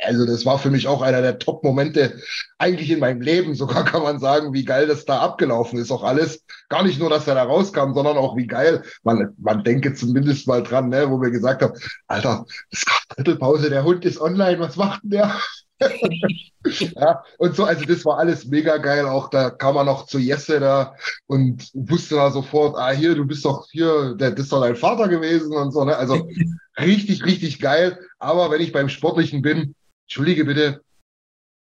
[0.03, 2.21] also das war für mich auch einer der Top-Momente
[2.57, 3.55] eigentlich in meinem Leben.
[3.55, 6.43] Sogar kann man sagen, wie geil das da abgelaufen ist, auch alles.
[6.67, 8.83] Gar nicht nur, dass er da rauskam, sondern auch wie geil.
[9.03, 11.73] Man, man denke zumindest mal dran, ne, wo wir gesagt haben,
[12.07, 15.39] Alter, es gab Drittelpause, der Hund ist online, was macht denn der?
[16.95, 19.05] ja, und so, also das war alles mega geil.
[19.05, 20.95] Auch da kam man noch zu Jesse da
[21.27, 24.75] und wusste da sofort, ah, hier, du bist doch hier, der, das ist doch dein
[24.75, 25.95] Vater gewesen und so, ne?
[25.95, 26.27] Also
[26.79, 27.99] richtig, richtig geil.
[28.19, 29.75] Aber wenn ich beim Sportlichen bin,
[30.05, 30.81] entschuldige bitte,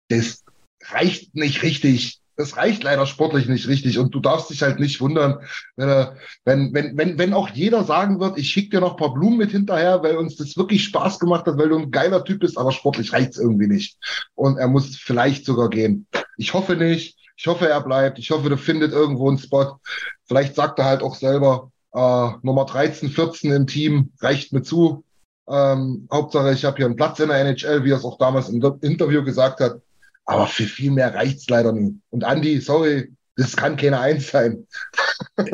[0.09, 0.43] das
[0.91, 3.99] reicht nicht richtig das reicht leider sportlich nicht richtig.
[3.99, 5.39] Und du darfst dich halt nicht wundern,
[5.77, 9.39] wenn, wenn, wenn, wenn, auch jeder sagen wird, ich schicke dir noch ein paar Blumen
[9.39, 12.59] mit hinterher, weil uns das wirklich Spaß gemacht hat, weil du ein geiler Typ bist,
[12.59, 13.97] aber sportlich reicht's irgendwie nicht.
[14.35, 16.07] Und er muss vielleicht sogar gehen.
[16.37, 17.17] Ich hoffe nicht.
[17.37, 18.19] Ich hoffe, er bleibt.
[18.19, 19.79] Ich hoffe, du findet irgendwo einen Spot.
[20.27, 25.05] Vielleicht sagt er halt auch selber, äh, Nummer 13, 14 im Team reicht mir zu.
[25.49, 28.49] Ähm, Hauptsache, ich habe hier einen Platz in der NHL, wie er es auch damals
[28.49, 29.81] im Interview gesagt hat.
[30.25, 31.99] Aber für viel mehr reicht's leider nie.
[32.11, 34.67] Und Andi, sorry, das kann keine Eins sein.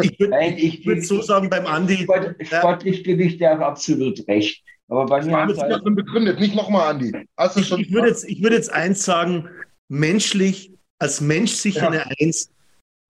[0.02, 1.98] Ich würde würd so sagen beim Andi.
[2.02, 4.62] Sport, sportlich gebe ich dir auch absolut recht.
[4.88, 7.12] Aber bei mir das halt schon begründet, nicht nochmal, Andi.
[7.36, 9.48] Hast du ich, schon ich würde jetzt, würd jetzt eins sagen,
[9.88, 11.88] menschlich, als Mensch sicher ja.
[11.90, 12.50] eine Eins,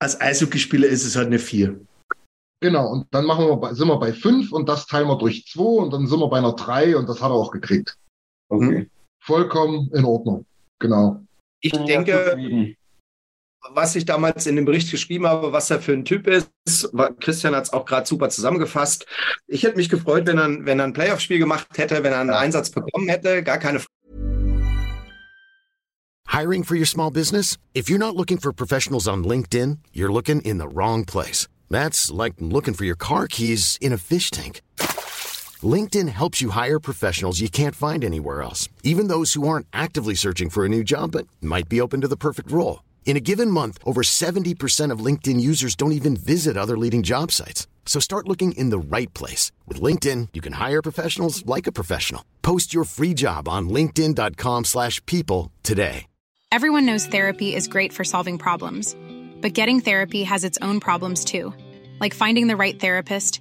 [0.00, 1.80] als Eishockeyspieler ist es halt eine Vier.
[2.60, 5.82] Genau, und dann machen wir, sind wir bei fünf und das teilen wir durch zwei
[5.82, 7.96] und dann sind wir bei einer drei und das hat er auch gekriegt.
[8.48, 8.88] Okay.
[9.22, 10.44] Vollkommen in Ordnung.
[10.80, 11.24] Genau.
[11.60, 12.74] Ich denke,
[13.70, 16.50] was ich damals in dem Bericht geschrieben habe, was er für ein Typ ist,
[17.20, 19.06] Christian hat es auch gerade super zusammengefasst.
[19.46, 22.30] Ich hätte mich gefreut, wenn er, wenn er ein Playoff-Spiel gemacht hätte, wenn er einen
[22.30, 23.88] Einsatz bekommen hätte, gar keine Frage.
[26.28, 27.58] Hiring for your small business?
[27.74, 31.48] If you're not looking for professionals on LinkedIn, you're looking in the wrong place.
[31.68, 34.60] That's like looking for your car keys in a fish tank.
[35.64, 40.14] LinkedIn helps you hire professionals you can't find anywhere else, even those who aren't actively
[40.14, 42.84] searching for a new job but might be open to the perfect role.
[43.06, 47.32] In a given month, over 70% of LinkedIn users don't even visit other leading job
[47.32, 47.66] sites.
[47.86, 49.50] So start looking in the right place.
[49.66, 52.22] With LinkedIn, you can hire professionals like a professional.
[52.42, 56.04] Post your free job on linkedin.com slash people today.
[56.50, 58.94] Everyone knows therapy is great for solving problems.
[59.40, 61.54] But getting therapy has its own problems too.
[62.00, 63.40] Like finding the right therapist,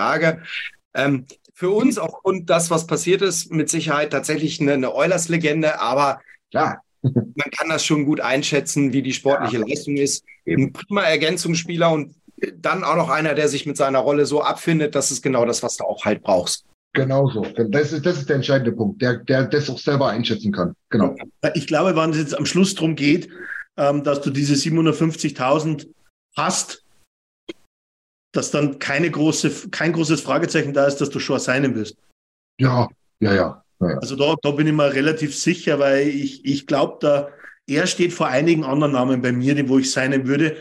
[0.00, 0.42] Frage.
[0.94, 6.20] Ähm, für uns aufgrund das, was passiert ist, mit Sicherheit tatsächlich eine, eine Eulers-Legende, aber
[6.50, 9.66] klar, man kann das schon gut einschätzen, wie die sportliche ja.
[9.66, 10.24] Leistung ist.
[10.46, 12.14] Ein prima Ergänzungsspieler und
[12.56, 15.62] dann auch noch einer, der sich mit seiner Rolle so abfindet, das ist genau das,
[15.62, 16.64] was du auch halt brauchst.
[16.94, 17.42] Genau so.
[17.42, 20.74] Das ist, das ist der entscheidende Punkt, der, der das auch selber einschätzen kann.
[20.88, 21.14] Genau.
[21.54, 23.28] Ich glaube, wenn es jetzt am Schluss darum geht,
[23.76, 25.86] ähm, dass du diese 750.000
[26.36, 26.79] hast,
[28.32, 31.96] dass dann keine große, kein großes Fragezeichen da ist, dass du schon sein wirst.
[32.58, 32.88] Ja,
[33.20, 33.62] ja, ja.
[33.80, 37.28] Also da, da bin ich mir relativ sicher, weil ich, ich glaube, da
[37.66, 40.56] er steht vor einigen anderen Namen bei mir, wo ich sein würde,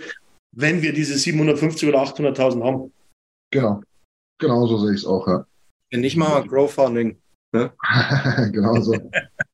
[0.51, 2.93] wenn wir diese 750 oder 800.000 haben.
[3.51, 3.81] Genau.
[4.37, 5.45] Genau so sehe ich es auch, ja.
[5.91, 7.17] Wenn nicht mal Crowdfunding.
[7.51, 7.71] Ne?
[8.53, 8.93] genau so.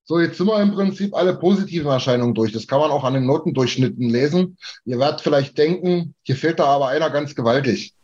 [0.03, 2.51] so, jetzt sind wir im Prinzip alle positiven Erscheinungen durch.
[2.51, 4.57] Das kann man auch an den Notendurchschnitten lesen.
[4.83, 7.94] Ihr werdet vielleicht denken, hier fehlt da aber einer ganz gewaltig.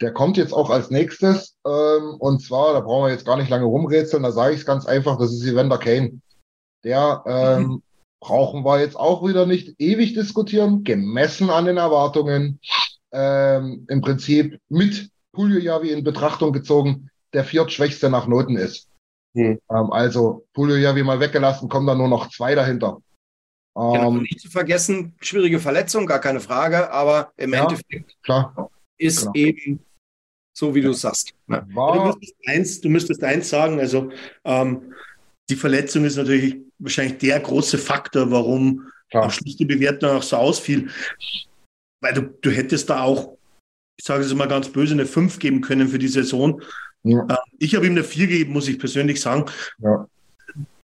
[0.00, 1.56] Der kommt jetzt auch als nächstes.
[1.66, 4.66] Ähm, und zwar, da brauchen wir jetzt gar nicht lange rumrätseln, da sage ich es
[4.66, 6.20] ganz einfach, das ist Evander Kane.
[6.84, 7.82] Der ähm, mhm.
[8.20, 12.60] brauchen wir jetzt auch wieder nicht ewig diskutieren, gemessen an den Erwartungen.
[13.12, 18.88] Ähm, Im Prinzip mit Puljojavi in Betrachtung gezogen, der viertschwächste nach Noten ist.
[19.34, 19.60] Mhm.
[19.70, 23.02] Ähm, also Puljojavi mal weggelassen, kommen da nur noch zwei dahinter.
[23.74, 28.70] Genau, ähm, nicht zu vergessen, schwierige Verletzung, gar keine Frage, aber im ja, Endeffekt klar.
[28.98, 29.32] ist genau.
[29.34, 29.80] eben
[30.56, 31.32] so wie du sagst.
[31.48, 31.60] Ja.
[31.60, 34.10] Du, müsstest eins, du müsstest eins sagen, also
[34.44, 34.92] ähm,
[35.48, 39.24] die Verletzung ist natürlich wahrscheinlich der große Faktor, warum Klar.
[39.24, 40.88] am Schluss die Bewertung auch so ausfiel.
[42.02, 43.36] Weil du, du hättest da auch,
[43.98, 46.62] ich sage es mal ganz böse, eine 5 geben können für die Saison.
[47.02, 47.20] Ja.
[47.28, 49.46] Ähm, ich habe ihm eine 4 gegeben, muss ich persönlich sagen.
[49.78, 50.06] Ja.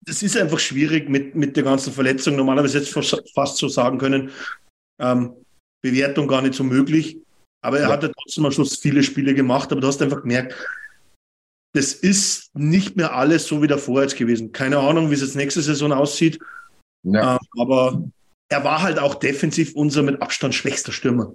[0.03, 2.37] Das ist einfach schwierig mit, mit der ganzen Verletzung.
[2.37, 2.93] Normalerweise jetzt
[3.35, 4.31] fast so sagen können,
[4.99, 5.35] ähm,
[5.83, 7.19] Bewertung gar nicht so möglich.
[7.63, 7.93] Aber er ja.
[7.93, 10.55] hat ja trotzdem am Schluss viele Spiele gemacht, aber du hast einfach gemerkt,
[11.73, 14.53] das ist nicht mehr alles so wie davor jetzt gewesen.
[14.53, 16.39] Keine Ahnung, wie es jetzt nächste Saison aussieht.
[17.03, 17.35] Ja.
[17.35, 18.03] Ähm, aber
[18.49, 21.33] er war halt auch defensiv unser mit Abstand schwächster Stürmer.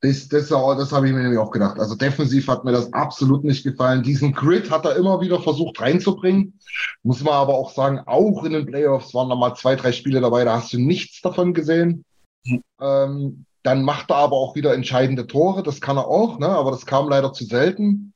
[0.00, 1.78] Das, das, das habe ich mir nämlich auch gedacht.
[1.78, 4.02] Also defensiv hat mir das absolut nicht gefallen.
[4.02, 6.58] Diesen Grid hat er immer wieder versucht reinzubringen.
[7.04, 10.20] Muss man aber auch sagen, auch in den Playoffs waren da mal zwei, drei Spiele
[10.20, 12.04] dabei, da hast du nichts davon gesehen.
[12.44, 12.62] Mhm.
[12.80, 16.48] Ähm, dann macht er aber auch wieder entscheidende Tore, das kann er auch, ne?
[16.48, 18.12] aber das kam leider zu selten.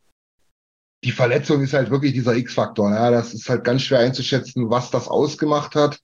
[1.04, 2.90] Die Verletzung ist halt wirklich dieser X-Faktor.
[2.90, 3.10] Ja?
[3.10, 6.00] Das ist halt ganz schwer einzuschätzen, was das ausgemacht hat.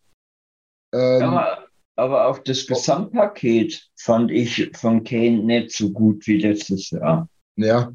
[0.94, 1.58] Ähm, ja,
[1.96, 7.28] aber auch das Gesamtpaket fand ich von Kane nicht so gut wie letztes Jahr.
[7.56, 7.92] Ja.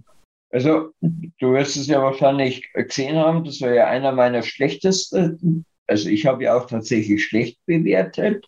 [0.49, 5.65] Also, du wirst es ja wahrscheinlich gesehen haben, das war ja einer meiner schlechtesten.
[5.88, 8.48] Also, ich habe ja auch tatsächlich schlecht bewertet.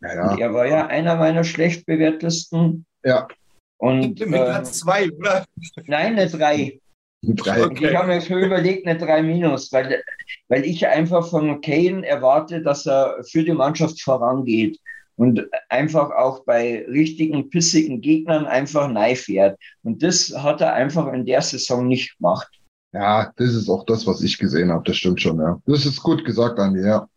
[0.00, 0.38] Ja, ja.
[0.38, 2.86] Er war ja einer meiner schlecht bewertesten.
[3.04, 3.28] Ja.
[3.78, 5.44] Und, Mit äh, Platz zwei, oder?
[5.86, 6.80] nein, eine drei.
[7.22, 7.64] Drei.
[7.64, 10.02] Und ich habe mir schon überlegt, eine 3 minus, weil,
[10.48, 14.78] weil ich einfach von Kane erwarte, dass er für die Mannschaft vorangeht
[15.16, 19.58] und einfach auch bei richtigen, pissigen Gegnern einfach nein fährt.
[19.82, 22.48] Und das hat er einfach in der Saison nicht gemacht.
[22.92, 24.84] Ja, das ist auch das, was ich gesehen habe.
[24.84, 25.60] Das stimmt schon, ja.
[25.66, 27.08] Das ist gut gesagt, Andi, ja.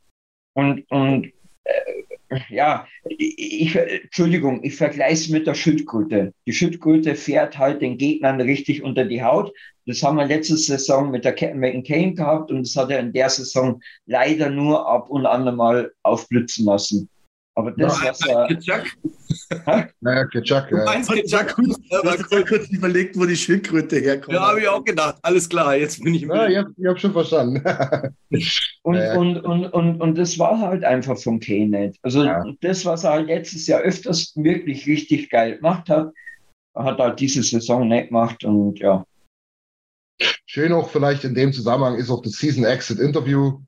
[0.53, 1.31] Und, und äh,
[2.49, 6.33] ja, ich, Entschuldigung, ich vergleiche es mit der Schildkröte.
[6.45, 9.53] Die Schildkröte fährt halt den Gegnern richtig unter die Haut.
[9.85, 13.13] Das haben wir letzte Saison mit der mit Kane gehabt und das hat er in
[13.13, 17.09] der Saison leider nur ab und an mal aufblitzen lassen.
[17.55, 18.47] Aber das, was er.
[18.47, 18.85] Kitschak?
[19.99, 20.85] Naja, Kitschak, ja.
[20.85, 21.55] meinst Ja, Kitschak?
[21.57, 21.75] cool.
[22.03, 24.33] mal kurz überlegt, wo die Schildkröte herkommt.
[24.33, 25.17] Ja, habe ich auch gedacht.
[25.21, 27.61] Alles klar, jetzt bin ich Ja, ich habe ich hab schon verstanden.
[28.83, 31.99] Und, Ja, und, und, und, und das war halt einfach von Kane nicht.
[32.01, 32.43] Also Ja.
[32.61, 36.11] das, was er halt letztes Jahr öfters wirklich richtig geil gemacht hat,
[36.75, 39.05] hat er halt diese Saison nicht gemacht und ja.
[40.47, 43.59] Schön auch vielleicht in dem Zusammenhang ist auch das Season Exit Interview.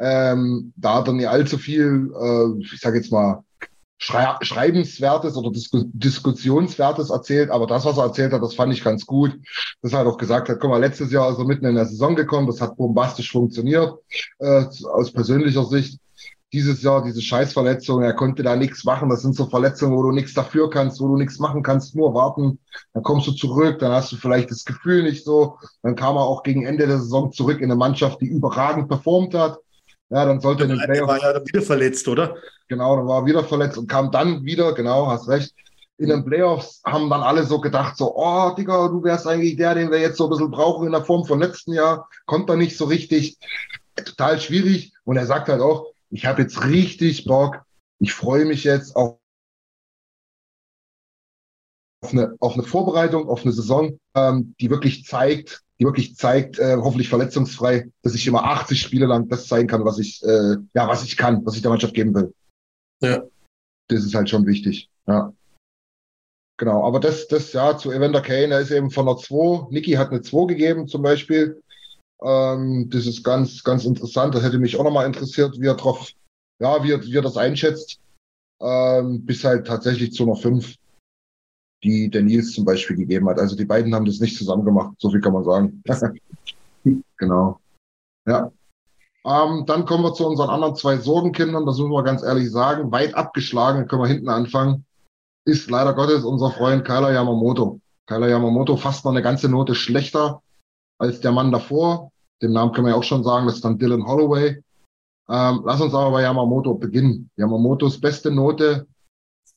[0.00, 3.44] Ähm, da hat er nicht allzu viel, äh, ich sage jetzt mal,
[4.02, 8.82] Schrei Schreibenswertes oder Disku Diskussionswertes erzählt, aber das, was er erzählt hat, das fand ich
[8.82, 9.38] ganz gut.
[9.82, 11.84] Dass er halt auch gesagt hat, guck mal, letztes Jahr ist er mitten in der
[11.84, 13.98] Saison gekommen, das hat bombastisch funktioniert,
[14.38, 16.00] äh, aus persönlicher Sicht.
[16.50, 19.10] Dieses Jahr, diese Scheißverletzung, er konnte da nichts machen.
[19.10, 22.14] Das sind so Verletzungen, wo du nichts dafür kannst, wo du nichts machen kannst, nur
[22.14, 22.58] warten.
[22.94, 25.58] Dann kommst du zurück, dann hast du vielleicht das Gefühl nicht so.
[25.82, 29.34] Dann kam er auch gegen Ende der Saison zurück in eine Mannschaft, die überragend performt
[29.34, 29.58] hat.
[30.10, 32.36] Ja, dann sollte in den Der Playoffs war ja wieder verletzt, oder?
[32.68, 35.54] Genau, dann war er wieder verletzt und kam dann wieder, genau, hast recht.
[35.98, 39.74] In den Playoffs haben dann alle so gedacht, so, oh, Digga, du wärst eigentlich der,
[39.74, 42.08] den wir jetzt so ein bisschen brauchen in der Form von letzten Jahr.
[42.26, 43.38] Konnte er nicht so richtig.
[43.96, 44.94] Total schwierig.
[45.04, 47.62] Und er sagt halt auch, ich habe jetzt richtig Bock.
[47.98, 49.20] Ich freue mich jetzt auf
[52.02, 56.58] auf eine, auf eine Vorbereitung, auf eine Saison, ähm, die wirklich zeigt, die wirklich zeigt,
[56.58, 60.56] äh, hoffentlich verletzungsfrei, dass ich immer 80 Spiele lang das zeigen kann, was ich, äh,
[60.74, 62.34] ja, was ich kann, was ich der Mannschaft geben will.
[63.02, 63.22] Ja.
[63.88, 64.90] Das ist halt schon wichtig.
[65.06, 65.32] Ja.
[66.58, 69.68] Genau, aber das, das ja zu Evander Kane, er ist eben von einer 2.
[69.70, 71.62] Niki hat eine 2 gegeben zum Beispiel.
[72.22, 74.34] Ähm, das ist ganz, ganz interessant.
[74.34, 76.10] Das hätte mich auch nochmal interessiert, wie er drauf,
[76.60, 77.98] ja, wie er, wie er das einschätzt.
[78.60, 80.74] Ähm, bis halt tatsächlich zu einer 5,
[81.82, 83.38] die der Nils zum Beispiel gegeben hat.
[83.38, 85.82] Also die beiden haben das nicht zusammen gemacht, so viel kann man sagen.
[87.16, 87.60] genau.
[88.26, 88.50] Ja.
[89.24, 92.90] Ähm, dann kommen wir zu unseren anderen zwei Sorgenkindern, das müssen wir ganz ehrlich sagen.
[92.90, 94.84] Weit abgeschlagen, können wir hinten anfangen,
[95.44, 97.80] ist leider Gottes unser Freund Kyler Yamamoto.
[98.06, 100.42] Kyler Yamamoto fast noch eine ganze Note schlechter
[100.98, 102.12] als der Mann davor.
[102.42, 104.62] Den Namen können wir ja auch schon sagen, das ist dann Dylan Holloway.
[105.28, 107.30] Ähm, lass uns aber bei Yamamoto beginnen.
[107.36, 108.86] Yamamotos beste Note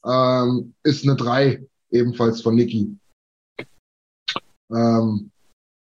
[0.06, 2.98] ähm, ist eine 3, ebenfalls von Niki.
[4.72, 5.32] Ähm,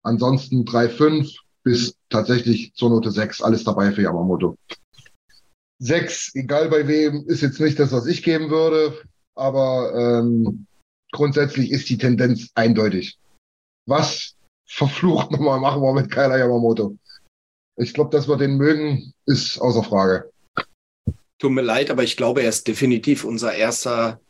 [0.02, 4.56] ansonsten 3,5 bis tatsächlich zur Note 6, alles dabei für Yamamoto.
[5.80, 9.02] 6, egal bei wem, ist jetzt nicht das, was ich geben würde,
[9.36, 10.66] aber ähm,
[11.12, 13.18] grundsätzlich ist die Tendenz eindeutig.
[13.86, 14.34] Was
[14.66, 16.96] verflucht nochmal machen wir mit Kyler Yamamoto?
[17.76, 20.30] Ich glaube, dass wir den mögen, ist außer Frage.
[21.38, 24.20] Tut mir leid, aber ich glaube, er ist definitiv unser erster,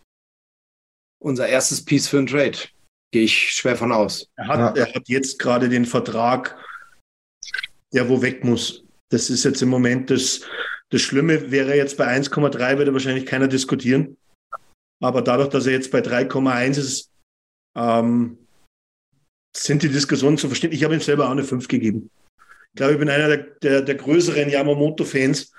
[1.20, 2.58] unser erstes Piece für einen Trade.
[3.12, 4.28] Gehe ich schwer von aus.
[4.36, 4.84] Er hat, Ja.
[4.84, 6.56] er hat jetzt gerade den Vertrag,
[7.92, 8.84] der wo weg muss.
[9.10, 10.42] Das ist jetzt im Moment das,
[10.90, 11.50] das Schlimme.
[11.50, 14.16] Wäre er jetzt bei 1,3, würde wahrscheinlich keiner diskutieren.
[15.02, 17.10] Aber dadurch, dass er jetzt bei 3,1 ist,
[17.76, 18.36] ähm,
[19.56, 20.72] sind die Diskussionen zu verstehen.
[20.72, 22.10] Ich habe ihm selber auch eine 5 gegeben.
[22.74, 25.52] Ich glaube, ich bin einer der, der, der größeren Yamamoto-Fans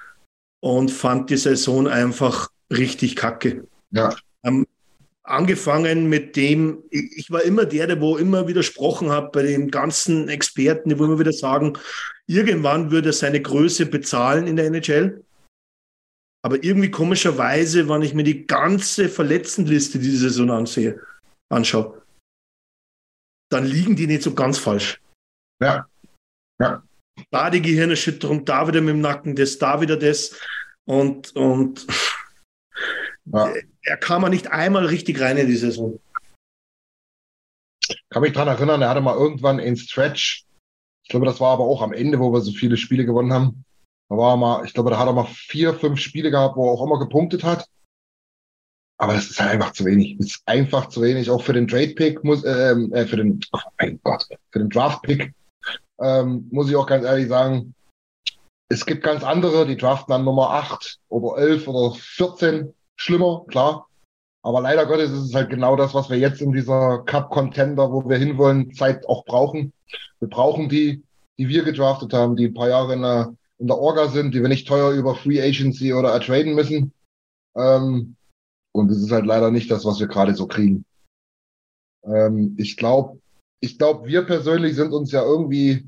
[0.62, 3.68] und fand die Saison einfach richtig kacke.
[3.92, 4.16] Ja.
[4.44, 4.68] Ähm,
[5.30, 10.28] angefangen mit dem, ich war immer der, der wo immer widersprochen hat bei den ganzen
[10.30, 11.78] Experten, die wo immer wieder sagen,
[12.28, 15.24] irgendwann würde er seine Größe bezahlen in der NHL.
[16.42, 21.00] Aber irgendwie komischerweise, wenn ich mir die ganze Verletztenliste diese Saison ansehe,
[21.50, 22.02] anschaue,
[23.52, 25.02] dann liegen die nicht so ganz falsch.
[25.62, 25.88] Ja.
[26.60, 26.84] Ja.
[27.32, 30.40] Da die Gehirnerschütterung, da wieder mit dem Nacken, das, da wieder das.
[30.86, 31.86] Und, und
[33.32, 33.54] Ja.
[33.90, 36.00] Er kam mal nicht einmal richtig rein in die Saison.
[38.10, 40.46] kann mich dran erinnern, er hatte mal irgendwann einen Stretch.
[41.04, 43.66] Ich glaube, das war aber auch am Ende, wo wir so viele Spiele gewonnen haben.
[44.10, 46.68] Da war er mal, ich glaube, da hat er mal vier, fünf Spiele gehabt, wo
[46.68, 47.68] er auch immer gepunktet hat.
[48.98, 50.18] aber das ist halt einfach zu wenig.
[50.20, 51.30] Das ist einfach zu wenig.
[51.32, 55.34] Auch für den Trade-Pick muss, ähm, äh, für den, oh mein Gott, für den Draft-Pick
[56.00, 57.74] ähm, muss ich auch ganz ehrlich sagen,
[58.72, 62.74] es gibt ganz andere, die draften an Nummer 8 oder 11 oder 14.
[63.00, 63.88] Schlimmer, klar.
[64.42, 68.08] Aber leider Gottes ist es halt genau das, was wir jetzt in dieser Cup-Contender, wo
[68.08, 69.74] wir hinwollen, Zeit auch brauchen.
[70.20, 71.04] Wir brauchen die,
[71.38, 74.42] die wir gedraftet haben, die ein paar Jahre in der, in der Orga sind, die
[74.42, 76.94] wir nicht teuer über Free Agency oder ertraden müssen.
[77.56, 78.16] Ähm,
[78.74, 80.86] und es ist halt leider nicht das, was wir gerade so kriegen.
[82.04, 83.20] Ähm, ich glaube,
[83.62, 85.86] ich glaube, wir persönlich sind uns ja irgendwie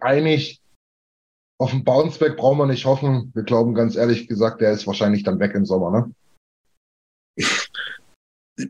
[0.00, 0.60] einig.
[1.64, 3.32] Auf den Bounceback brauchen wir nicht hoffen.
[3.32, 6.14] Wir glauben ganz ehrlich gesagt, der ist wahrscheinlich dann weg im Sommer, ne?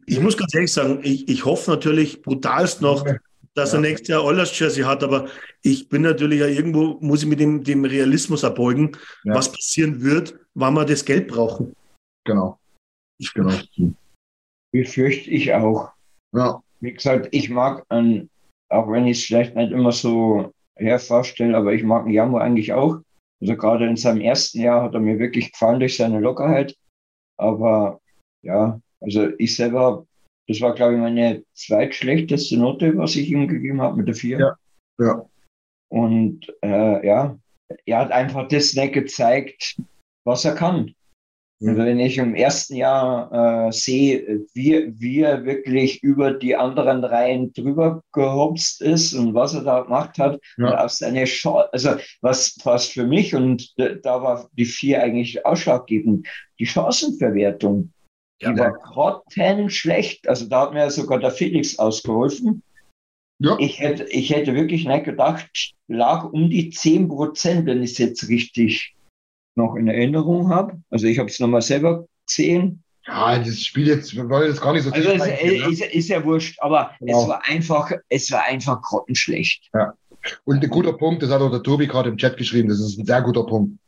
[0.07, 3.05] Ich muss ganz ehrlich sagen, ich, ich hoffe natürlich brutalst noch,
[3.55, 5.27] dass er nächstes Jahr Oilers Jersey hat, aber
[5.63, 8.93] ich bin natürlich ja irgendwo, muss ich mit dem, dem Realismus erbeugen,
[9.25, 9.35] ja.
[9.35, 11.75] was passieren wird, wann wir das Geld brauchen.
[12.25, 12.61] Genau.
[13.35, 13.59] Genau.
[14.71, 15.91] Befürchte ich auch.
[16.33, 16.63] Ja.
[16.79, 18.31] Wie gesagt, ich mag, einen,
[18.69, 22.99] auch wenn ich es vielleicht nicht immer so hervorstelle, aber ich mag Jammer eigentlich auch.
[23.41, 26.77] Also gerade in seinem ersten Jahr hat er mir wirklich gefallen durch seine Lockerheit.
[27.37, 28.01] Aber
[28.43, 30.07] ja, also ich selber,
[30.49, 34.39] das war glaube ich meine zweitschlechteste Note, was ich ihm gegeben habe mit der 4.
[34.39, 34.57] Ja.
[34.99, 35.27] ja.
[35.89, 37.39] Und äh, ja,
[37.87, 39.77] er hat einfach das nicht gezeigt,
[40.25, 40.95] was er kann.
[41.67, 47.05] Also wenn ich im ersten Jahr äh, sehe, wie, wie er wirklich über die anderen
[47.05, 50.85] Reihen drüber gehopst ist und was er da gemacht hat, ja.
[50.85, 56.27] aus seine Chance, also was, was für mich und da war die vier eigentlich ausschlaggebend,
[56.59, 57.93] die Chancenverwertung,
[58.41, 59.73] die ja, war grottenschlecht.
[59.73, 60.29] schlecht.
[60.29, 62.63] Also da hat mir sogar der Felix ausgeholfen.
[63.39, 63.57] Ja.
[63.59, 67.99] Ich hätte, ich hätte wirklich nicht gedacht, lag um die 10 Prozent, wenn ich es
[67.99, 68.94] jetzt richtig
[69.57, 70.81] noch in Erinnerung habe.
[70.91, 72.83] Also ich habe es nochmal selber gesehen.
[73.07, 75.71] Ja, das Spiel jetzt, wir wollen jetzt gar nicht so Also es, ne?
[75.71, 77.23] ist, ist, ja wurscht, aber genau.
[77.23, 79.69] es war einfach, es war einfach grottenschlecht.
[79.75, 79.93] Ja.
[80.45, 82.99] Und ein guter Punkt, das hat auch der Tobi gerade im Chat geschrieben, das ist
[82.99, 83.79] ein sehr guter Punkt.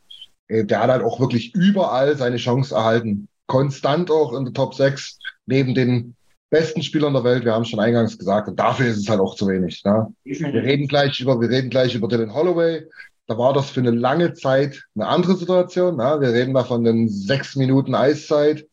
[0.49, 3.29] Äh, der hat halt auch wirklich überall seine Chance erhalten.
[3.47, 6.15] Konstant auch in der Top 6, neben den
[6.51, 9.21] besten Spielern der Welt, wir haben es schon eingangs gesagt, und dafür ist es halt
[9.21, 9.83] auch zu wenig.
[9.85, 10.13] Ne?
[10.25, 12.85] Wir reden gleich über, wir reden gleich über Dylan Holloway,
[13.27, 15.97] da war das für eine lange Zeit eine andere Situation.
[15.97, 16.21] Na?
[16.21, 18.67] Wir reden da von den sechs Minuten Eiszeit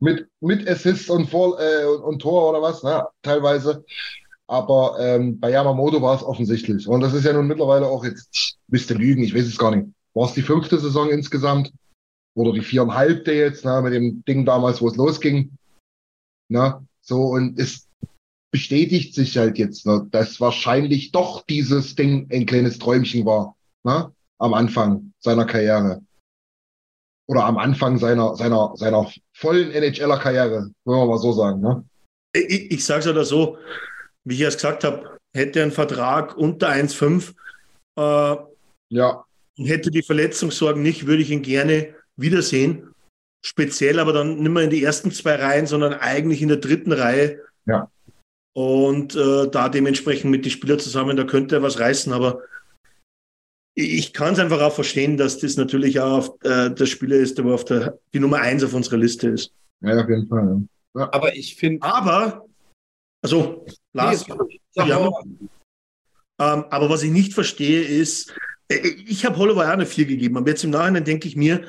[0.00, 3.08] mit, mit Assist und, Vor äh, und, und Tor oder was, na?
[3.22, 3.84] teilweise.
[4.46, 6.88] Aber ähm, bei Yamamoto war es offensichtlich.
[6.88, 9.88] Und das ist ja nun mittlerweile auch jetzt, müsste lügen, ich weiß es gar nicht.
[10.14, 11.70] War es die fünfte Saison insgesamt?
[12.34, 15.50] Oder die viereinhalbte jetzt, na, mit dem Ding damals, wo es losging.
[16.48, 17.86] Na, so, und es
[18.50, 24.12] bestätigt sich halt jetzt, ne, dass wahrscheinlich doch dieses Ding ein kleines Träumchen war ne?
[24.38, 26.02] am Anfang seiner Karriere.
[27.28, 31.60] Oder am Anfang seiner, seiner, seiner vollen NHLer-Karriere, wollen wir mal so sagen.
[31.60, 31.84] Ne?
[32.32, 33.58] Ich, ich sage es oder so,
[34.24, 37.34] wie ich erst gesagt habe, hätte er einen Vertrag unter 1,5
[37.98, 38.36] äh,
[38.90, 39.24] ja.
[39.56, 42.94] hätte die Verletzungssorgen nicht, würde ich ihn gerne wiedersehen.
[43.44, 46.92] Speziell aber dann nicht mehr in die ersten zwei Reihen, sondern eigentlich in der dritten
[46.92, 47.40] Reihe.
[47.66, 47.90] Ja.
[48.54, 52.42] Und äh, da dementsprechend mit den Spielern zusammen, da könnte er was reißen, aber
[53.80, 57.38] ich kann es einfach auch verstehen, dass das natürlich auch auf, äh, der Spieler ist,
[57.38, 59.52] der auf der, die Nummer eins auf unserer Liste ist.
[59.80, 60.44] Ja, auf jeden Fall.
[60.94, 61.02] Ja.
[61.02, 61.12] Ja.
[61.12, 61.80] Aber ich finde.
[61.82, 62.44] Aber,
[63.22, 64.26] also, Lars,
[64.74, 65.08] ja,
[66.40, 68.34] ähm, aber was ich nicht verstehe ist,
[68.68, 71.64] äh, ich habe Holloway auch eine 4 gegeben, aber jetzt im Nachhinein denke ich mir,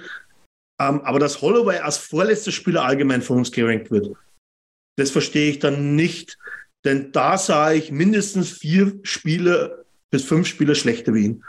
[0.80, 4.16] ähm, aber dass Holloway als vorletzter Spieler allgemein von uns gerankt wird,
[4.96, 6.40] das verstehe ich dann nicht,
[6.86, 11.44] denn da sah ich mindestens vier Spieler bis fünf Spieler schlechter wie ihn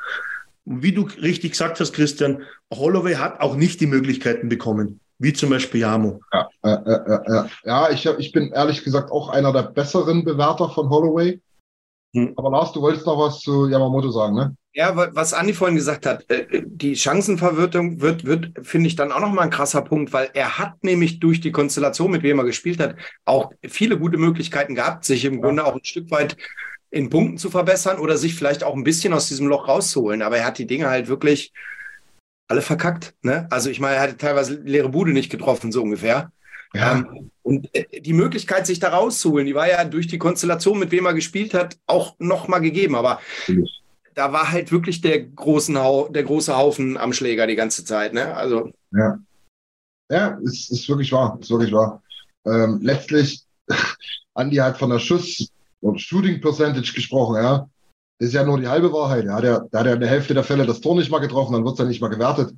[0.65, 2.43] wie du richtig gesagt hast, Christian,
[2.73, 6.21] Holloway hat auch nicht die Möglichkeiten bekommen, wie zum Beispiel Jamo.
[6.33, 10.71] Ja, äh, äh, äh, ja ich, ich bin ehrlich gesagt auch einer der besseren Bewerter
[10.71, 11.41] von Holloway.
[12.15, 12.35] Hm.
[12.37, 14.57] Aber Lars, du wolltest noch was zu Yamamoto sagen, ne?
[14.73, 19.19] Ja, was Andi vorhin gesagt hat, äh, die Chancenverwirrung wird, wird finde ich, dann auch
[19.19, 22.79] nochmal ein krasser Punkt, weil er hat nämlich durch die Konstellation, mit wem er gespielt
[22.79, 25.41] hat, auch viele gute Möglichkeiten gehabt, sich im ja.
[25.41, 26.37] Grunde auch ein Stück weit
[26.91, 30.23] in Punkten zu verbessern oder sich vielleicht auch ein bisschen aus diesem Loch rauszuholen.
[30.23, 31.53] Aber er hat die Dinge halt wirklich
[32.49, 33.15] alle verkackt.
[33.23, 33.47] Ne?
[33.51, 36.33] Also ich meine, er hatte teilweise leere Bude nicht getroffen, so ungefähr.
[36.75, 36.97] Ja.
[36.97, 40.91] Ähm, und äh, die Möglichkeit, sich da rauszuholen, die war ja durch die Konstellation, mit
[40.91, 42.95] wem er gespielt hat, auch nochmal gegeben.
[42.97, 43.83] Aber Natürlich.
[44.15, 45.75] da war halt wirklich der, großen
[46.11, 48.13] der große Haufen am Schläger die ganze Zeit.
[48.15, 48.35] Ne?
[48.35, 48.73] Also.
[48.93, 49.19] Ja.
[50.11, 51.39] Ja, ist, ist wirklich wahr.
[51.41, 52.03] Ist wirklich wahr.
[52.45, 53.45] Ähm, letztlich,
[54.35, 55.49] Andi hat von der Schuss,
[55.83, 57.69] über Shooting Percentage gesprochen, ja.
[58.19, 59.25] Das ist ja nur die halbe Wahrheit.
[59.25, 59.41] Ja.
[59.41, 61.65] Der, der hat ja in der Hälfte der Fälle das Tor nicht mal getroffen, dann
[61.65, 62.55] wird es ja nicht mal gewertet.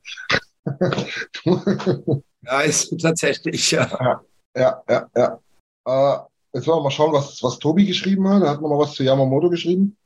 [2.42, 3.88] ja, ist tatsächlich, ja.
[3.88, 4.20] ja.
[4.54, 5.38] Ja, ja, ja.
[5.86, 6.18] Äh,
[6.52, 8.42] jetzt wollen wir mal schauen, was, was Tobi geschrieben hat.
[8.42, 9.96] Er hat nochmal was zu Yamamoto geschrieben.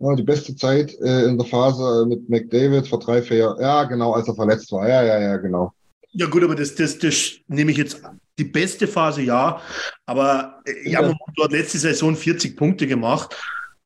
[0.00, 3.60] Ja, die beste Zeit äh, in der Phase mit McDavid vor drei, vier Jahren.
[3.60, 4.88] Ja, genau, als er verletzt war.
[4.88, 5.72] Ja, ja, ja, genau.
[6.10, 8.02] Ja gut, aber das, das, das nehme ich jetzt
[8.38, 9.60] die beste Phase, ja.
[10.06, 13.34] Aber äh, Yamamoto hat letzte Saison 40 Punkte gemacht.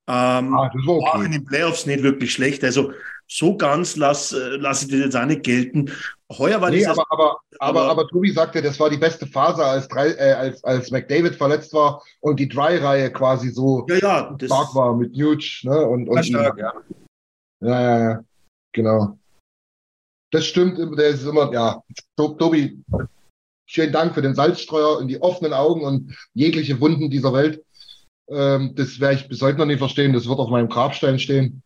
[0.06, 1.18] Ähm, ah, das war, okay.
[1.18, 2.64] war in den Playoffs nicht wirklich schlecht.
[2.64, 2.92] Also
[3.26, 5.90] so ganz lasse lass ich das jetzt auch nicht gelten.
[6.32, 9.64] Heuer war nee, aber, aber, aber, aber, aber Tobi sagte, das war die beste Phase,
[9.64, 14.36] als, drei, äh, als, als McDavid verletzt war und die Dry-Reihe quasi so ja, ja,
[14.42, 15.44] stark war mit Nuge.
[15.62, 15.86] Ne?
[15.86, 16.72] Und, und, stark, ja.
[17.60, 18.24] ja, ja, ja,
[18.72, 19.18] genau.
[20.30, 21.82] Das stimmt, der ist immer, ja,
[22.16, 22.82] Tobi,
[23.68, 27.62] schönen Dank für den Salzstreuer in die offenen Augen und jegliche Wunden dieser Welt.
[28.28, 30.12] Ähm, das werde ich bis heute noch nicht verstehen.
[30.12, 31.62] Das wird auf meinem Grabstein stehen.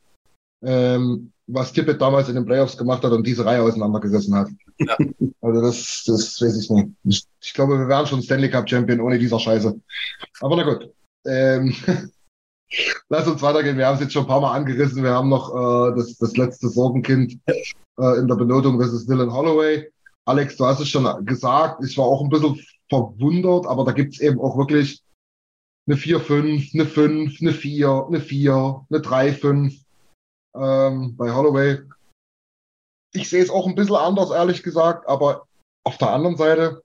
[0.65, 4.49] Ähm, was Tippett damals in den Playoffs gemacht hat und diese Reihe auseinandergerissen hat.
[4.79, 4.97] Ja.
[5.45, 6.89] Also das, das weiß ich nicht.
[7.03, 9.75] Ich, ich, glaube, wir wären schon Stanley Cup Champion ohne dieser Scheiße.
[10.41, 10.89] Aber na gut.
[11.27, 11.75] Ähm,
[13.09, 13.77] Lass uns weitergehen.
[13.77, 15.03] Wir haben es jetzt schon ein paar Mal angerissen.
[15.03, 18.79] Wir haben noch äh, das, das letzte Sorgenkind äh, in der Benotung.
[18.79, 19.91] Das ist Dylan Holloway.
[20.25, 21.85] Alex, du hast es schon gesagt.
[21.85, 25.03] Ich war auch ein bisschen verwundert, aber da gibt es eben auch wirklich
[25.87, 29.83] eine 4-5, eine 5, eine 4, eine 4, eine 3-5
[30.55, 31.81] ähm, bei Holloway.
[33.15, 35.47] Ich sehe es auch ein bisschen anders, ehrlich gesagt, aber
[35.85, 36.83] auf der anderen Seite,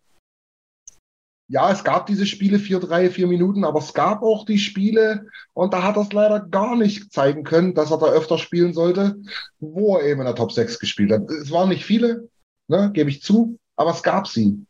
[1.49, 5.27] ja, es gab diese Spiele 4, 3, 4 Minuten, aber es gab auch die Spiele,
[5.53, 8.73] und da hat er es leider gar nicht zeigen können, dass er da öfter spielen
[8.73, 9.21] sollte,
[9.59, 11.29] wo er eben in der Top 6 gespielt hat.
[11.29, 12.27] Es waren nicht viele,
[12.67, 14.65] ne, gebe ich zu, aber es gab sie.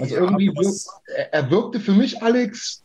[0.00, 2.82] Also ja, irgendwie, wirkt, er wirkte für mich, Alex,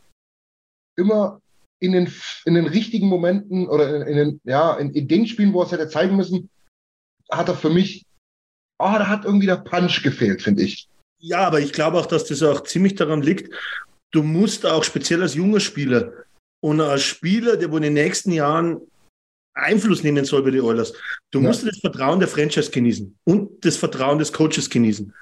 [0.96, 1.40] immer
[1.80, 2.12] in den,
[2.44, 5.66] in den richtigen Momenten oder in, in den, ja, in, in, den Spielen, wo er
[5.66, 6.50] es hätte zeigen müssen,
[7.30, 8.04] hat er für mich,
[8.78, 10.88] oh, da hat irgendwie der Punch gefehlt, finde ich.
[11.20, 13.54] Ja, aber ich glaube auch, dass das auch ziemlich daran liegt,
[14.12, 16.12] du musst auch speziell als junger Spieler
[16.60, 18.80] und als Spieler, der wohl in den nächsten Jahren
[19.58, 20.92] Einfluss nehmen soll bei den Oilers,
[21.30, 21.48] du ja.
[21.48, 25.12] musst das Vertrauen der Franchise genießen und das Vertrauen des Coaches genießen.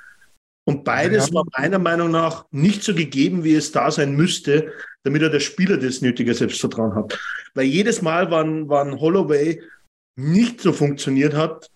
[0.69, 1.35] Und beides ja.
[1.35, 4.73] war meiner Meinung nach nicht so gegeben, wie es da sein müsste,
[5.05, 7.19] damit er der Spieler das nötige Selbstvertrauen hat.
[7.55, 9.63] Weil jedes Mal, wann, wann Holloway
[10.19, 11.71] nicht so funktioniert hat,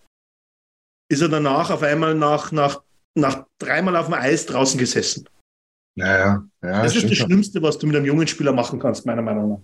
[1.08, 2.82] ist er danach auf einmal nach, nach,
[3.16, 5.28] nach dreimal auf dem Eis draußen gesessen.
[5.96, 9.22] Naja, ja, das ist das Schlimmste, was du mit einem jungen Spieler machen kannst, meiner
[9.22, 9.60] Meinung nach.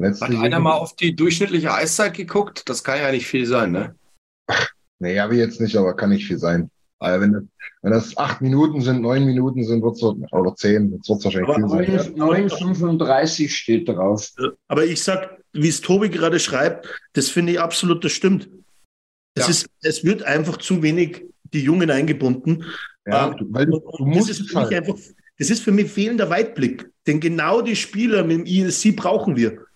[0.00, 2.68] Letzte Hat einer mal auf die durchschnittliche Eiszeit geguckt?
[2.68, 3.94] Das kann ja nicht viel sein, ne?
[5.00, 6.72] Nee, habe ich jetzt nicht, aber kann nicht viel sein.
[6.98, 7.48] Also wenn,
[7.82, 11.24] wenn das acht Minuten sind, neun Minuten sind, wird es oder zehn, jetzt wird es
[11.24, 12.14] wahrscheinlich aber viel sein.
[12.16, 14.28] 9,35 steht drauf.
[14.66, 18.48] Aber ich sag, wie es Tobi gerade schreibt, das finde ich absolut, das stimmt.
[19.36, 19.50] Es, ja.
[19.50, 22.64] ist, es wird einfach zu wenig die Jungen eingebunden.
[23.06, 24.74] Ja, ähm, weil du, du musst das ist, halt.
[24.74, 24.96] einfach,
[25.38, 26.90] das ist für mich fehlender Weitblick.
[27.06, 29.67] Denn genau die Spieler mit dem ILC brauchen wir.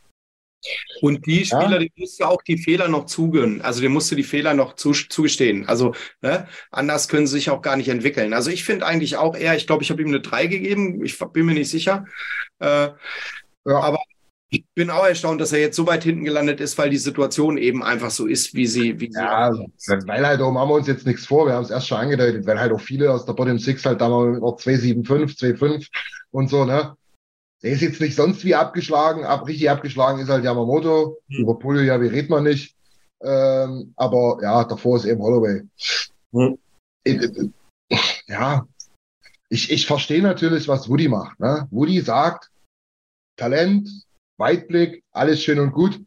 [1.00, 1.78] Und die Spieler, ja.
[1.78, 3.60] die musst du auch die Fehler noch zugönnen.
[3.62, 5.68] Also dem musst du die Fehler noch zu, zugestehen.
[5.68, 8.32] Also ne, anders können sie sich auch gar nicht entwickeln.
[8.32, 11.04] Also ich finde eigentlich auch eher, ich glaube, ich habe ihm eine 3 gegeben.
[11.04, 12.04] Ich bin mir nicht sicher.
[12.60, 12.88] Äh,
[13.64, 13.80] ja.
[13.80, 13.98] Aber
[14.52, 17.56] ich bin auch erstaunt, dass er jetzt so weit hinten gelandet ist, weil die Situation
[17.56, 19.00] eben einfach so ist, wie sie.
[19.00, 21.70] Wie ja, sie weil halt auch, machen wir uns jetzt nichts vor, wir haben es
[21.70, 24.42] erst schon angedeutet, weil halt auch viele aus der Bottom Six halt da mal mit
[24.42, 25.90] noch 275, 25
[26.32, 26.94] und so, ne?
[27.62, 29.24] Der ist jetzt nicht sonst wie abgeschlagen.
[29.24, 31.18] Ab, richtig abgeschlagen ist halt Yamamoto.
[31.28, 31.42] Mhm.
[31.42, 32.74] Über Pulio, ja, wie redet man nicht.
[33.22, 35.62] Ähm, aber ja, davor ist eben Holloway.
[36.32, 36.58] Mhm.
[38.26, 38.66] Ja,
[39.48, 41.38] ich, ich verstehe natürlich, was Woody macht.
[41.38, 41.68] Ne?
[41.70, 42.50] Woody sagt,
[43.36, 43.88] Talent,
[44.38, 46.00] Weitblick, alles schön und gut.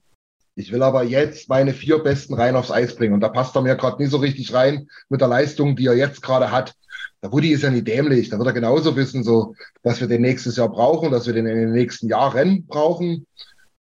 [0.56, 3.14] Ich will aber jetzt meine vier besten rein aufs Eis bringen.
[3.14, 5.96] Und da passt er mir gerade nicht so richtig rein mit der Leistung, die er
[5.96, 6.74] jetzt gerade hat.
[7.22, 8.30] Der Woody ist ja nicht dämlich.
[8.30, 11.48] Da wird er genauso wissen, so, dass wir den nächstes Jahr brauchen, dass wir den
[11.48, 13.26] in den nächsten Jahren brauchen,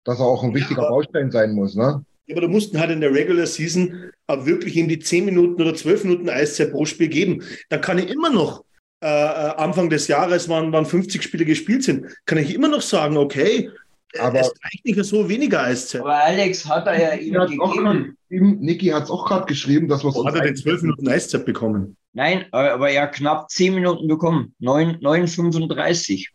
[0.05, 1.75] dass er auch ein wichtiger ja, Baustein sein muss.
[1.75, 2.05] Ne?
[2.27, 5.61] Ja, aber du mussten halt in der Regular Season auch wirklich ihm die 10 Minuten
[5.61, 7.43] oder 12 Minuten Eiszeit pro Spiel geben.
[7.69, 8.65] Dann kann ich immer noch
[9.03, 12.83] äh, äh Anfang des Jahres, wann, wann 50 Spiele gespielt sind, kann ich immer noch
[12.83, 13.71] sagen, okay,
[14.19, 16.03] aber es reicht nicht so weniger Eiszeit.
[16.03, 18.17] Aber Alex hat er ja ihm gegeben.
[18.41, 21.97] Niki hat es auch gerade geschrieben, dass wir Hat er den 12 Minuten Eiszeit bekommen?
[22.13, 24.55] Nein, aber er hat knapp 10 Minuten bekommen.
[24.61, 26.29] 9,35.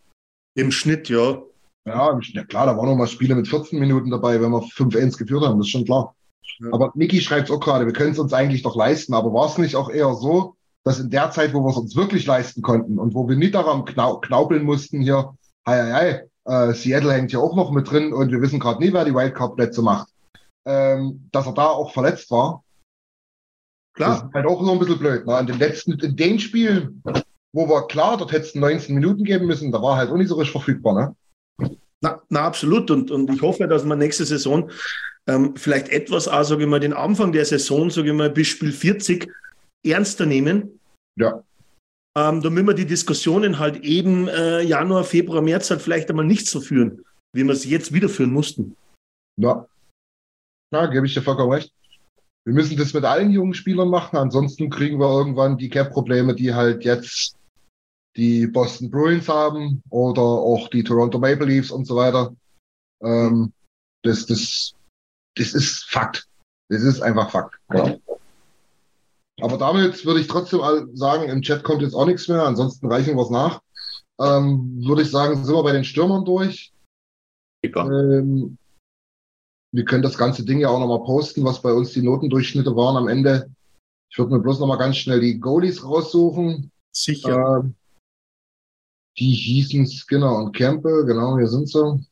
[0.56, 1.42] Im Schnitt, ja.
[1.86, 4.62] Ja, im Schnitt, klar, da waren noch mal Spiele mit 14 Minuten dabei, wenn wir
[4.62, 6.14] 5-1 geführt haben, das ist schon klar.
[6.60, 6.68] Ja.
[6.74, 9.48] Aber Niki schreibt es auch gerade, wir können es uns eigentlich doch leisten, aber war
[9.48, 12.62] es nicht auch eher so, dass in der Zeit, wo wir es uns wirklich leisten
[12.62, 15.34] konnten und wo wir nicht daran knau knaupeln mussten hier,
[15.66, 18.84] hei, hei, hei, äh, Seattle hängt ja auch noch mit drin und wir wissen gerade
[18.84, 20.10] nie, wer die Wildcard-Plätze macht,
[20.70, 22.64] ähm, dass er da auch verletzt war.
[23.96, 24.20] Klar.
[24.20, 25.26] Das ist halt auch so ein bisschen blöd.
[25.26, 25.40] Ne?
[25.40, 27.02] In den letzten, in den Spielen,
[27.54, 30.28] wo wir klar, dort hätte es 19 Minuten geben müssen, da war halt auch nicht
[30.28, 31.70] so richtig verfügbar, ne?
[32.02, 32.92] Na, na absolut.
[32.92, 34.70] Und, und ich hoffe, dass wir nächste Saison
[35.28, 38.48] ähm, vielleicht etwas, auch, sage ich mal, den Anfang der Saison, sage ich mal, bis
[38.48, 39.28] Spiel 40
[39.84, 40.80] ernster nehmen.
[41.18, 41.44] Ja.
[42.16, 46.48] Ähm, damit wir die Diskussionen halt eben äh, Januar, Februar, März halt vielleicht einmal nicht
[46.48, 48.76] so führen, wie wir es jetzt wieder führen mussten.
[49.38, 49.66] Ja.
[50.72, 51.74] Ja, gebe ich dir vollkommen recht.
[52.46, 56.54] Wir müssen das mit allen jungen Spielern machen, ansonsten kriegen wir irgendwann die Cap-Probleme, die
[56.54, 57.36] halt jetzt
[58.16, 62.36] die Boston Bruins haben oder auch die Toronto Maple Leafs und so weiter.
[63.02, 63.54] Ähm,
[64.04, 64.74] das, das,
[65.36, 66.28] das ist Fakt.
[66.70, 67.60] Das ist einfach Fakt.
[67.74, 67.98] Ja.
[69.42, 70.62] Aber damit würde ich trotzdem
[70.96, 73.62] sagen, im Chat kommt jetzt auch nichts mehr, ansonsten reichen wir es nach.
[74.20, 76.74] Ähm, würde ich sagen, sind wir bei den Stürmern durch.
[77.64, 78.58] Ähm,
[79.72, 82.98] wir können das ganze Ding ja auch nochmal posten, was bei uns die Notendurchschnitte waren
[82.98, 83.50] am Ende.
[84.12, 86.72] Ich würde mir bloß nochmal ganz schnell die Goalies raussuchen.
[86.92, 87.62] Sicher.
[87.64, 87.76] Ähm,
[89.18, 92.08] die hießen Skinner und Campbell, genau, hier sind sie.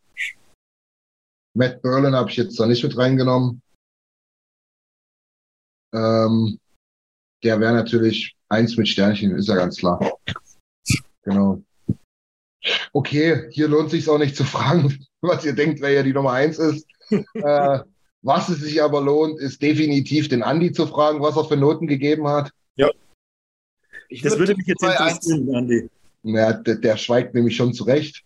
[1.55, 3.61] Matt Berlin habe ich jetzt da nicht mit reingenommen.
[5.93, 6.59] Ähm,
[7.43, 9.99] der wäre natürlich eins mit Sternchen, ist ja ganz klar.
[11.23, 11.63] Genau.
[12.93, 16.34] Okay, hier lohnt sich auch nicht zu fragen, was ihr denkt, wer ja die Nummer
[16.34, 16.85] eins ist.
[17.11, 17.79] Äh,
[18.21, 21.88] was es sich aber lohnt, ist definitiv den Andi zu fragen, was er für Noten
[21.88, 22.51] gegeben hat.
[22.75, 22.89] Ja.
[24.09, 25.89] Ich das würde mich jetzt interessieren, Andi.
[26.23, 28.23] Ja, der, der, schweigt nämlich schon zurecht.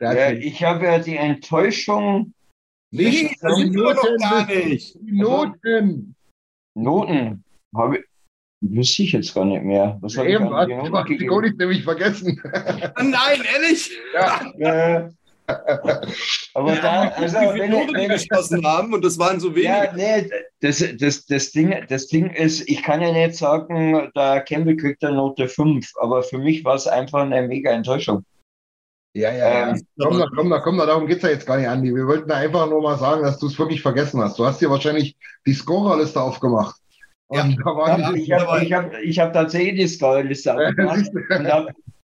[0.00, 2.34] Ja, ich habe ja die Enttäuschung.
[2.90, 4.94] Nee, das sind Noten, gar nicht.
[5.00, 6.14] Die Noten.
[6.74, 7.44] Noten.
[7.74, 8.04] Habe ich,
[8.62, 9.98] Wüsste ich jetzt gar nicht mehr.
[10.00, 12.40] Was habe Eben, die Goalies nämlich vergessen.
[12.96, 13.90] Nein, ehrlich?
[14.14, 15.10] Ja.
[16.54, 19.68] Aber da, also, wenn, wenn, geschossen haben und das waren so wenige.
[19.68, 20.30] Ja, nee,
[20.60, 25.04] das, das, das, Ding, das Ding ist, ich kann ja nicht sagen, der Campbell kriegt
[25.04, 28.24] eine Note 5, aber für mich war es einfach eine mega Enttäuschung.
[29.14, 30.06] Ja, ja, ähm, ja.
[30.06, 31.94] Komm, da, komm, da, komm, da, darum geht es ja jetzt gar nicht, Andi.
[31.94, 34.38] Wir wollten einfach nur mal sagen, dass du es wirklich vergessen hast.
[34.38, 35.16] Du hast dir wahrscheinlich
[35.46, 36.76] die Scorerliste aufgemacht.
[37.30, 41.72] Ja, ja, ich habe hab, hab tatsächlich die Scorerliste aufgemacht und habe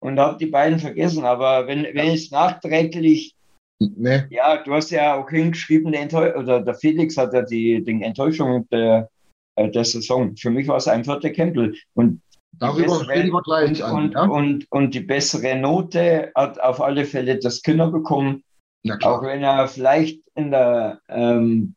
[0.02, 1.24] hab die beiden vergessen.
[1.24, 3.34] Aber wenn, wenn es nachträglich.
[3.78, 4.22] Nee.
[4.30, 8.68] Ja, du hast ja auch hingeschrieben, der oder der Felix hat ja die, die Enttäuschung
[8.70, 9.08] der,
[9.56, 10.36] äh, der Saison.
[10.36, 11.74] Für mich war es einfach der Campbell.
[11.94, 12.20] Und
[12.58, 14.12] Darüber reden wir gleich und, an.
[14.12, 14.24] Ja?
[14.24, 18.44] Und, und, die bessere Note hat auf alle Fälle das Kinder bekommen.
[19.02, 21.74] Auch wenn er vielleicht in der ähm,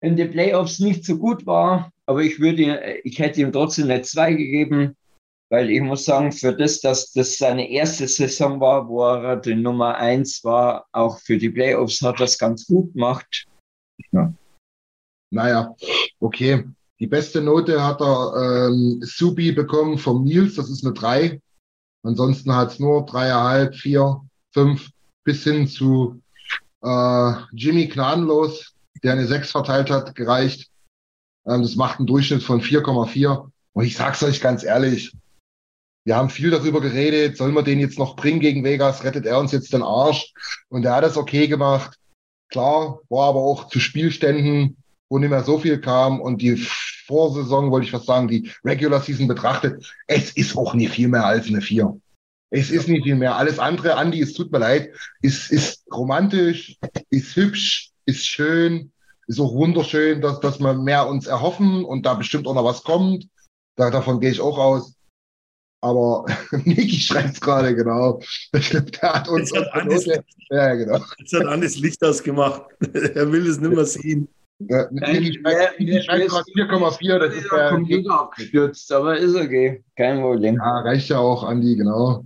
[0.00, 4.02] in den Playoffs nicht so gut war, aber ich würde, ich hätte ihm trotzdem eine
[4.02, 4.96] 2 gegeben,
[5.48, 9.54] weil ich muss sagen, für das, dass das seine erste Saison war, wo er die
[9.54, 13.46] Nummer 1 war, auch für die Playoffs hat das ganz gut gemacht.
[14.12, 14.32] Ja.
[15.30, 15.74] Naja,
[16.20, 16.64] okay.
[16.98, 21.40] Die beste Note hat er ähm, Subi bekommen vom Nils, das ist eine 3.
[22.02, 24.20] Ansonsten hat es nur 3,5, 4,
[24.54, 24.90] 5
[25.24, 26.22] bis hin zu
[26.82, 30.70] äh, Jimmy Gnadenlos, der eine 6 verteilt hat, gereicht.
[31.46, 33.50] Ähm, das macht einen Durchschnitt von 4,4.
[33.74, 35.12] Und ich sag's euch ganz ehrlich,
[36.06, 39.40] wir haben viel darüber geredet, sollen wir den jetzt noch bringen gegen Vegas, rettet er
[39.40, 40.32] uns jetzt den Arsch?
[40.68, 41.98] Und er hat das okay gemacht.
[42.48, 44.76] Klar, war aber auch zu Spielständen,
[45.10, 46.56] wo nicht mehr so viel kam und die
[47.06, 51.26] Vorsaison, wollte ich fast sagen, die Regular Season betrachtet, es ist auch nicht viel mehr
[51.26, 52.00] als eine 4.
[52.50, 53.34] Es ist nicht viel mehr.
[53.34, 54.92] Alles andere, Andi, es tut mir leid,
[55.22, 56.78] ist, ist romantisch,
[57.10, 58.92] ist hübsch, ist schön,
[59.26, 62.84] ist auch wunderschön, dass, dass wir mehr uns erhoffen und da bestimmt auch noch was
[62.84, 63.26] kommt.
[63.74, 64.95] Da, davon gehe ich auch aus.
[65.86, 66.26] Aber
[66.64, 68.20] Niki schreibt gerade, genau.
[68.52, 70.04] Der hat uns jetzt hat Andis,
[70.50, 71.00] ja, genau.
[71.18, 72.62] Jetzt hat Andis Licht ausgemacht.
[72.92, 74.26] er will es nicht mehr sehen.
[74.58, 79.84] Ja, Niki schreibt 4,4, das ist der Computer abgestürzt, aber ist okay.
[79.96, 80.56] Kein Problem.
[80.56, 82.24] Ja, reicht ja auch, Andi, genau.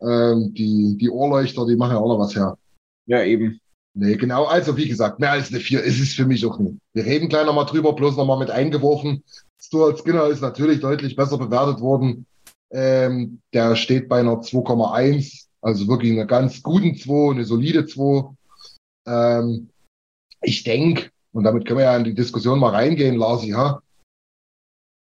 [0.00, 2.56] Ähm, die, die Ohrleuchter, die machen ja auch noch was her.
[3.04, 3.60] Ja, eben.
[3.92, 4.44] Nee, genau.
[4.44, 6.78] Also, wie gesagt, mehr als eine 4 ist es für mich auch nicht.
[6.94, 9.22] Wir reden gleich nochmal drüber, bloß nochmal mit eingeworfen.
[9.60, 12.24] Stuart Skinner ist natürlich deutlich besser bewertet worden.
[12.70, 18.34] Ähm, der steht bei einer 2,1, also wirklich einer ganz guten 2, eine solide 2.
[19.06, 19.70] Ähm,
[20.42, 23.80] ich denke, und damit können wir ja in die Diskussion mal reingehen, Lars, ja.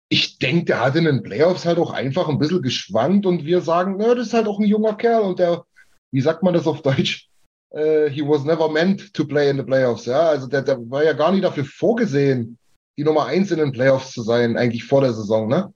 [0.10, 3.62] Ich denke, der hat in den Playoffs halt auch einfach ein bisschen geschwankt und wir
[3.62, 5.64] sagen, na, das ist halt auch ein junger Kerl und der,
[6.12, 7.32] wie sagt man das auf Deutsch?
[7.74, 10.06] uh, he was never meant to play in the playoffs.
[10.06, 12.58] Ja, also der, der war ja gar nicht dafür vorgesehen,
[12.98, 15.74] die Nummer eins in den Playoffs zu sein, eigentlich vor der Saison, ne?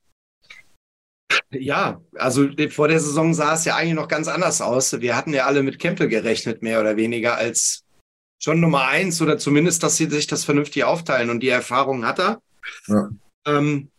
[1.61, 4.99] Ja, also vor der Saison sah es ja eigentlich noch ganz anders aus.
[4.99, 7.84] Wir hatten ja alle mit Campbell gerechnet, mehr oder weniger als
[8.41, 12.19] schon Nummer eins oder zumindest, dass sie sich das vernünftig aufteilen und die Erfahrung hat
[12.19, 12.41] er.
[12.88, 13.10] Ja.
[13.48, 13.90] Ähm,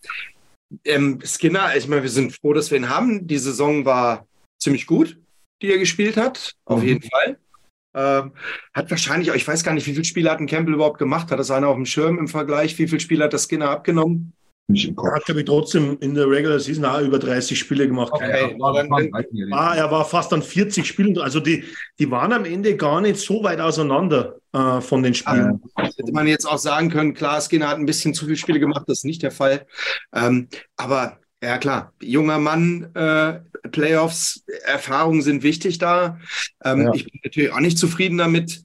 [0.84, 3.26] ähm, Skinner, ich meine, wir sind froh, dass wir ihn haben.
[3.26, 4.26] Die Saison war
[4.60, 5.18] ziemlich gut,
[5.62, 6.88] die er gespielt hat, auf mhm.
[6.88, 7.38] jeden Fall.
[7.94, 8.32] Ähm,
[8.74, 11.30] hat wahrscheinlich, ich weiß gar nicht, wie viele Spiele hat ein Campbell überhaupt gemacht?
[11.30, 12.78] Hat das einer auf dem Schirm im Vergleich?
[12.78, 14.32] Wie viele Spiele hat der Skinner abgenommen?
[14.68, 15.08] Nicht im Kopf.
[15.08, 18.12] Er hat, glaube ich, trotzdem in der Regular Season auch über 30 Spiele gemacht.
[18.12, 18.50] Okay.
[18.52, 21.18] Ja, war, war, er war fast an 40 Spielen.
[21.18, 21.64] Also die,
[22.00, 25.62] die waren am Ende gar nicht so weit auseinander äh, von den Spielen.
[25.74, 28.58] Also, hätte man jetzt auch sagen können, klar, Skinner hat ein bisschen zu viele Spiele
[28.58, 29.66] gemacht, das ist nicht der Fall.
[30.12, 36.18] Ähm, aber ja klar, junger Mann, äh, Playoffs, Erfahrungen sind wichtig da.
[36.64, 36.94] Ähm, ja.
[36.94, 38.62] Ich bin natürlich auch nicht zufrieden damit,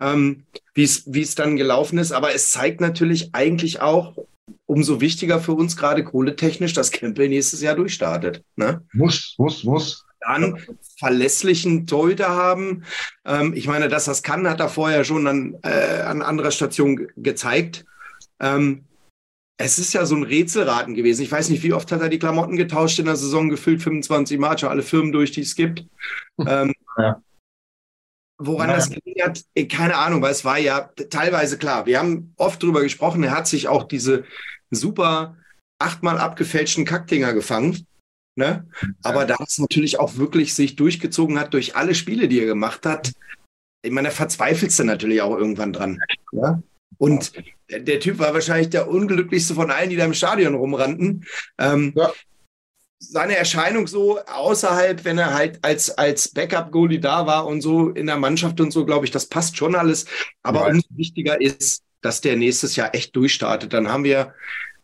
[0.00, 0.44] ähm,
[0.74, 4.16] wie es dann gelaufen ist, aber es zeigt natürlich eigentlich auch,
[4.66, 8.44] umso wichtiger für uns gerade kohletechnisch, dass Campbell nächstes Jahr durchstartet.
[8.56, 8.82] Ne?
[8.92, 10.04] Muss, muss, muss.
[10.20, 10.58] Dann
[10.98, 12.84] verlässlichen Torhüter haben.
[13.24, 17.08] Ähm, ich meine, dass das kann, hat er vorher schon an, äh, an anderer Station
[17.16, 17.86] gezeigt.
[18.38, 18.84] Ähm,
[19.56, 21.22] es ist ja so ein Rätselraten gewesen.
[21.22, 24.38] Ich weiß nicht, wie oft hat er die Klamotten getauscht in der Saison, gefüllt 25
[24.38, 25.84] Mal, schon alle Firmen durch, die es gibt.
[26.46, 27.22] ähm, ja.
[28.42, 28.76] Woran ja.
[28.76, 31.86] das gelegen hat, eh, keine Ahnung, weil es war ja teilweise klar.
[31.86, 34.24] Wir haben oft drüber gesprochen, er hat sich auch diese
[34.70, 35.36] super
[35.78, 37.86] achtmal abgefälschten Kackdinger gefangen.
[38.36, 38.66] Ne?
[39.02, 42.86] Aber da es natürlich auch wirklich sich durchgezogen hat durch alle Spiele, die er gemacht
[42.86, 43.12] hat,
[43.82, 45.98] ich meine, da verzweifelst du natürlich auch irgendwann dran.
[46.32, 46.62] Ja?
[46.98, 47.32] Und
[47.70, 51.24] der, der, Typ war wahrscheinlich der unglücklichste von allen, die da im Stadion rumrannten.
[51.58, 52.12] Ähm, ja.
[53.02, 58.06] Seine Erscheinung so außerhalb, wenn er halt als, als Backup-Goalie da war und so in
[58.06, 60.04] der Mannschaft und so, glaube ich, das passt schon alles.
[60.42, 60.74] Aber ja.
[60.74, 63.72] umso wichtiger ist, dass der nächstes Jahr echt durchstartet.
[63.72, 64.34] Dann haben wir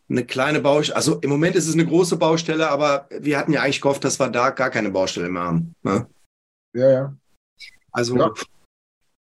[0.09, 0.95] eine kleine Baustelle.
[0.95, 4.19] Also im Moment ist es eine große Baustelle, aber wir hatten ja eigentlich gehofft, dass
[4.19, 5.75] wir da gar keine Baustelle mehr haben.
[5.83, 6.07] Ne?
[6.73, 7.17] Ja, ja.
[7.91, 8.33] Also ja.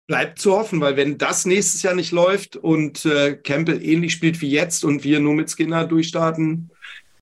[0.07, 4.41] bleibt zu hoffen, weil wenn das nächstes Jahr nicht läuft und äh, Campbell ähnlich spielt
[4.41, 6.69] wie jetzt und wir nur mit Skinner durchstarten,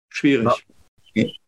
[0.10, 0.46] schwierig.
[0.46, 0.56] Ja.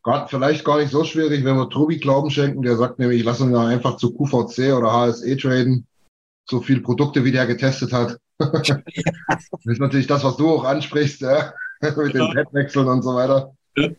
[0.03, 3.41] Gerade vielleicht gar nicht so schwierig, wenn wir Tobi Glauben schenken, der sagt nämlich, lass
[3.41, 5.87] uns da einfach zu QVC oder HSE traden.
[6.47, 8.19] So viele Produkte, wie der getestet hat.
[8.37, 8.79] das
[9.63, 11.53] ist natürlich das, was du auch ansprichst, ja?
[11.81, 13.55] mit den Padwechseln und so weiter.
[13.75, 13.89] Ja.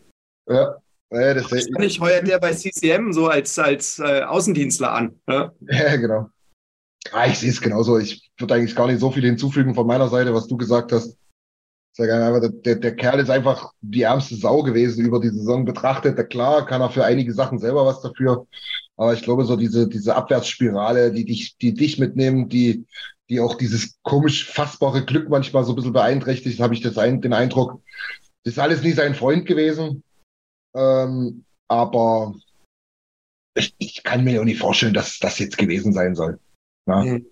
[0.49, 0.77] ja.
[1.11, 5.21] Ja, das Wahrscheinlich heuert der bei CCM so als, als äh, Außendienstler an.
[5.29, 6.31] Ja, ja genau.
[7.13, 7.99] Ah, ich sehe es genauso.
[7.99, 11.17] Ich würde eigentlich gar nicht so viel hinzufügen von meiner Seite, was du gesagt hast.
[11.97, 12.27] Gerne.
[12.27, 16.29] Aber der, der Kerl ist einfach die ärmste Sau gewesen über die Saison betrachtet.
[16.29, 18.47] Klar kann er für einige Sachen selber was dafür.
[18.97, 22.87] Aber ich glaube, so diese, diese Abwärtsspirale, die dich, die dich mitnehmen, die,
[23.31, 27.23] die auch dieses komisch fassbare Glück manchmal so ein bisschen beeinträchtigt, habe ich das ein,
[27.23, 27.81] den Eindruck.
[28.45, 30.03] Das ist alles nie sein Freund gewesen.
[30.75, 32.35] Ähm, aber
[33.55, 36.39] ich, ich, kann mir auch nicht vorstellen, dass das jetzt gewesen sein soll.
[36.87, 37.03] Ja?
[37.03, 37.27] Mhm.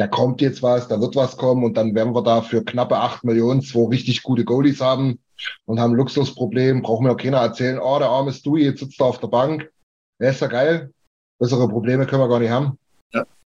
[0.00, 2.96] Da kommt jetzt was, da wird was kommen und dann werden wir da für knappe
[2.96, 5.18] acht Millionen zwei richtig gute Goalies haben
[5.66, 6.80] und haben ein Luxusproblem.
[6.80, 9.70] Brauchen mir auch keiner erzählen, oh, der arme Stewie, jetzt sitzt er auf der Bank.
[10.18, 10.90] Ja, ist ja geil.
[11.38, 12.78] Bessere Probleme können wir gar nicht haben.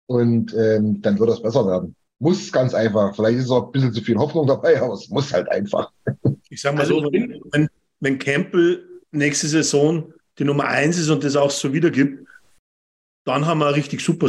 [0.07, 1.97] Und ähm, dann wird das besser werden.
[2.19, 3.17] Muss ganz einfach.
[3.17, 5.91] Vielleicht ist auch ein bisschen zu viel Hoffnung dabei, aber es muss halt einfach.
[6.51, 11.25] Ich sage mal also, so, wenn, wenn Campbell nächste Saison die Nummer eins ist und
[11.25, 12.29] das auch so wiedergibt,
[13.25, 14.29] dann haben wir eine richtig super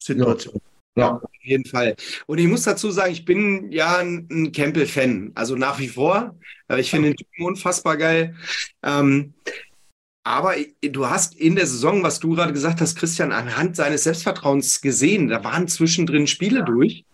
[0.00, 0.54] Situation.
[0.54, 0.69] Ja.
[1.00, 1.10] Ja.
[1.12, 1.96] auf jeden Fall.
[2.26, 6.36] Und ich muss dazu sagen, ich bin ja ein Campbell-Fan, also nach wie vor.
[6.76, 8.36] Ich finde den unfassbar geil.
[8.82, 9.34] Ähm,
[10.22, 14.80] aber du hast in der Saison, was du gerade gesagt hast, Christian, anhand seines Selbstvertrauens
[14.80, 17.04] gesehen, da waren zwischendrin Spiele durch,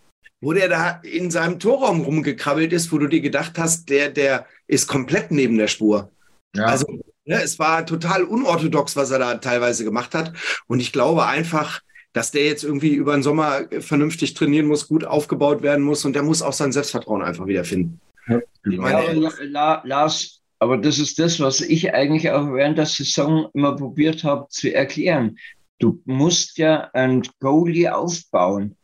[0.41, 4.47] wo der da in seinem Torraum rumgekrabbelt ist, wo du dir gedacht hast, der, der
[4.67, 6.11] ist komplett neben der Spur.
[6.55, 6.65] Ja.
[6.67, 6.87] Also
[7.25, 10.33] ne, es war total unorthodox, was er da teilweise gemacht hat.
[10.67, 11.81] Und ich glaube einfach,
[12.17, 16.15] dass der jetzt irgendwie über den Sommer vernünftig trainieren muss, gut aufgebaut werden muss und
[16.15, 18.01] der muss auch sein Selbstvertrauen einfach wiederfinden.
[18.27, 23.51] Ja, meine, ja, Lars, aber das ist das, was ich eigentlich auch während der Saison
[23.53, 25.37] immer probiert habe zu erklären.
[25.79, 28.77] Du musst ja ein Goalie aufbauen.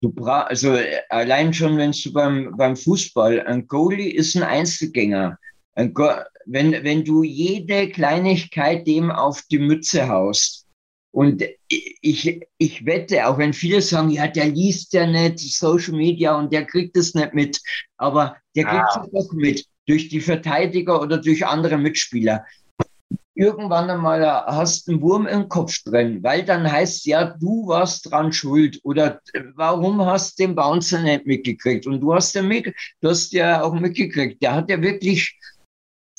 [0.00, 0.78] Du bra also
[1.10, 5.38] allein schon, wenn du beim, beim Fußball, ein Goalie ist ein Einzelgänger.
[5.74, 5.92] Ein
[6.46, 10.61] wenn, wenn du jede Kleinigkeit dem auf die Mütze haust,
[11.12, 16.36] und ich, ich wette, auch wenn viele sagen, ja, der liest ja nicht Social Media
[16.36, 17.60] und der kriegt es nicht mit,
[17.98, 19.06] aber der kriegt es ah.
[19.12, 22.46] doch mit durch die Verteidiger oder durch andere Mitspieler.
[23.34, 28.10] Irgendwann einmal hast du einen Wurm im Kopf drin, weil dann heißt ja, du warst
[28.10, 29.20] dran schuld oder
[29.54, 31.86] warum hast du den Bouncer nicht mitgekriegt?
[31.86, 35.38] Und du hast ja, mit, du hast ja auch mitgekriegt, der hat ja wirklich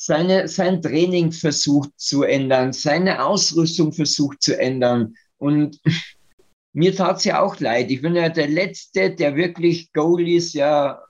[0.04, 5.16] seine, sein Training versucht zu ändern, seine Ausrüstung versucht zu ändern.
[5.38, 5.80] Und
[6.74, 7.90] mir tat es ja auch leid.
[7.90, 11.02] Ich bin ja der Letzte, der wirklich Goalies ja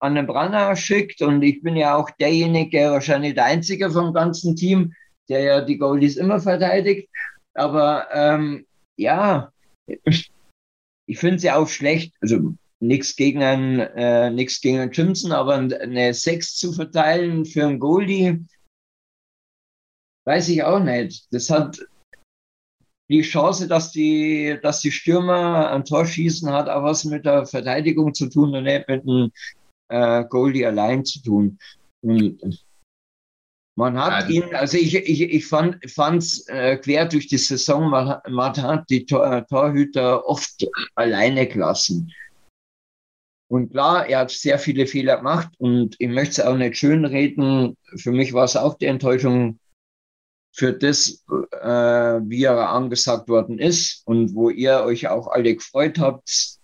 [0.00, 1.22] an den Branner schickt.
[1.22, 4.92] Und ich bin ja auch derjenige, wahrscheinlich der Einzige vom ganzen Team,
[5.28, 7.08] der ja die Goalies immer verteidigt.
[7.54, 8.66] Aber ähm,
[8.96, 9.52] ja,
[11.06, 12.16] ich finde es ja auch schlecht.
[12.20, 17.66] Also nichts gegen einen, äh, nichts gegen einen Jimson, aber eine 6 zu verteilen für
[17.66, 18.44] einen Goalie,
[20.26, 21.32] weiß ich auch nicht.
[21.32, 21.78] Das hat
[23.08, 27.46] die Chance, dass die, dass die Stürmer ein Tor schießen, hat auch was mit der
[27.46, 29.30] Verteidigung zu tun und nicht mit dem
[29.88, 31.58] äh, Goalie allein zu tun.
[32.02, 32.64] Und
[33.76, 37.88] man hat ja, ihn, also ich, ich, ich fand es äh, quer durch die Saison,
[37.90, 42.12] man, man hat die Tor, Torhüter oft alleine gelassen.
[43.52, 47.76] Und klar, er hat sehr viele Fehler gemacht und ich möchte es auch nicht schönreden.
[47.98, 49.58] Für mich war es auch die Enttäuschung
[50.54, 51.22] für das,
[51.60, 56.60] äh, wie er angesagt worden ist und wo ihr euch auch alle gefreut habt.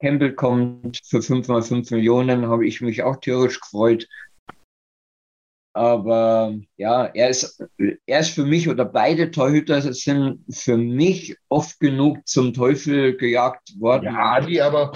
[0.00, 4.08] Campbell kommt für 5,5 Millionen, habe ich mich auch tierisch gefreut.
[5.76, 7.62] Aber ja, er ist,
[8.06, 13.78] er ist für mich oder beide Torhüter sind für mich oft genug zum Teufel gejagt
[13.78, 14.06] worden.
[14.06, 14.92] Ja, Andi, aber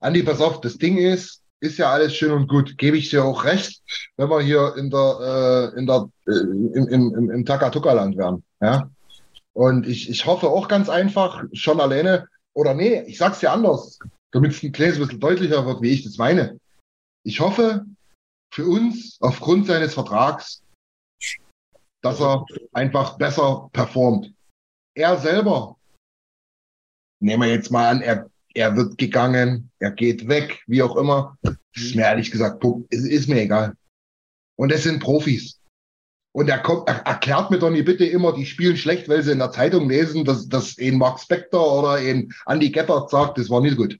[0.00, 3.24] Andi, pass auf, das Ding ist, ist ja alles schön und gut, gebe ich dir
[3.24, 3.80] auch recht,
[4.16, 8.42] wenn wir hier in der, äh, in der, äh, im, im, im, im Takatuka-Land wären.
[8.60, 8.90] Ja?
[9.52, 14.00] Und ich, ich hoffe auch ganz einfach, schon alleine, oder nee, ich sag's dir anders,
[14.32, 16.58] damit es ein bisschen deutlicher wird, wie ich das meine.
[17.22, 17.84] Ich hoffe,
[18.52, 20.62] für uns aufgrund seines Vertrags,
[22.02, 24.32] dass er einfach besser performt.
[24.94, 25.76] Er selber,
[27.20, 31.36] nehmen wir jetzt mal an, er, er wird gegangen, er geht weg, wie auch immer.
[31.74, 33.76] ist mir ehrlich gesagt, ist, ist mir egal.
[34.56, 35.60] Und es sind Profis.
[36.34, 39.32] Und er, kommt, er erklärt mir doch nie bitte immer, die spielen schlecht, weil sie
[39.32, 43.50] in der Zeitung lesen, dass, dass ein Mark Spector oder ein Andy Gebhardt sagt, das
[43.50, 43.98] war nicht gut.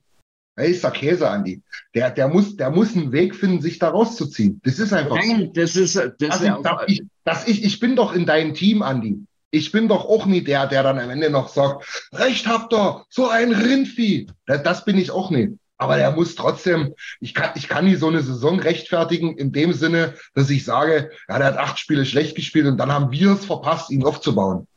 [0.59, 1.61] Er ist der Käse, Andi.
[1.95, 4.59] Der, der, muss, der muss einen Weg finden, sich da rauszuziehen.
[4.65, 5.15] Das ist einfach.
[5.15, 5.95] Nein, das ist.
[5.95, 6.51] Das das ist
[6.87, 9.19] ich, das ich, ich bin doch in deinem Team, Andi.
[9.51, 13.05] Ich bin doch auch nie der, der dann am Ende noch sagt, Recht habt ihr,
[13.09, 14.27] so ein Rindvieh.
[14.45, 15.53] Das, das bin ich auch nicht.
[15.77, 19.71] Aber der muss trotzdem, ich kann, ich kann nie so eine Saison rechtfertigen in dem
[19.71, 23.31] Sinne, dass ich sage, ja, der hat acht Spiele schlecht gespielt und dann haben wir
[23.31, 24.67] es verpasst, ihn aufzubauen.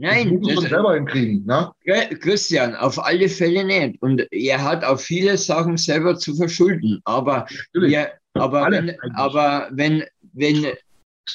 [0.00, 1.44] Nein, das muss man selber hinkriegen.
[1.44, 1.72] Ne?
[2.20, 4.00] Christian, auf alle Fälle nicht.
[4.00, 7.00] Und er hat auch viele Sachen selber zu verschulden.
[7.04, 10.04] Aber, wir, aber, wenn, aber wenn,
[10.34, 10.66] wenn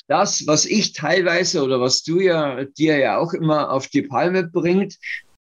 [0.08, 4.44] das, was ich teilweise oder was du ja dir ja auch immer auf die Palme
[4.44, 4.98] bringt,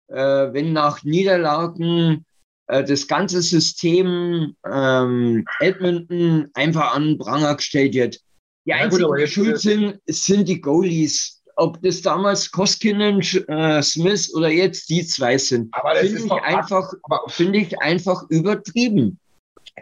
[0.08, 0.14] äh,
[0.52, 2.24] wenn nach Niederlagen
[2.68, 8.20] äh, das ganze System ähm, Edmonton einfach an Pranger gestellt wird.
[8.64, 14.48] Die einzigen, die schuld sind, sind die Goalies ob das damals Koskinen, äh, Smith oder
[14.48, 16.92] jetzt die zwei sind, finde ich, einfach,
[17.26, 19.18] finde ich einfach übertrieben.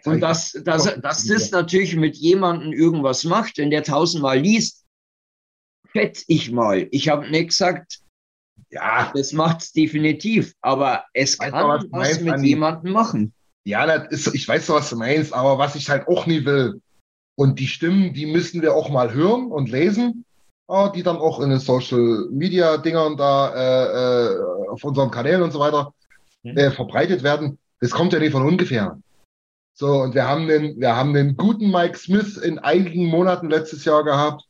[0.05, 4.85] Und dass, dass, dass das natürlich mit jemandem irgendwas macht, wenn der tausendmal liest,
[5.93, 6.89] schätze ich mal.
[6.91, 8.01] Ich habe nicht gesagt,
[8.71, 13.35] ja, das macht es definitiv, aber es kann was, was meinst, mit jemandem machen.
[13.65, 16.81] Ja, das ist, ich weiß, was du meinst, aber was ich halt auch nie will,
[17.39, 20.25] und die Stimmen, die müssen wir auch mal hören und lesen
[20.95, 25.53] die dann auch in den Social Media Dingern da äh, äh, auf unseren Kanälen und
[25.53, 25.95] so weiter
[26.43, 26.57] mhm.
[26.57, 27.59] äh, verbreitet werden.
[27.81, 28.99] Das kommt ja nicht von ungefähr.
[29.75, 33.85] So, und wir haben den, wir haben den guten Mike Smith in einigen Monaten letztes
[33.85, 34.45] Jahr gehabt.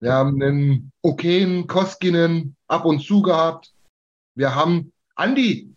[0.00, 3.72] Wir haben den okayen Koskinen ab und zu gehabt.
[4.34, 5.72] Wir haben Andy.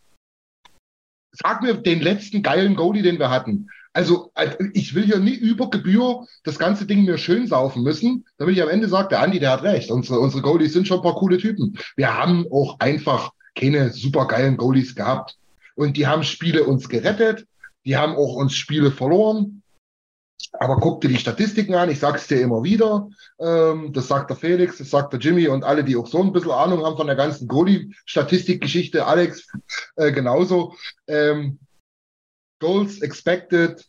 [1.31, 3.69] Sag mir den letzten geilen Goalie, den wir hatten.
[3.95, 8.26] Also, also, ich will hier nie über Gebühr das ganze Ding mir schön saufen müssen,
[8.38, 9.89] damit ich am Ende sage, der Andi, der hat recht.
[9.89, 11.77] Unsere, unsere Goalies sind schon ein paar coole Typen.
[11.95, 15.38] Wir haben auch einfach keine super geilen Goalies gehabt.
[15.76, 17.47] Und die haben Spiele uns gerettet.
[17.85, 19.63] Die haben auch uns Spiele verloren.
[20.51, 23.07] Aber guck dir die Statistiken an, ich sag's dir immer wieder.
[23.39, 26.34] Ähm, das sagt der Felix, das sagt der Jimmy und alle, die auch so ein
[26.34, 29.47] bisschen Ahnung haben von der ganzen Goalie-Statistikgeschichte, Alex
[29.95, 30.76] äh, genauso.
[31.07, 31.59] Ähm,
[32.65, 33.85] Goals expected,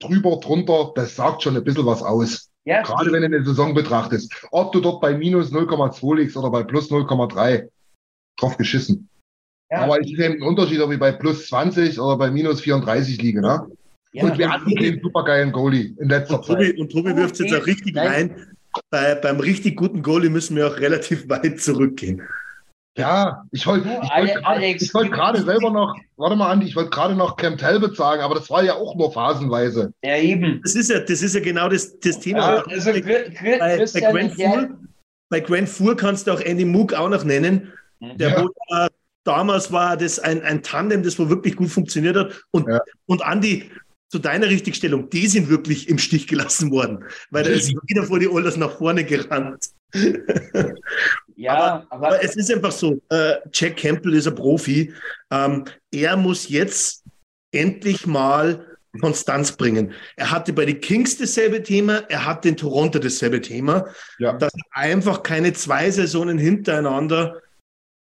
[0.00, 2.50] drüber, drunter, das sagt schon ein bisschen was aus.
[2.64, 4.32] Ja, Gerade wenn du eine Saison betrachtest.
[4.50, 7.68] Ob du dort bei minus 0,2 liegst oder bei plus 0,3,
[8.38, 9.08] drauf geschissen.
[9.70, 13.20] Ja, Aber ich sehe einen Unterschied, ob ich bei plus 20 oder bei minus 34
[13.20, 13.40] liege.
[13.40, 13.66] Ne?
[14.12, 16.78] Ja, und wir hatten den supergeilen Goalie in letzter und Tobi, Zeit.
[16.78, 18.54] Und Tobi wirft jetzt auch richtig rein.
[18.90, 22.22] Bei, beim richtig guten Goalie müssen wir auch relativ weit zurückgehen.
[22.96, 27.36] Ja, ich wollte ich wollt gerade selber noch, warte mal, Andi, ich wollte gerade noch
[27.36, 29.92] Camp Talbot sagen, aber das war ja auch nur phasenweise.
[30.04, 30.60] Ja, eben.
[30.62, 32.38] Das ist ja, das ist ja genau das, das Thema.
[32.38, 34.68] Ja, also, bei, bei, bei, Grand Four,
[35.28, 37.72] bei Grand Four kannst du auch Andy Moog auch noch nennen.
[38.00, 38.42] Der ja.
[38.42, 38.88] wo,
[39.24, 42.44] damals war das ein, ein Tandem, das wo wirklich gut funktioniert hat.
[42.52, 42.80] Und, ja.
[43.06, 43.70] und Andy,
[44.08, 48.20] zu deiner Richtigstellung, die sind wirklich im Stich gelassen worden, weil da ist jeder vor
[48.20, 49.70] die Oilers nach vorne gerannt.
[51.36, 54.92] Ja, aber, aber, aber, es ist einfach so, äh, Jack Campbell ist ein Profi.
[55.32, 57.04] Ähm, er muss jetzt
[57.52, 58.64] endlich mal
[59.00, 59.92] Konstanz bringen.
[60.16, 63.86] Er hatte bei den Kings dasselbe Thema, er hat in Toronto dasselbe Thema,
[64.18, 64.34] ja.
[64.34, 67.40] dass er einfach keine zwei Saisonen hintereinander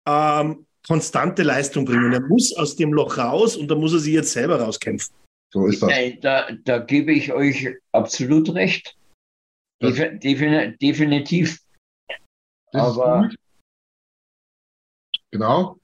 [0.06, 2.12] ähm, konstante Leistung bringen.
[2.12, 5.14] Er muss aus dem Loch raus und da muss er sich jetzt selber rauskämpfen.
[5.52, 5.90] So ist das.
[6.20, 8.96] Da, da gebe ich euch absolut recht.
[9.80, 11.63] Def defin definitiv.
[12.74, 13.30] Das Aber
[15.30, 15.78] genau.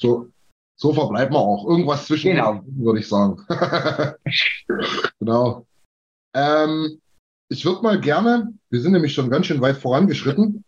[0.00, 0.30] So,
[0.76, 1.64] so verbleibt man auch.
[1.68, 2.60] Irgendwas zwischen, genau.
[2.66, 3.40] würde ich sagen.
[5.20, 5.64] genau.
[6.34, 7.00] Ähm,
[7.48, 10.64] ich würde mal gerne, wir sind nämlich schon ganz schön weit vorangeschritten.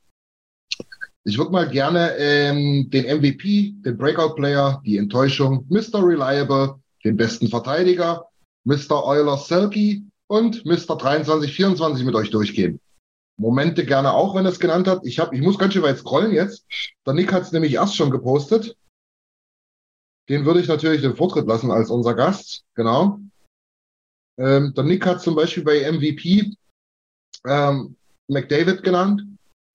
[1.24, 6.06] Ich würde mal gerne ähm, den MVP, den Breakout-Player, die Enttäuschung, Mr.
[6.06, 8.28] Reliable, den besten Verteidiger,
[8.64, 9.04] Mr.
[9.04, 10.96] Euler Selkie und Mr.
[10.96, 12.80] 2324 mit euch durchgehen.
[13.38, 15.04] Momente gerne auch, wenn er es genannt hat.
[15.04, 16.66] Ich, hab, ich muss ganz schön weit scrollen jetzt.
[17.06, 18.76] Der Nick hat es nämlich erst schon gepostet.
[20.28, 22.64] Den würde ich natürlich den Vortritt lassen als unser Gast.
[22.74, 23.20] Genau.
[24.38, 26.54] Ähm, der Nick hat zum Beispiel bei MVP
[27.46, 27.96] ähm,
[28.28, 29.22] McDavid genannt.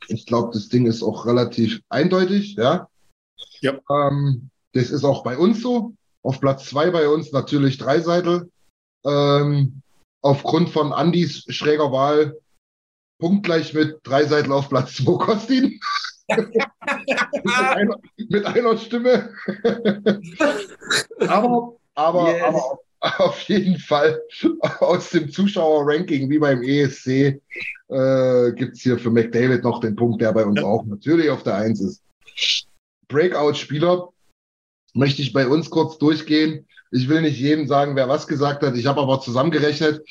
[0.08, 2.90] Ich glaube, das Ding ist auch relativ eindeutig, ja.
[3.62, 3.80] Ja.
[3.90, 5.94] Ähm, das ist auch bei uns so.
[6.24, 8.52] Auf Platz zwei bei uns natürlich Dreiseitel.
[9.06, 9.82] Ähm,
[10.22, 12.38] aufgrund von Andys schräger Wahl
[13.22, 15.80] punktgleich mit Dreiseitel auf Platz 2 Kostin.
[16.28, 16.58] mit,
[17.46, 19.30] einer, mit, einer, Stimme.
[21.20, 22.44] aber, aber, yes.
[22.44, 22.80] aber
[23.26, 24.22] auf jeden Fall
[24.80, 30.22] aus dem Zuschauerranking wie beim ESC äh, gibt es hier für McDavid noch den Punkt,
[30.22, 32.02] der bei uns auch natürlich auf der Eins ist.
[33.08, 34.10] Breakout-Spieler
[34.94, 36.68] möchte ich bei uns kurz durchgehen.
[36.92, 38.76] Ich will nicht jedem sagen, wer was gesagt hat.
[38.76, 40.04] Ich habe aber zusammengerechnet.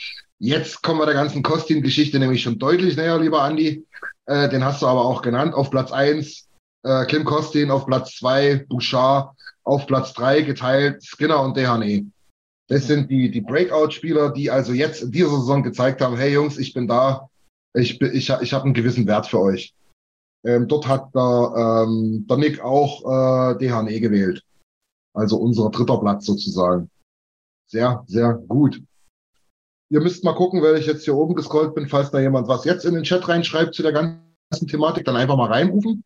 [0.43, 3.87] Jetzt kommen wir der ganzen Kostin-Geschichte nämlich schon deutlich näher, lieber Andi.
[4.25, 5.53] Äh, den hast du aber auch genannt.
[5.55, 6.49] Auf Platz eins
[6.83, 12.11] äh, Kim Kostin, auf Platz zwei Bouchard, auf Platz drei geteilt Skinner und Dehane.
[12.69, 16.57] Das sind die, die Breakout-Spieler, die also jetzt in dieser Saison gezeigt haben, hey Jungs,
[16.57, 17.29] ich bin da,
[17.75, 19.75] ich, ich, ich habe einen gewissen Wert für euch.
[20.47, 24.43] Ähm, dort hat der, ähm, der Nick auch äh, DHNE gewählt.
[25.12, 26.89] Also unser dritter Platz sozusagen.
[27.69, 28.81] Sehr, sehr gut.
[29.93, 32.65] Ihr müsst mal gucken, weil ich jetzt hier oben gescrollt bin, falls da jemand was
[32.65, 36.05] jetzt in den Chat reinschreibt zu der ganzen Thematik, dann einfach mal reinrufen.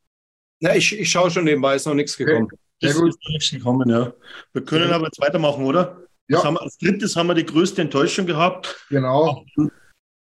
[0.61, 2.45] Ja, ich, ich schaue schon nebenbei, ist noch nichts gekommen.
[2.45, 2.57] Okay.
[2.81, 3.09] Sehr ist, gut.
[3.11, 4.13] Ist noch nichts gekommen, ja.
[4.55, 5.99] Wir können aber jetzt weitermachen, oder?
[6.29, 6.43] Ja.
[6.43, 8.87] Haben, als drittes haben wir die größte Enttäuschung gehabt.
[8.89, 9.45] Genau.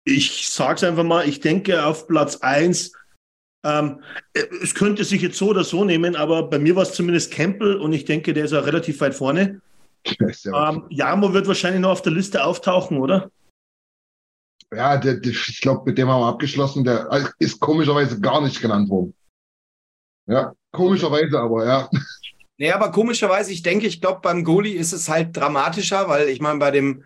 [0.05, 2.93] Ich sage es einfach mal, ich denke auf Platz 1,
[3.65, 4.03] ähm,
[4.63, 7.77] es könnte sich jetzt so oder so nehmen, aber bei mir war es zumindest Campbell
[7.77, 9.61] und ich denke, der ist auch relativ weit vorne.
[10.45, 13.31] Ähm, Jamo wird wahrscheinlich noch auf der Liste auftauchen, oder?
[14.77, 16.85] Ja, der, der, ich glaube, mit dem haben wir abgeschlossen.
[16.85, 19.15] Der ist komischerweise gar nicht genannt worden.
[20.27, 21.91] Ja, komischerweise aber, ja.
[22.57, 26.41] Nee, aber komischerweise, ich denke, ich glaube, beim Goalie ist es halt dramatischer, weil ich
[26.41, 27.03] meine, bei dem,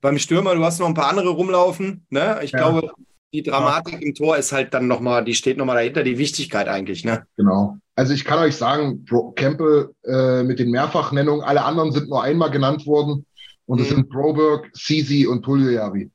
[0.00, 2.06] beim Stürmer, du hast noch ein paar andere rumlaufen.
[2.10, 2.38] Ne?
[2.42, 2.58] Ich ja.
[2.58, 2.90] glaube,
[3.32, 7.04] die Dramatik im Tor ist halt dann nochmal, die steht nochmal dahinter, die Wichtigkeit eigentlich.
[7.04, 7.26] Ne?
[7.36, 7.76] Genau.
[7.96, 12.22] Also ich kann euch sagen, Bro Campbell äh, mit den Mehrfachnennungen, alle anderen sind nur
[12.22, 13.26] einmal genannt worden.
[13.66, 13.94] Und das mhm.
[13.94, 16.10] sind Broberg, Sisi und Puljojavi.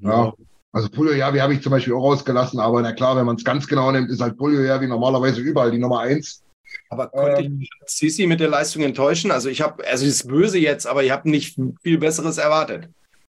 [0.00, 0.32] Ja.
[0.72, 3.66] Also Puljojavi habe ich zum Beispiel auch rausgelassen, aber na klar, wenn man es ganz
[3.66, 6.42] genau nimmt, ist halt Puljojavi normalerweise überall die Nummer eins.
[6.90, 9.30] Aber konnte ähm, ich Sisi mit der Leistung enttäuschen?
[9.30, 12.88] Also ich habe, also es ist böse jetzt, aber ich habe nicht viel Besseres erwartet.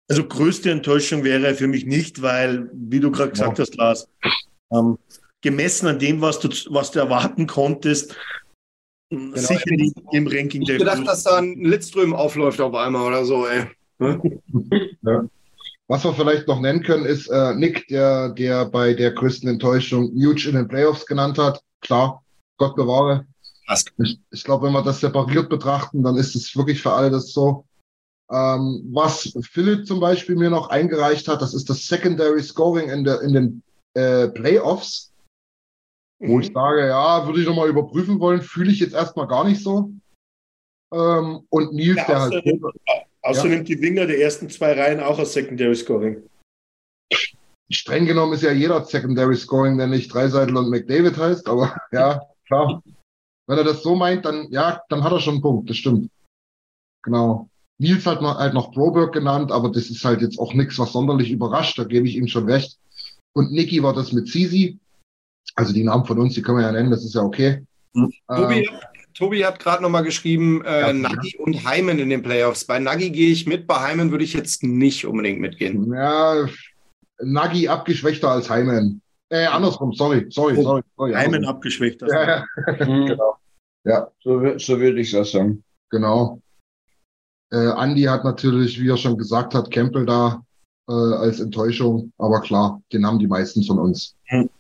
[0.09, 3.63] Also größte Enttäuschung wäre für mich nicht, weil, wie du gerade gesagt ja.
[3.63, 4.09] hast, Lars,
[4.71, 4.99] ähm,
[5.41, 8.15] gemessen an dem, was du, was du erwarten konntest,
[9.11, 13.07] genau, sicher nicht im Ranking ich der gedacht, dass da ein Lidström aufläuft auf einmal
[13.07, 13.67] oder so, ey.
[15.03, 15.25] ja.
[15.87, 20.11] Was wir vielleicht noch nennen können, ist äh, Nick, der, der bei der größten Enttäuschung
[20.13, 21.63] Huge in den Playoffs genannt hat.
[21.81, 22.25] Klar,
[22.57, 23.27] Gott bewahre.
[23.99, 27.33] Ich, ich glaube, wenn wir das separiert betrachten, dann ist es wirklich für alle das
[27.33, 27.67] so.
[28.31, 33.05] Ähm, was Philipp zum Beispiel mir noch eingereicht hat, das ist das Secondary Scoring in,
[33.05, 33.63] der, in den
[33.95, 35.13] äh, Playoffs.
[36.19, 36.29] Mhm.
[36.29, 36.55] Wo ich mhm.
[36.55, 39.91] sage, ja, würde ich nochmal überprüfen wollen, fühle ich jetzt erstmal gar nicht so.
[40.93, 42.45] Ähm, und Nils, ja, der halt.
[43.25, 43.63] Außerdem ja.
[43.63, 46.23] die Winger der ersten zwei Reihen auch als Secondary Scoring.
[47.71, 52.21] Streng genommen ist ja jeder Secondary Scoring, der nicht Dreiseitel und McDavid heißt, aber ja,
[52.47, 52.83] klar.
[53.47, 56.11] Wenn er das so meint, dann ja, dann hat er schon einen Punkt, das stimmt.
[57.03, 57.49] Genau.
[57.79, 60.93] Nils hat noch, halt noch Broberg genannt, aber das ist halt jetzt auch nichts, was
[60.93, 62.79] sonderlich überrascht, da gebe ich ihm schon recht.
[63.35, 64.79] Und Niki war das mit Sisi.
[65.57, 67.65] Also die Namen von uns, die können wir ja nennen, das ist ja okay.
[68.29, 68.69] Tobi,
[69.15, 71.45] Tobi hat gerade nochmal geschrieben, äh, ja, Nagy ja.
[71.45, 72.65] und Heimen in den Playoffs.
[72.65, 75.93] Bei Nagy gehe ich mit, bei Heimen würde ich jetzt nicht unbedingt mitgehen.
[75.93, 76.47] Ja,
[77.21, 79.01] Nagy abgeschwächter als Heimen.
[79.31, 80.83] Äh, andersrum, sorry, sorry, oh, sorry.
[80.97, 82.09] sorry Heimen abgeschwächter.
[82.09, 82.75] Ja, ja.
[82.79, 83.37] genau.
[83.85, 84.11] Ja.
[84.21, 85.63] So, so würde ich das sagen.
[85.91, 86.41] Genau.
[87.53, 90.43] Äh, Andy hat natürlich, wie er schon gesagt hat, Campbell da
[90.89, 92.13] äh, als Enttäuschung.
[92.19, 94.17] Aber klar, den haben die meisten von uns.
[94.25, 94.51] Hm.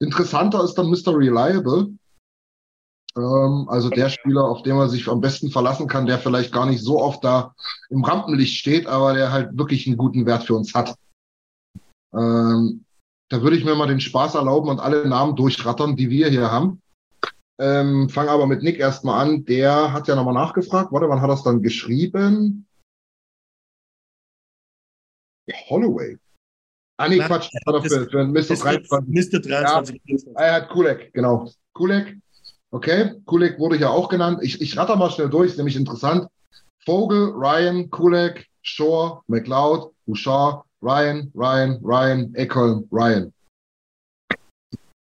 [0.00, 1.16] Interessanter ist dann Mr.
[1.16, 1.88] Reliable.
[3.16, 6.66] Ähm, also der Spieler, auf den man sich am besten verlassen kann, der vielleicht gar
[6.66, 7.54] nicht so oft da
[7.90, 10.96] im Rampenlicht steht, aber der halt wirklich einen guten Wert für uns hat.
[12.14, 12.84] Ähm,
[13.30, 16.50] da würde ich mir mal den Spaß erlauben und alle Namen durchrattern, die wir hier
[16.50, 16.82] haben.
[17.58, 19.44] Ähm, Fange aber mit Nick erstmal an.
[19.44, 20.92] Der hat ja nochmal nachgefragt.
[20.92, 22.66] Warte, wann hat er es dann geschrieben?
[25.68, 26.18] Holloway.
[26.98, 27.50] Ah, nee, Quatsch.
[27.52, 28.56] Das hat er für, für Mr.
[28.56, 29.06] 23.
[29.06, 29.40] Mr.
[29.40, 30.02] 23.
[30.34, 31.50] Ja, er hat Kulek, genau.
[31.72, 32.21] Kulek.
[32.74, 34.38] Okay, Kulek wurde ja auch genannt.
[34.42, 36.26] Ich, ich ratter mal schnell durch, ist nämlich interessant.
[36.84, 43.32] Vogel, Ryan, Kulek, Shore, McLeod, Bouchard, Ryan, Ryan, Ryan, Eckholm, Ryan.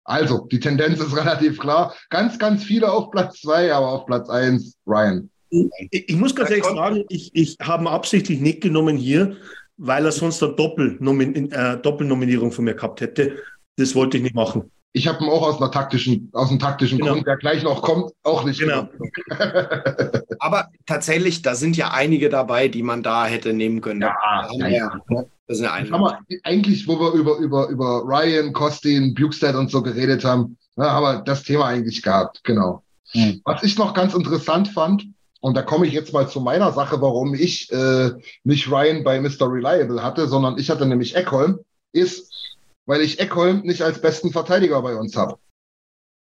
[0.05, 1.95] Also, die Tendenz ist relativ klar.
[2.11, 5.31] Ganz, ganz viele auf Platz zwei, aber auf Platz eins Ryan.
[5.49, 9.37] Ich, ich muss ganz ehrlich sagen, ich, ich habe absichtlich nicht genommen hier,
[9.79, 13.39] weil er sonst eine Doppelnomin äh, Doppelnominierung von mir gehabt hätte.
[13.77, 14.71] Das wollte ich nicht machen.
[14.97, 17.13] Ich habe ihn auch aus, einer taktischen, aus einem taktischen genau.
[17.13, 18.59] Grund, der gleich noch kommt, auch nicht.
[18.59, 18.89] Genau.
[20.39, 24.01] Aber tatsächlich, da sind ja einige dabei, die man da hätte nehmen können.
[24.01, 24.17] Ja,
[24.53, 25.01] ja, ja.
[25.47, 25.95] Das sind ja einige.
[25.95, 30.91] Aber eigentlich, wo wir über, über, über Ryan, Costin, Bukestad und so geredet haben, ja,
[30.91, 32.83] haben wir das Thema eigentlich gehabt, genau.
[33.11, 33.43] Hm.
[33.45, 35.05] Was ich noch ganz interessant fand,
[35.41, 38.13] und da komme ich jetzt mal zu meiner Sache, warum ich äh,
[38.45, 39.53] nicht Ryan bei Mr.
[39.53, 41.59] Reliable hatte, sondern ich hatte nämlich Eckholm,
[41.93, 42.46] ist,
[42.87, 45.39] weil ich Eckholm nicht als besten Verteidiger bei uns habe.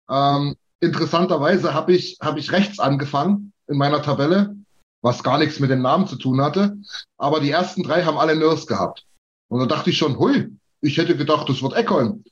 [0.09, 4.55] Ähm, interessanterweise habe ich, hab ich rechts angefangen in meiner Tabelle,
[5.01, 6.77] was gar nichts mit dem Namen zu tun hatte.
[7.17, 9.05] Aber die ersten drei haben alle Nurse gehabt.
[9.49, 10.49] Und da dachte ich schon, hui,
[10.81, 12.23] ich hätte gedacht, das wird Eckholm.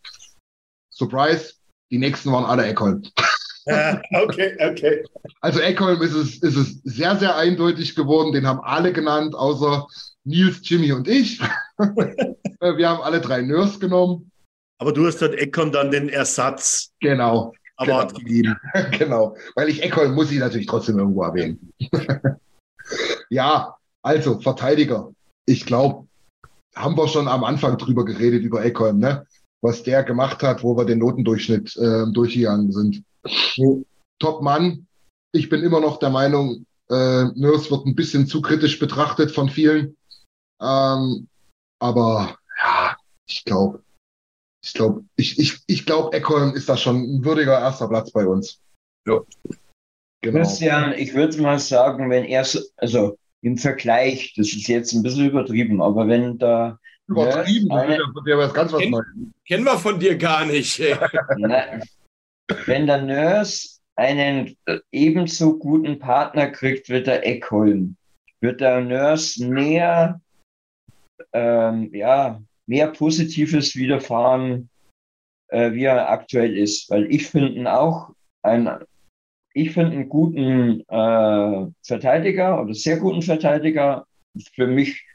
[0.92, 1.54] Surprise,
[1.92, 3.04] die nächsten waren alle Eckholm.
[3.66, 5.06] okay, okay.
[5.42, 8.34] Also Eckholm ist es, ist es sehr, sehr eindeutig geworden.
[8.34, 9.88] Den haben alle genannt, außer
[10.26, 11.40] Nils, Jimmy und ich.
[11.78, 14.32] Wir haben alle drei Nurse genommen.
[14.80, 16.92] Aber du hast halt Eckholm dann den Ersatz.
[17.00, 17.54] Genau.
[17.78, 18.20] Aber genau.
[18.20, 18.56] gegeben.
[18.98, 19.38] genau.
[19.56, 21.72] Weil ich Eckholm muss ich natürlich trotzdem irgendwo erwähnen.
[23.30, 25.12] ja, also Verteidiger.
[25.46, 26.08] Ich glaube,
[26.76, 29.26] haben wir schon am Anfang drüber geredet, über Eckholm, ne?
[29.64, 33.04] was der gemacht hat, wo wir den Notendurchschnitt äh, durchgegangen sind.
[34.20, 34.88] Top Mann.
[35.32, 39.50] Ich bin immer noch der Meinung, äh, Nurse wird ein bisschen zu kritisch betrachtet von
[39.50, 39.96] vielen.
[40.64, 41.28] Ähm,
[41.80, 42.96] aber ja,
[43.28, 43.84] ich glaube,
[44.64, 48.26] ich glaube, ich, ich, ich glaube, Eckholm ist da schon ein würdiger erster Platz bei
[48.26, 48.62] uns.
[49.06, 49.20] Ja.
[50.22, 50.40] Genau.
[50.40, 55.04] Christian, ich würde mal sagen, wenn er so, also im Vergleich, das ist jetzt ein
[55.04, 59.06] bisschen übertrieben, aber wenn da Übertrieben, eine, von dir was ganz was Neues.
[59.46, 60.82] Kennen wir von dir gar nicht.
[61.38, 61.82] Na,
[62.66, 64.56] wenn der Nurse einen
[64.92, 67.98] ebenso guten Partner kriegt wie der Eckholm,
[68.40, 70.22] wird der Nurse mehr,
[71.34, 74.70] ähm, ja, mehr Positives widerfahren,
[75.50, 76.90] äh, wie er aktuell ist.
[76.90, 78.12] Weil ich finde auch
[78.42, 78.70] ein,
[79.54, 84.06] ich finde einen guten äh, Verteidiger oder sehr guten Verteidiger.
[84.56, 85.06] Für mich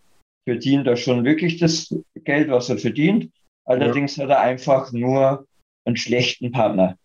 [0.49, 3.31] verdient er schon wirklich das Geld, was er verdient.
[3.67, 4.25] Allerdings ja.
[4.25, 5.47] hat er einfach nur
[5.85, 6.97] einen schlechten Partner.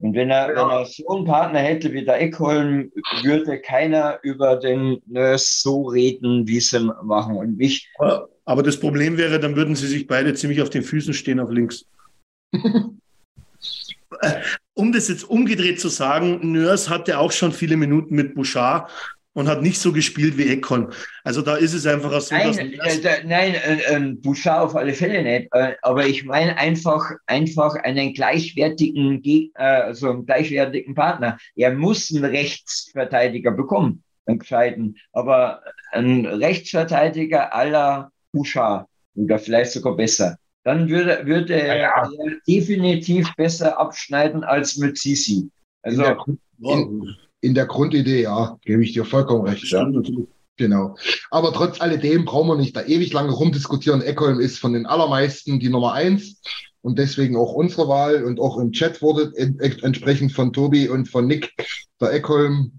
[0.00, 0.56] Und wenn er, ja.
[0.56, 5.84] wenn er so einen Partner hätte wie der Eckholm, würde keiner über den Nurse so
[5.84, 7.36] reden, wie sie machen.
[7.36, 7.88] Und mich.
[8.44, 11.50] Aber das Problem wäre, dann würden sie sich beide ziemlich auf den Füßen stehen auf
[11.50, 11.86] links.
[14.74, 18.90] um das jetzt umgedreht zu sagen, Nurse hatte auch schon viele Minuten mit Bouchard
[19.34, 20.90] und hat nicht so gespielt wie Eckholm.
[21.24, 22.98] Also da ist es einfach so, nein, dass...
[22.98, 25.48] Äh, nein, äh, äh, Bouchard auf alle Fälle nicht.
[25.52, 31.38] Äh, aber ich meine einfach, einfach einen gleichwertigen, Geg also einen gleichwertigen Partner.
[31.56, 34.96] Er muss einen Rechtsverteidiger bekommen, einen gescheiten.
[35.12, 35.62] Aber
[35.92, 40.36] ein Rechtsverteidiger aller Bouchard oder vielleicht sogar besser.
[40.64, 42.02] Dann würde, würde ja, ja.
[42.02, 42.10] er
[42.48, 45.50] definitiv besser abschneiden als mit Sisi.
[45.82, 46.04] Also,
[46.60, 49.70] in, in der Grundidee, ja, gebe ich dir vollkommen recht.
[49.70, 49.86] Ja.
[50.56, 50.96] Genau.
[51.30, 54.02] Aber trotz alledem brauchen wir nicht da ewig lange rumdiskutieren.
[54.02, 56.40] Eckholm ist von den allermeisten die Nummer eins
[56.80, 61.26] und deswegen auch unsere Wahl und auch im Chat wurde entsprechend von Tobi und von
[61.26, 61.52] Nick
[62.00, 62.78] der Eckholm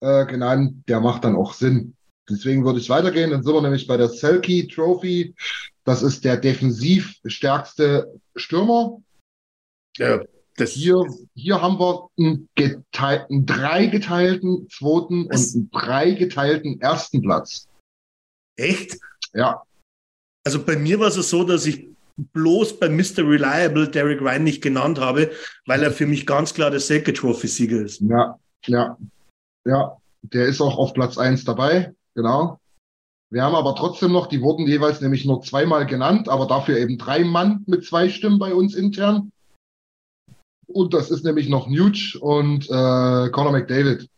[0.00, 0.84] äh, genannt.
[0.86, 1.94] Der macht dann auch Sinn.
[2.30, 3.30] Deswegen würde ich weitergehen.
[3.30, 5.34] Dann sind wir nämlich bei der Selkie Trophy.
[5.84, 9.00] Das ist der defensiv stärkste Stürmer.
[9.96, 10.20] Ja,
[10.56, 17.66] Das Hier, hier haben wir einen, geteilten, dreigeteilten zweiten und einen dreigeteilten ersten Platz.
[18.56, 18.98] echt?
[19.34, 19.62] Ja,
[20.44, 23.18] Also bei mir war es so, dass ich bloß bei Mr.
[23.18, 25.30] Reliable Derek Ryan nicht genannt habe,
[25.66, 28.00] weil er für mich ganz klar der Selke Trophy-Sieger ist.
[28.00, 28.98] ja, ja,
[29.64, 29.96] ja.
[30.22, 32.58] Der ist auch auf Platz eins dabei, genau.
[33.30, 36.98] Wir haben aber trotzdem noch, die wurden jeweils nämlich nur zweimal genannt, aber dafür eben
[36.98, 39.30] drei Mann mit zwei Stimmen bei uns intern.
[40.66, 44.08] Und das ist nämlich noch Nuge und äh, Conor McDavid.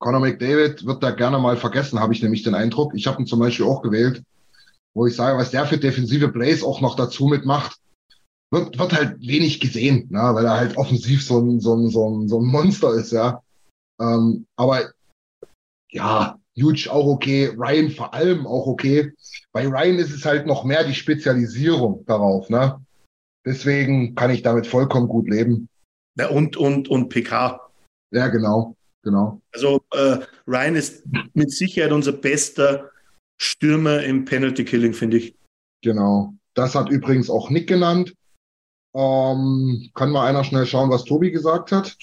[0.00, 2.92] Conor McDavid wird da gerne mal vergessen, habe ich nämlich den Eindruck.
[2.94, 4.22] Ich habe ihn zum Beispiel auch gewählt,
[4.94, 7.78] wo ich sage, was der für defensive Plays auch noch dazu mitmacht,
[8.50, 10.34] wird, wird halt wenig gesehen, ne?
[10.34, 13.42] weil er halt offensiv so ein, so ein, so ein, so ein Monster ist, ja.
[14.00, 14.90] Ähm, aber
[15.90, 19.12] ja, Huge auch okay, Ryan vor allem auch okay.
[19.52, 22.84] Bei Ryan ist es halt noch mehr die Spezialisierung darauf, ne?
[23.44, 25.68] Deswegen kann ich damit vollkommen gut leben.
[26.16, 27.60] Ja, und, und, und PK.
[28.12, 29.40] Ja, genau, genau.
[29.52, 32.90] Also äh, Ryan ist mit Sicherheit unser bester
[33.40, 35.34] Stürmer im Penalty Killing, finde ich.
[35.82, 36.34] Genau.
[36.54, 38.14] Das hat übrigens auch Nick genannt.
[38.94, 41.96] Ähm, kann mal einer schnell schauen, was Tobi gesagt hat?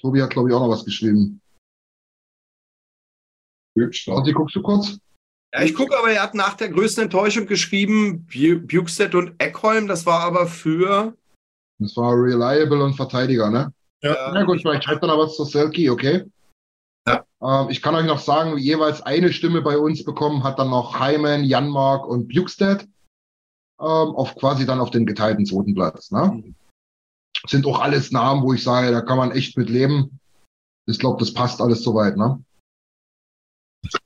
[0.00, 1.40] Tobi hat, glaube ich, auch noch was geschrieben.
[3.76, 4.98] Warte, guckst du kurz?
[5.54, 9.86] Ja, ich gucke, aber er hat nach der größten Enttäuschung geschrieben, Bu- Bukestead und Eckholm.
[9.86, 11.14] Das war aber für.
[11.78, 13.72] Das war Reliable und Verteidiger, ne?
[14.02, 14.30] Ja.
[14.32, 16.24] Na gut, vielleicht schreibt er noch was zu Selkie, okay?
[17.06, 17.24] Ja.
[17.42, 20.98] Ähm, ich kann euch noch sagen, jeweils eine Stimme bei uns bekommen hat dann noch
[20.98, 22.88] Hyman, Janmark und Bukestead ähm,
[23.78, 26.10] auf quasi dann auf den geteilten zweiten Platz.
[26.10, 26.54] Ne?
[27.46, 30.18] Sind auch alles Namen, wo ich sage, da kann man echt mit leben.
[30.86, 32.16] Ich glaube, das passt alles soweit.
[32.16, 32.42] Ne?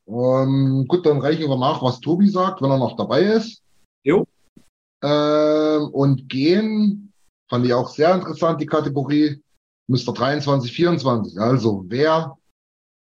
[0.07, 3.62] Ähm, gut, dann reichen wir nach, was Tobi sagt, wenn er noch dabei ist.
[4.05, 4.27] Jo.
[5.02, 7.12] Ähm, und gehen,
[7.48, 9.43] fand ich auch sehr interessant, die Kategorie
[9.89, 10.12] Mr.
[10.15, 11.40] 23, 24.
[11.40, 12.36] Also, wer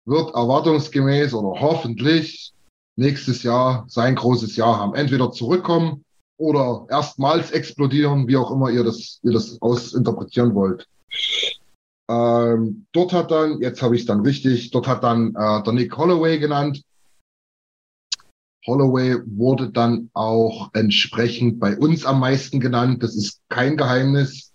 [0.06, 2.52] wird erwartungsgemäß oder hoffentlich
[2.96, 4.94] nächstes Jahr sein großes Jahr haben?
[4.94, 6.04] Entweder zurückkommen
[6.38, 10.88] oder erstmals explodieren, wie auch immer ihr das, ihr das ausinterpretieren wollt.
[12.10, 15.72] Ähm, dort hat dann, jetzt habe ich es dann richtig, dort hat dann äh, der
[15.72, 16.82] Nick Holloway genannt.
[18.66, 23.02] Holloway wurde dann auch entsprechend bei uns am meisten genannt.
[23.04, 24.52] Das ist kein Geheimnis.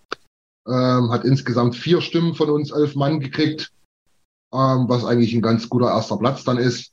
[0.68, 3.72] Ähm, hat insgesamt vier Stimmen von uns, elf Mann gekriegt,
[4.52, 6.92] ähm, was eigentlich ein ganz guter erster Platz dann ist.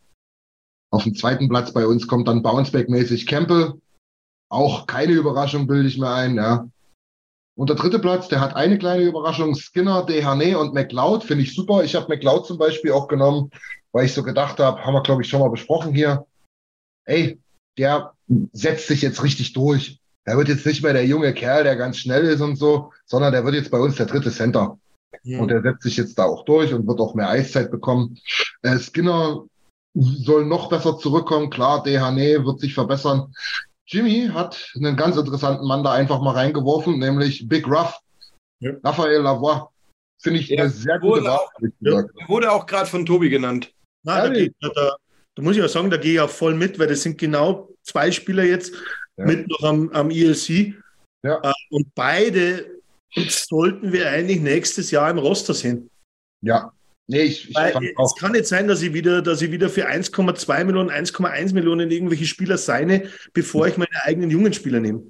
[0.91, 3.73] Auf dem zweiten Platz bei uns kommt dann Bounceback-mäßig Campbell.
[4.49, 6.69] Auch keine Überraschung, bilde ich mir ein, ja.
[7.55, 9.55] Und der dritte Platz, der hat eine kleine Überraschung.
[9.55, 11.83] Skinner, Dehane und McLeod finde ich super.
[11.83, 13.51] Ich habe McLeod zum Beispiel auch genommen,
[13.91, 16.25] weil ich so gedacht habe, haben wir, glaube ich, schon mal besprochen hier.
[17.05, 17.39] Ey,
[17.77, 18.13] der
[18.53, 19.99] setzt sich jetzt richtig durch.
[20.25, 23.33] Er wird jetzt nicht mehr der junge Kerl, der ganz schnell ist und so, sondern
[23.33, 24.79] der wird jetzt bei uns der dritte Center.
[25.39, 28.17] Und er setzt sich jetzt da auch durch und wird auch mehr Eiszeit bekommen.
[28.61, 29.43] Äh, Skinner
[29.93, 31.49] soll noch besser zurückkommen.
[31.49, 33.33] Klar, Dehane wird sich verbessern.
[33.93, 37.99] Jimmy hat einen ganz interessanten Mann da einfach mal reingeworfen, nämlich Big Ruff.
[38.59, 38.71] Ja.
[38.83, 39.67] Raphael Lavoie.
[40.21, 42.03] Finde ich Ja, eine sehr gute wurde Wahl, Ja.
[42.27, 43.71] Wurde auch gerade von Tobi genannt.
[44.03, 44.95] Na, da, geht, da,
[45.35, 47.69] da muss ich auch sagen, da gehe ich auch voll mit, weil das sind genau
[47.83, 48.73] zwei Spieler jetzt
[49.17, 49.25] Ja.
[49.25, 50.73] mit noch am, am ELC.
[51.23, 51.39] Ja.
[51.43, 52.65] Äh, Und beide
[53.15, 55.89] sollten wir eigentlich nächstes Jahr im Roster sehen.
[56.41, 56.71] Ja.
[57.13, 59.87] Nee, ich, ich Weil es kann nicht sein, dass ich wieder, dass ich wieder für
[59.87, 63.03] 1,2 Millionen, 1,1 Millionen irgendwelche Spieler seine,
[63.33, 65.03] bevor ich meine eigenen jungen Spieler nehme.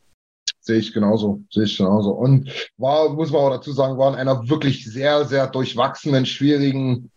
[0.60, 2.12] sehe ich genauso, sehe ich genauso.
[2.12, 7.10] Und war, muss man auch dazu sagen, war in einer wirklich sehr, sehr durchwachsenen, schwierigen,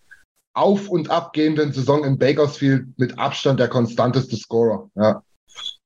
[0.55, 4.89] auf- und abgehenden Saison in Bakersfield mit Abstand der konstanteste Scorer.
[4.95, 5.25] Ja.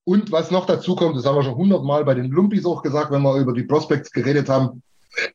[0.04, 3.10] Und was noch dazu kommt, das haben wir schon hundertmal bei den Lumpis auch gesagt,
[3.12, 4.82] wenn wir über die Prospects geredet haben,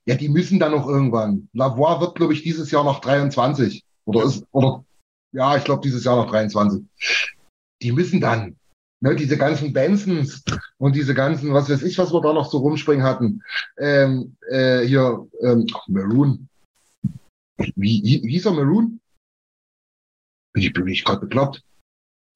[0.05, 1.49] ja, die müssen dann noch irgendwann.
[1.53, 3.83] Lavoie wird, glaube ich, dieses Jahr noch 23.
[4.05, 4.83] Oder ist, oder,
[5.31, 6.83] ja, ich glaube, dieses Jahr noch 23.
[7.81, 8.55] Die müssen dann.
[9.01, 10.41] Ne, diese ganzen Bensons
[10.77, 13.43] und diese ganzen, was weiß ich, was wir da noch so rumspringen hatten.
[13.77, 16.47] Ähm, äh, hier, ähm, Maroon.
[17.57, 18.99] Wie, wie wie hieß er Maroon?
[20.53, 21.61] Bin ich, bin ich gerade bekloppt?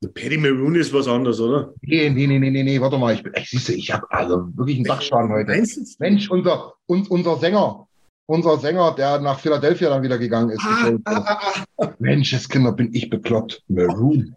[0.02, 1.74] Der Paddy Maroon ist was anderes, oder?
[1.82, 4.78] Nee, nee, nee, nee, nee, nee, warte mal, ich ich siehste, ich habe also wirklich
[4.78, 5.52] einen Dachschaden heute.
[5.52, 6.00] Meinst?
[6.00, 7.86] Mensch, unser, uns, unser Sänger,
[8.26, 10.62] unser Sänger, der nach Philadelphia dann wieder gegangen ist.
[10.64, 11.94] Ah, ah, ah, ah.
[12.00, 13.62] Mensch, das Kinder, bin ich bekloppt.
[13.68, 14.36] Maroon.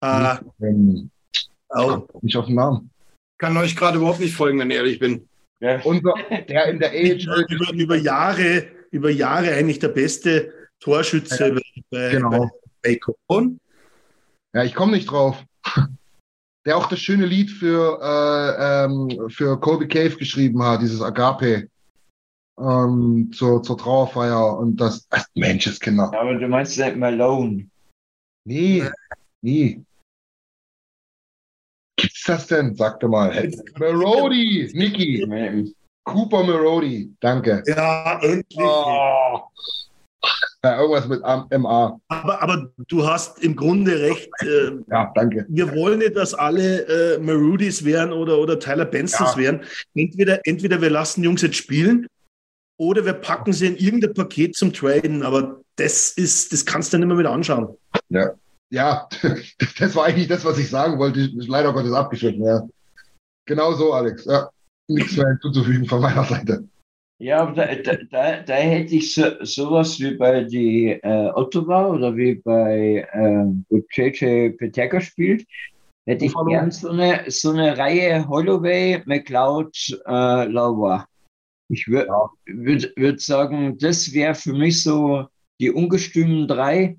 [0.00, 1.10] Ah, Ähm,
[1.68, 2.08] au.
[2.22, 2.90] nicht auf den Namen.
[3.38, 5.28] Kann euch gerade überhaupt nicht folgen, wenn ich ehrlich bin.
[5.84, 6.14] Unser,
[6.48, 10.50] der in der AHL über, über, Jahre, über Jahre eigentlich der beste
[10.80, 11.56] Torschütze
[11.90, 12.48] bei, Genau.
[12.82, 13.16] bei Baco.
[13.26, 13.60] Und?
[14.54, 15.42] Ja, ich komme nicht drauf.
[16.64, 21.68] Der auch das schöne Lied für, äh, ähm, für Colby Cave geschrieben hat, dieses Agape.
[22.60, 26.10] ähm, zur, zur Trauerfeier und das, ach, Menschenskinder.
[26.12, 27.68] Ja, aber du meinst nicht Malone.
[28.44, 28.84] Nee,
[29.40, 29.84] nie.
[31.96, 32.74] Gibt's das denn?
[32.76, 33.32] Sagte mal.
[33.32, 35.74] Hey, Marody, Niki.
[36.04, 37.12] Cooper Marody.
[37.20, 37.62] Danke.
[37.66, 38.58] Ja, endlich.
[38.58, 39.40] Oh.
[40.64, 42.00] Ja, irgendwas mit MA.
[42.08, 44.30] Aber, aber du hast im Grunde recht.
[44.42, 45.44] Äh, ja, danke.
[45.48, 49.38] Wir wollen nicht, dass alle äh, Marudis wären oder, oder Tyler Bensons ja.
[49.38, 49.62] wären.
[49.94, 52.06] Entweder, entweder wir lassen Jungs jetzt spielen
[52.78, 55.24] oder wir packen sie in irgendein Paket zum Traden.
[55.24, 57.76] Aber das ist, das kannst du dann immer wieder anschauen.
[58.08, 58.32] Ja.
[58.70, 59.06] Ja,
[59.78, 61.20] das war eigentlich das, was ich sagen wollte.
[61.20, 62.66] Ist leider Gottes abgeschnitten, ja.
[63.44, 64.24] Genau so, Alex.
[64.24, 64.48] Ja,
[64.88, 66.64] nichts mehr hinzuzufügen von meiner Seite.
[67.18, 72.16] Ja, aber da, da, da hätte ich so, sowas wie bei die äh, Ottawa oder
[72.16, 75.46] wie bei äh, wo JJ Peteka spielt,
[76.06, 81.06] hätte ich gern so eine, so eine Reihe Holloway, McLeod, äh, Lauer.
[81.68, 82.30] Ich würde ja.
[82.46, 85.26] würd, würd sagen, das wäre für mich so
[85.60, 86.98] die ungestümen drei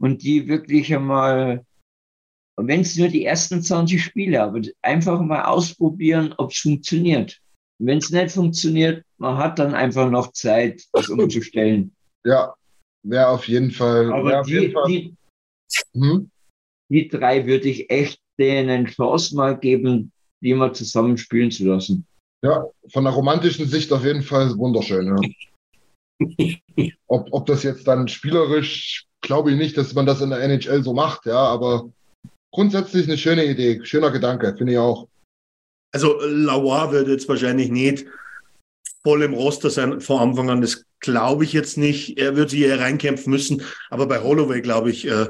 [0.00, 1.64] und die wirklich einmal,
[2.56, 7.40] wenn es nur die ersten 20 Spiele, aber einfach mal ausprobieren, ob es funktioniert.
[7.78, 11.94] Wenn es nicht funktioniert, man hat dann einfach noch Zeit, das umzustellen.
[12.24, 12.54] Ja,
[13.02, 14.12] wäre auf jeden Fall.
[14.12, 14.86] Aber die, jeden Fall.
[14.86, 15.16] Die,
[15.94, 16.30] hm?
[16.90, 20.12] die drei würde ich echt denen Chance mal geben,
[20.42, 22.06] die mal zusammen spielen zu lassen.
[22.44, 25.06] Ja, von der romantischen Sicht auf jeden Fall wunderschön.
[25.06, 26.56] Ja.
[27.06, 30.82] ob, ob das jetzt dann spielerisch, glaube ich nicht, dass man das in der NHL
[30.82, 31.90] so macht, ja, aber
[32.52, 35.08] grundsätzlich eine schöne Idee, schöner Gedanke, finde ich auch.
[35.92, 38.06] Also Lauer wird jetzt wahrscheinlich nicht
[39.04, 40.60] voll im Roster sein von Anfang an.
[40.60, 42.18] Das glaube ich jetzt nicht.
[42.18, 43.62] Er wird sich eher reinkämpfen müssen.
[43.90, 45.28] Aber bei Holloway glaube ich, äh,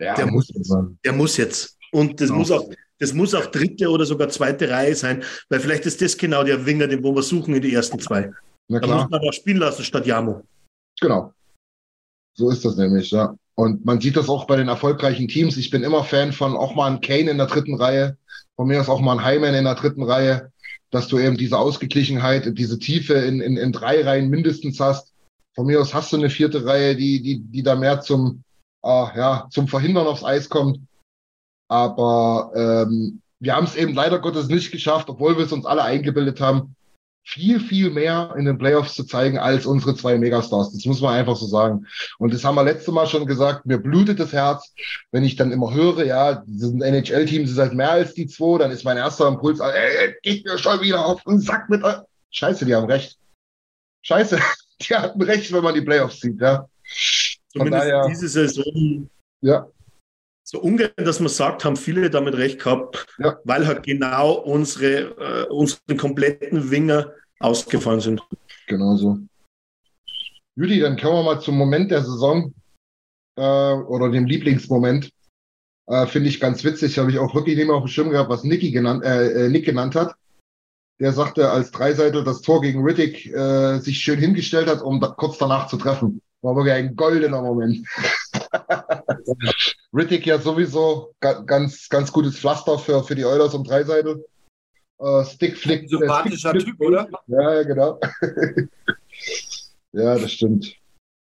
[0.00, 0.74] ja, der, muss jetzt,
[1.04, 1.76] der muss jetzt.
[1.92, 2.38] Und das genau.
[2.38, 6.16] muss auch, das muss auch dritte oder sogar zweite Reihe sein, weil vielleicht ist das
[6.16, 8.30] genau der Winger, den wir suchen in die ersten zwei.
[8.68, 8.96] Na klar.
[8.96, 10.42] Da muss man auch spielen lassen statt Jamo.
[11.00, 11.32] Genau.
[12.36, 13.34] So ist das nämlich, ja.
[13.54, 15.56] Und man sieht das auch bei den erfolgreichen Teams.
[15.56, 18.16] Ich bin immer Fan von auch mal ein Kane in der dritten Reihe,
[18.60, 20.50] von mir aus auch mal ein Hyman in der dritten Reihe
[20.90, 25.14] dass du eben diese Ausgeglichenheit, diese Tiefe in, in, in drei Reihen mindestens hast.
[25.54, 28.42] Von mir aus hast du eine vierte Reihe, die, die, die da mehr zum,
[28.82, 30.80] äh, ja, zum Verhindern aufs Eis kommt.
[31.68, 35.82] Aber ähm, wir haben es eben leider Gottes nicht geschafft, obwohl wir es uns alle
[35.84, 36.74] eingebildet haben,
[37.24, 40.72] viel, viel mehr in den Playoffs zu zeigen als unsere zwei Megastars.
[40.72, 41.86] Das muss man einfach so sagen.
[42.18, 44.74] Und das haben wir letzte Mal schon gesagt, mir blutet das Herz,
[45.12, 48.70] wenn ich dann immer höre, ja, sind NHL-Teams ist halt mehr als die zwei, dann
[48.70, 51.98] ist mein erster Impuls, ey, geht mir schon wieder auf den Sack mit euch.
[52.30, 53.16] Scheiße, die haben recht.
[54.02, 54.38] Scheiße,
[54.80, 56.66] die hatten recht, wenn man die Playoffs sieht, ja.
[57.52, 59.08] Zumindest daher, diese Saison.
[59.40, 59.66] Ja.
[60.52, 63.38] So ungern, dass man sagt, haben viele damit recht gehabt, ja.
[63.44, 68.20] weil halt genau unsere, äh, unsere kompletten Winger ausgefallen sind.
[68.66, 69.20] Genau so.
[70.56, 72.52] Judy, dann kommen wir mal zum Moment der Saison
[73.36, 75.12] äh, oder dem Lieblingsmoment.
[75.86, 78.28] Äh, Finde ich ganz witzig, habe ich auch wirklich nicht mehr auf dem Schirm gehabt,
[78.28, 80.16] was Nicky genannt, äh, äh Nick genannt hat.
[80.98, 85.14] Der sagte, als Dreiseitel das Tor gegen Riddick äh, sich schön hingestellt hat, um da,
[85.16, 86.20] kurz danach zu treffen.
[86.42, 87.86] War wirklich ein goldener Moment.
[89.92, 94.24] Riddick ja sowieso ganz, ganz gutes Pflaster für, für die Oilers und Dreiseitel.
[94.98, 95.88] Äh, Stickflick.
[95.88, 97.08] Sympathischer Stick, Typ, oder?
[97.26, 97.98] Ja, ja, genau.
[99.92, 100.74] ja, das stimmt.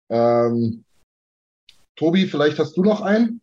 [0.09, 0.83] Ähm,
[1.95, 3.41] Tobi, vielleicht hast du noch einen?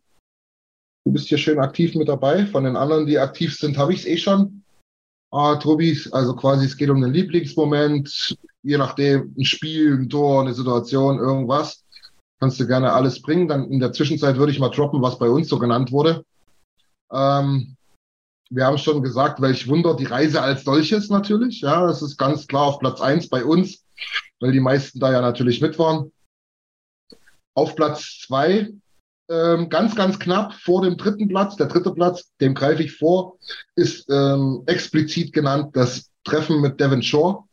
[1.05, 2.45] Du bist hier schön aktiv mit dabei.
[2.45, 4.63] Von den anderen, die aktiv sind, habe ich es eh schon.
[5.31, 10.41] Ah, Tobi, also quasi, es geht um den Lieblingsmoment, je nachdem, ein Spiel, ein Tor,
[10.41, 11.80] eine Situation, irgendwas.
[12.41, 13.47] Kannst du gerne alles bringen.
[13.47, 16.25] Dann in der Zwischenzeit würde ich mal droppen, was bei uns so genannt wurde.
[17.11, 17.77] Ähm,
[18.49, 21.61] wir haben schon gesagt, welch Wunder die Reise als solches natürlich.
[21.61, 23.85] Ja, das ist ganz klar auf Platz eins bei uns,
[24.39, 26.11] weil die meisten da ja natürlich mit waren.
[27.55, 28.73] Auf Platz zwei,
[29.29, 33.37] ähm, ganz, ganz knapp vor dem dritten Platz, der dritte Platz, dem greife ich vor,
[33.75, 37.43] ist ähm, explizit genannt das Treffen mit Devon Shore.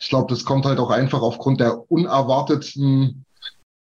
[0.00, 3.24] Ich glaube, das kommt halt auch einfach aufgrund der unerwarteten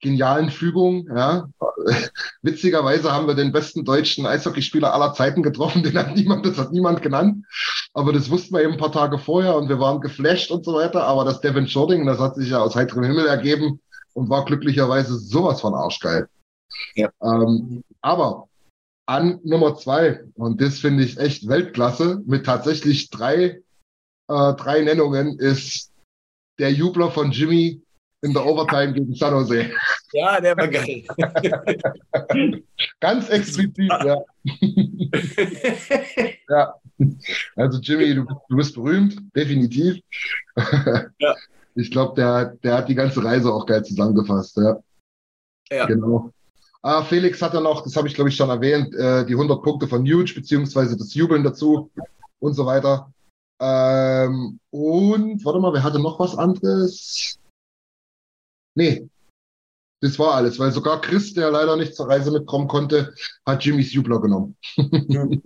[0.04, 1.08] genialen Fügung.
[1.08, 1.48] Ja.
[2.44, 5.82] Witzigerweise haben wir den besten deutschen Eishockeyspieler aller Zeiten getroffen.
[5.82, 7.46] Den hat niemand, das hat niemand genannt.
[7.94, 10.76] Aber das wussten wir eben ein paar Tage vorher und wir waren geflasht und so
[10.76, 11.06] weiter.
[11.06, 13.80] Aber das Devin Shorting, das hat sich ja aus heiterem Himmel ergeben
[14.14, 16.28] und war glücklicherweise sowas von arschgeil.
[16.96, 17.10] Ja.
[17.22, 18.48] Ähm, aber
[19.06, 23.62] an Nummer zwei, und das finde ich echt Weltklasse, mit tatsächlich drei,
[24.28, 25.92] äh, drei Nennungen, ist
[26.60, 27.83] der Jubler von Jimmy
[28.24, 29.70] in der Overtime gegen San Jose.
[30.14, 31.04] Ja, der war geil.
[33.00, 34.18] Ganz explizit, ja.
[36.50, 36.74] ja.
[37.58, 40.02] Also Jimmy, du, du, bist berühmt, definitiv.
[41.20, 41.36] ja.
[41.76, 44.56] Ich glaube, der, der hat die ganze Reise auch geil zusammengefasst.
[44.58, 44.80] Ja.
[45.70, 45.86] Ja.
[45.86, 46.32] Genau.
[46.82, 49.62] Ah, Felix hat dann noch, das habe ich glaube ich schon erwähnt, äh, die 100
[49.64, 51.90] Punkte von Huge, beziehungsweise das Jubeln dazu
[52.40, 53.12] und so weiter.
[53.60, 57.40] Ähm, und, warte mal, wer hatte noch was anderes?
[58.76, 59.08] Nee,
[60.04, 63.14] das war alles, weil sogar Chris, der leider nicht zur Reise mitkommen konnte,
[63.46, 64.58] hat Jimmys Jubler genommen.
[64.76, 65.40] genau.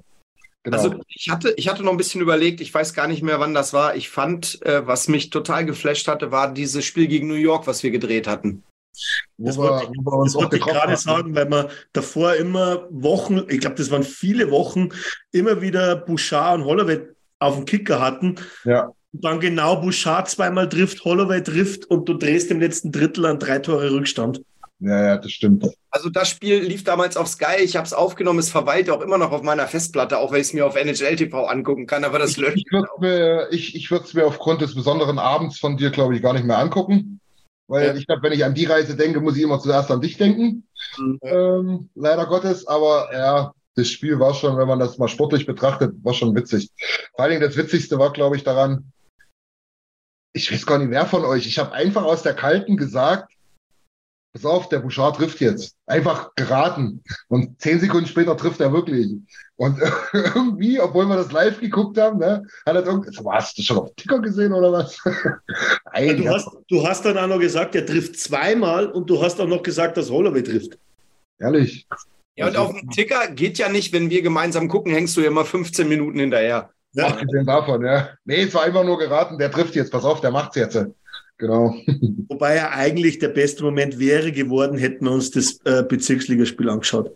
[0.71, 3.53] Also ich hatte, ich hatte noch ein bisschen überlegt, ich weiß gar nicht mehr, wann
[3.53, 3.95] das war.
[3.95, 7.83] Ich fand, äh, was mich total geflasht hatte, war dieses Spiel gegen New York, was
[7.83, 8.63] wir gedreht hatten.
[9.37, 10.97] Das wollte ich, das wollte ich gerade hatten.
[10.97, 14.89] sagen, weil man davor immer Wochen, ich glaube, das waren viele Wochen,
[15.31, 18.37] immer wieder Bouchard und Holloway auf dem Kicker hatten.
[18.63, 18.91] Ja.
[19.17, 23.39] Und dann genau Bouchard zweimal trifft, Holloway trifft und du drehst im letzten Drittel an
[23.39, 24.43] drei Tore Rückstand.
[24.79, 25.67] Ja, ja, das stimmt.
[25.89, 29.17] Also das Spiel lief damals auf Sky, ich habe es aufgenommen, es verweilt auch immer
[29.17, 32.19] noch auf meiner Festplatte, auch wenn ich es mir auf NHL TV angucken kann, aber
[32.19, 32.57] das löscht.
[32.57, 36.21] Ich würde es mir, ich, ich mir aufgrund des besonderen Abends von dir, glaube ich,
[36.21, 37.19] gar nicht mehr angucken.
[37.67, 37.95] Weil ja.
[37.95, 40.67] ich glaube, wenn ich an die Reise denke, muss ich immer zuerst an dich denken.
[40.99, 41.19] Mhm.
[41.23, 45.93] Ähm, leider Gottes, aber ja, das Spiel war schon, wenn man das mal sportlich betrachtet,
[46.03, 46.69] war schon witzig.
[47.15, 48.91] Vor allen Dingen das Witzigste war, glaube ich, daran,
[50.37, 53.33] ich weiß gar nicht wer von euch, ich habe einfach aus der Kalten gesagt,
[54.33, 55.75] pass auf, der Bouchard trifft jetzt.
[55.87, 57.03] Einfach geraten.
[57.27, 59.15] Und zehn Sekunden später trifft er wirklich.
[59.55, 59.79] Und
[60.13, 63.77] irgendwie, obwohl wir das live geguckt haben, ne, hat er irgendwie, so, hast du schon
[63.77, 64.99] auf Ticker gesehen oder was?
[65.93, 69.41] Nein, du, hast, du hast dann auch noch gesagt, er trifft zweimal und du hast
[69.41, 70.77] auch noch gesagt, dass Holloway trifft.
[71.39, 71.87] Ehrlich.
[72.35, 75.27] Ja, und auf dem Ticker geht ja nicht, wenn wir gemeinsam gucken, hängst du ja
[75.27, 76.69] immer 15 Minuten hinterher.
[76.93, 77.07] Ja.
[77.07, 78.09] Abgesehen davon, ja.
[78.25, 80.77] Nee, es war einfach nur geraten, der trifft jetzt, pass auf, der macht's jetzt.
[81.37, 81.75] Genau.
[82.29, 87.15] Wobei ja eigentlich der beste Moment wäre geworden, hätten wir uns das äh, Bezirksligaspiel angeschaut.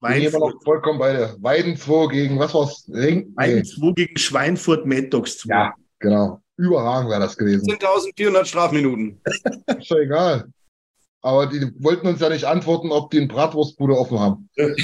[0.00, 2.90] Wein immer noch vollkommen bei der Weiden 2 gegen, was war's?
[2.92, 3.32] Ring?
[3.36, 5.54] Weiden 2 gegen Schweinfurt Mad Dogs 2.
[5.54, 6.42] Ja, genau.
[6.56, 7.66] Überragend wäre das gewesen.
[7.66, 9.20] 10.400 Strafminuten.
[9.78, 10.44] Ist doch egal.
[11.22, 14.48] Aber die wollten uns ja nicht antworten, ob die eine Bratwurstbude offen haben.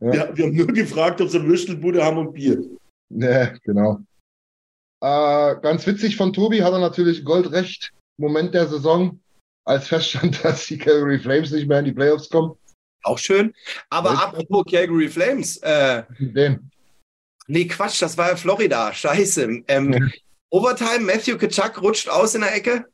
[0.00, 0.14] Ja.
[0.14, 2.60] Ja, wir haben nur gefragt, ob sie eine Würstelbude haben und Bier.
[3.14, 4.00] Ne, genau.
[5.02, 7.92] Äh, ganz witzig von Tobi hat er natürlich Goldrecht.
[8.18, 9.20] Moment der Saison,
[9.64, 12.56] als feststand, dass die Calgary Flames nicht mehr in die Playoffs kommen.
[13.04, 13.52] Auch schön.
[13.90, 14.26] Aber Richtig.
[14.26, 15.56] apropos Calgary Flames.
[15.58, 16.70] Äh, Den.
[17.48, 18.92] Nee, Quatsch, das war ja Florida.
[18.94, 19.64] Scheiße.
[19.66, 20.00] Ähm, ja.
[20.50, 22.86] Overtime, Matthew Kitschak rutscht aus in der Ecke.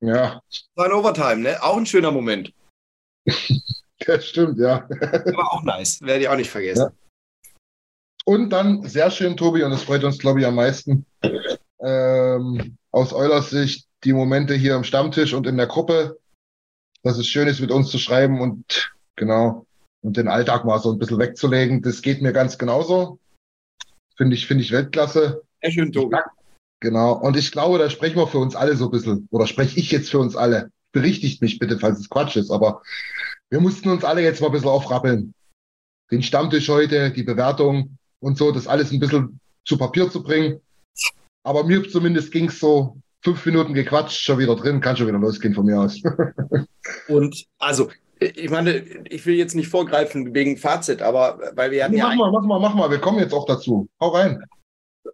[0.00, 0.40] Ja.
[0.76, 1.62] War ein Overtime, ne?
[1.62, 2.52] Auch ein schöner Moment.
[4.06, 4.88] das stimmt, ja.
[4.88, 6.00] Aber auch nice.
[6.00, 6.82] Werde ich auch nicht vergessen.
[6.82, 7.07] Ja.
[8.28, 11.06] Und dann sehr schön, Tobi, und das freut uns, glaube ich, am meisten.
[11.80, 16.18] Ähm, aus Eulers Sicht die Momente hier am Stammtisch und in der Gruppe,
[17.02, 19.64] dass es schön ist, mit uns zu schreiben und genau,
[20.02, 21.80] und den Alltag mal so ein bisschen wegzulegen.
[21.80, 23.18] Das geht mir ganz genauso.
[24.14, 25.40] Finde ich, finde ich Weltklasse.
[25.62, 26.18] Sehr schön, Tobi.
[26.80, 27.14] Genau.
[27.14, 29.90] Und ich glaube, da sprechen wir für uns alle so ein bisschen, oder spreche ich
[29.90, 30.70] jetzt für uns alle.
[30.92, 32.82] Berichtigt mich bitte, falls es Quatsch ist, aber
[33.48, 35.32] wir mussten uns alle jetzt mal ein bisschen aufrappeln.
[36.10, 40.60] Den Stammtisch heute, die Bewertung, und so, das alles ein bisschen zu Papier zu bringen.
[41.42, 45.18] Aber mir zumindest ging es so fünf Minuten gequatscht, schon wieder drin, kann schon wieder
[45.18, 46.00] losgehen von mir aus.
[47.08, 47.90] und also,
[48.20, 48.78] ich meine,
[49.08, 52.08] ich will jetzt nicht vorgreifen wegen Fazit, aber weil wir hatten ja.
[52.08, 53.88] Mach mal, mach mal, mach mal, wir kommen jetzt auch dazu.
[54.00, 54.42] Hau rein.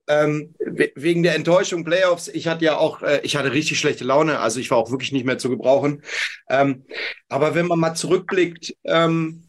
[0.07, 0.55] Ähm,
[0.97, 4.59] wegen der Enttäuschung Playoffs, ich hatte ja auch, äh, ich hatte richtig schlechte Laune, also
[4.61, 6.03] ich war auch wirklich nicht mehr zu gebrauchen.
[6.49, 6.85] Ähm,
[7.29, 9.44] aber wenn man mal zurückblickt, ähm,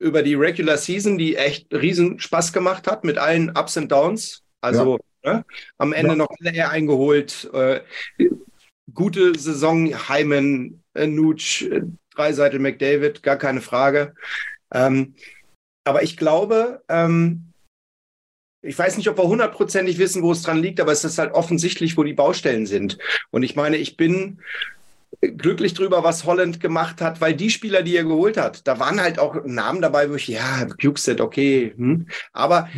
[0.00, 4.42] über die Regular Season, die echt riesen Spaß gemacht hat mit allen Ups und Downs.
[4.60, 5.34] Also ja.
[5.34, 5.44] ne,
[5.78, 6.16] am Ende ja.
[6.16, 7.48] noch eher eingeholt.
[7.52, 7.80] Äh,
[8.92, 11.82] gute Saison, Hyman, äh, Nooch, äh,
[12.14, 14.14] Dreiseitel McDavid, gar keine Frage.
[14.72, 15.14] Ähm,
[15.84, 17.52] aber ich glaube, ähm,
[18.62, 21.32] ich weiß nicht, ob wir hundertprozentig wissen, wo es dran liegt, aber es ist halt
[21.32, 22.98] offensichtlich, wo die Baustellen sind.
[23.30, 24.40] Und ich meine, ich bin
[25.20, 29.00] glücklich drüber, was Holland gemacht hat, weil die Spieler, die er geholt hat, da waren
[29.00, 32.06] halt auch Namen dabei, wo ich, ja, Bukestead, okay, hm.
[32.32, 32.68] aber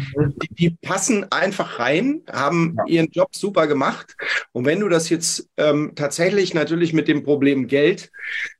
[0.41, 4.17] die, die, passen einfach rein, haben ihren Job super gemacht.
[4.53, 8.11] Und wenn du das jetzt ähm, tatsächlich natürlich mit dem Problem Geld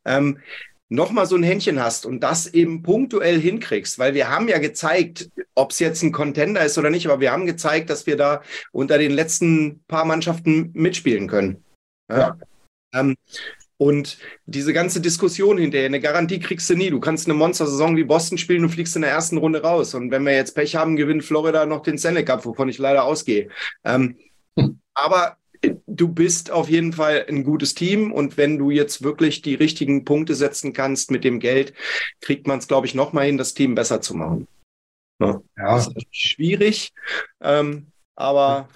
[0.05, 0.39] ähm,
[0.89, 5.31] nochmal so ein Händchen hast und das eben punktuell hinkriegst, weil wir haben ja gezeigt,
[5.55, 8.43] ob es jetzt ein Contender ist oder nicht, aber wir haben gezeigt, dass wir da
[8.73, 11.65] unter den letzten paar Mannschaften mitspielen können.
[12.11, 12.19] Ja.
[12.19, 12.37] ja.
[12.95, 13.17] Ähm,
[13.83, 16.91] und diese ganze Diskussion hinterher, eine Garantie kriegst du nie.
[16.91, 19.95] Du kannst eine Monster-Saison wie Boston spielen und fliegst in der ersten Runde raus.
[19.95, 23.03] Und wenn wir jetzt Pech haben, gewinnt Florida noch den Senate Cup, wovon ich leider
[23.03, 23.49] ausgehe.
[23.83, 24.19] Ähm,
[24.95, 25.37] aber
[25.89, 30.05] du bist auf jeden Fall ein gutes Team und wenn du jetzt wirklich die richtigen
[30.05, 31.75] Punkte setzen kannst mit dem Geld,
[32.21, 34.47] kriegt man es, glaube ich, nochmal hin, das Team besser zu machen.
[35.21, 35.43] Ja.
[35.57, 35.75] ja.
[35.75, 36.93] Das ist schwierig,
[37.41, 38.69] ähm, aber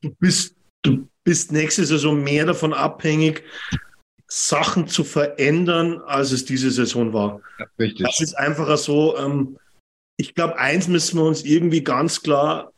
[0.00, 3.44] du bist, du bist nächste Saison mehr davon abhängig,
[4.28, 7.40] Sachen zu verändern, als es diese Saison war.
[7.58, 8.06] Ja, richtig.
[8.06, 9.16] Das ist einfach so.
[9.16, 9.58] Ähm,
[10.18, 12.72] ich glaube, eins müssen wir uns irgendwie ganz klar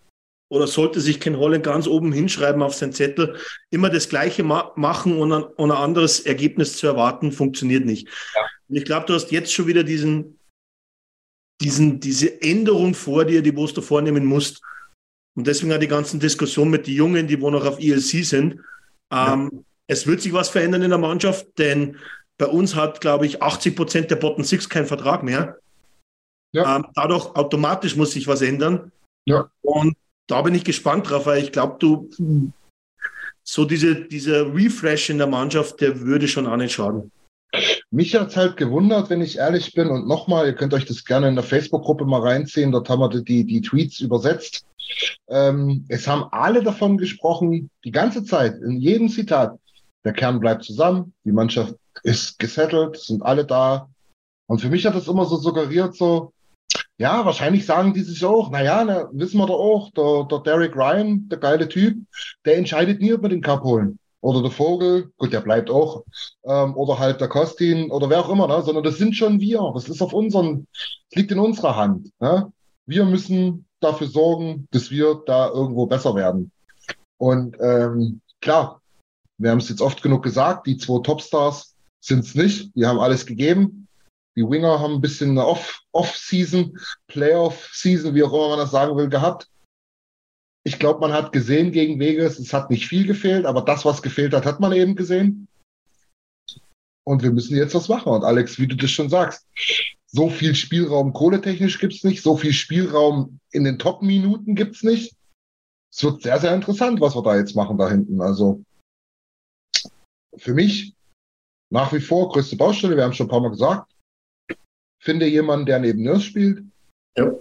[0.51, 3.37] oder sollte sich Ken Holland ganz oben hinschreiben auf seinen Zettel,
[3.71, 8.09] immer das Gleiche ma machen und ein, und ein, anderes Ergebnis zu erwarten, funktioniert nicht.
[8.35, 8.43] Ja.
[8.69, 10.39] Und ich glaube, du hast jetzt schon wieder diesen,
[11.61, 14.61] diesen, diese Änderung vor dir, die du vornehmen musst.
[15.37, 18.61] Und deswegen auch die ganzen Diskussionen mit den Jungen, die wo noch auf ELC sind.
[19.13, 19.61] Ähm, ja.
[19.91, 21.97] Es wird sich was verändern in der Mannschaft, denn
[22.39, 25.59] bei uns hat, glaube ich, 80 Prozent der Bottom Six keinen Vertrag mehr.
[26.53, 26.77] Ja.
[26.77, 28.93] Ähm, dadurch automatisch muss sich was ändern.
[29.27, 29.51] Ja.
[29.63, 29.97] Und
[30.29, 32.09] da bin ich gespannt drauf, weil ich glaube, du
[33.43, 37.11] so diese, dieser Refresh in der Mannschaft, der würde schon auch nicht schaden.
[37.91, 39.89] Mich hat es halt gewundert, wenn ich ehrlich bin.
[39.89, 42.71] Und nochmal, ihr könnt euch das gerne in der Facebook-Gruppe mal reinziehen.
[42.71, 44.65] Dort haben wir die, die Tweets übersetzt.
[45.29, 49.59] Ähm, es haben alle davon gesprochen, die ganze Zeit, in jedem Zitat.
[50.05, 53.89] Der Kern bleibt zusammen, die Mannschaft ist gesettelt, sind alle da.
[54.47, 56.33] Und für mich hat das immer so suggeriert, so,
[56.99, 60.77] ja, wahrscheinlich sagen die sich auch, naja, na, wissen wir doch auch, der, der Derek
[60.77, 61.99] Ryan, der geile Typ,
[62.45, 63.99] der entscheidet nie, ob wir den Cup holen.
[64.23, 66.05] Oder der Vogel, gut, der bleibt auch.
[66.45, 68.63] Ähm, oder halt der Kostin oder wer auch immer, ne?
[68.63, 69.71] sondern das sind schon wir.
[69.75, 70.67] Das ist auf unseren,
[71.15, 72.11] liegt in unserer Hand.
[72.21, 72.53] Ne?
[72.85, 76.53] Wir müssen dafür sorgen, dass wir da irgendwo besser werden.
[77.17, 78.80] Und ähm, klar,
[79.41, 82.71] wir haben es jetzt oft genug gesagt, die zwei Topstars sind es nicht.
[82.75, 83.89] Die haben alles gegeben.
[84.37, 88.97] Die Winger haben ein bisschen eine Off-Season, Off Playoff-Season, wie auch immer man das sagen
[88.97, 89.49] will, gehabt.
[90.63, 94.03] Ich glaube, man hat gesehen gegen Vegas, es hat nicht viel gefehlt, aber das, was
[94.03, 95.49] gefehlt hat, hat man eben gesehen.
[97.05, 98.13] Und wir müssen jetzt was machen.
[98.13, 99.47] Und Alex, wie du das schon sagst,
[100.07, 104.83] so viel Spielraum kohletechnisch gibt es nicht, so viel Spielraum in den Top-Minuten gibt es
[104.83, 105.17] nicht.
[105.91, 108.21] Es wird sehr, sehr interessant, was wir da jetzt machen da hinten.
[108.21, 108.63] Also
[110.37, 110.95] für mich
[111.73, 113.91] nach wie vor größte Baustelle, wir haben es schon ein paar Mal gesagt
[115.01, 116.65] finde jemanden, der neben Nurse spielt.
[117.17, 117.33] Ja.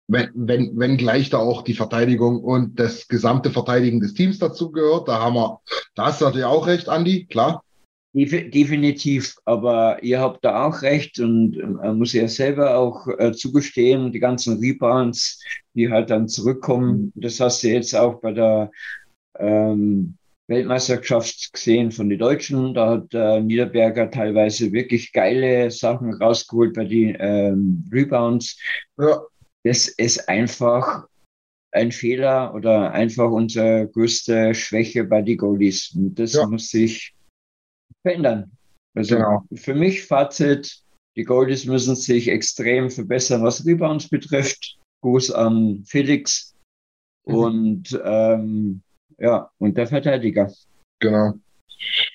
[0.08, 4.72] wenn, wenn, wenn gleich da auch die Verteidigung und das gesamte Verteidigen des Teams dazu
[4.72, 5.60] gehört, da haben wir,
[5.94, 7.62] da hast du natürlich auch recht, Andi, klar.
[8.12, 14.12] Definitiv, aber ihr habt da auch recht und man muss ja selber auch äh, zugestehen,
[14.12, 15.42] die ganzen Rebounds,
[15.74, 17.20] die halt dann zurückkommen, mhm.
[17.20, 18.70] das hast du jetzt auch bei der
[19.38, 20.16] ähm,
[20.48, 22.74] Weltmeisterschaft gesehen von den Deutschen.
[22.74, 28.58] Da hat äh, Niederberger teilweise wirklich geile Sachen rausgeholt bei den ähm, Rebounds.
[28.98, 29.22] Ja.
[29.64, 31.06] Das ist einfach
[31.72, 35.92] ein Fehler oder einfach unsere größte Schwäche bei den Goalies.
[35.96, 36.46] Und das ja.
[36.46, 37.14] muss sich
[38.02, 38.52] verändern.
[38.94, 39.44] Also genau.
[39.54, 40.82] für mich Fazit,
[41.16, 44.78] die Goldies müssen sich extrem verbessern, was Rebounds betrifft.
[45.02, 46.54] Gruß an Felix.
[47.26, 47.34] Mhm.
[47.34, 48.82] Und ähm,
[49.18, 50.52] ja, und der Verteidiger.
[51.00, 51.34] Genau.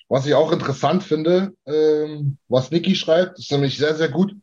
[0.08, 4.36] Was ich auch interessant finde, ähm, was Niki schreibt, ist nämlich sehr, sehr gut.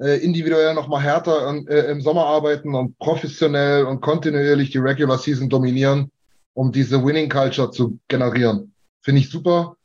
[0.00, 5.18] Äh, individuell nochmal härter und, äh, im Sommer arbeiten und professionell und kontinuierlich die Regular
[5.18, 6.10] Season dominieren,
[6.54, 8.74] um diese Winning Culture zu generieren.
[9.02, 9.76] Finde ich super.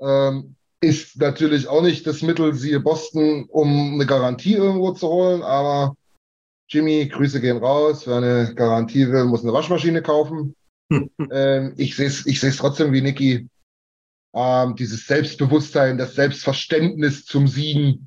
[0.00, 5.42] Ähm, ist natürlich auch nicht das Mittel, siehe Boston, um eine Garantie irgendwo zu holen,
[5.42, 5.96] aber
[6.68, 8.06] Jimmy, Grüße gehen raus.
[8.06, 10.54] Wer eine Garantie will, muss eine Waschmaschine kaufen.
[10.90, 13.48] Ähm, ich sehe es ich trotzdem wie Niki.
[14.36, 18.06] ähm, dieses Selbstbewusstsein, das Selbstverständnis zum Siegen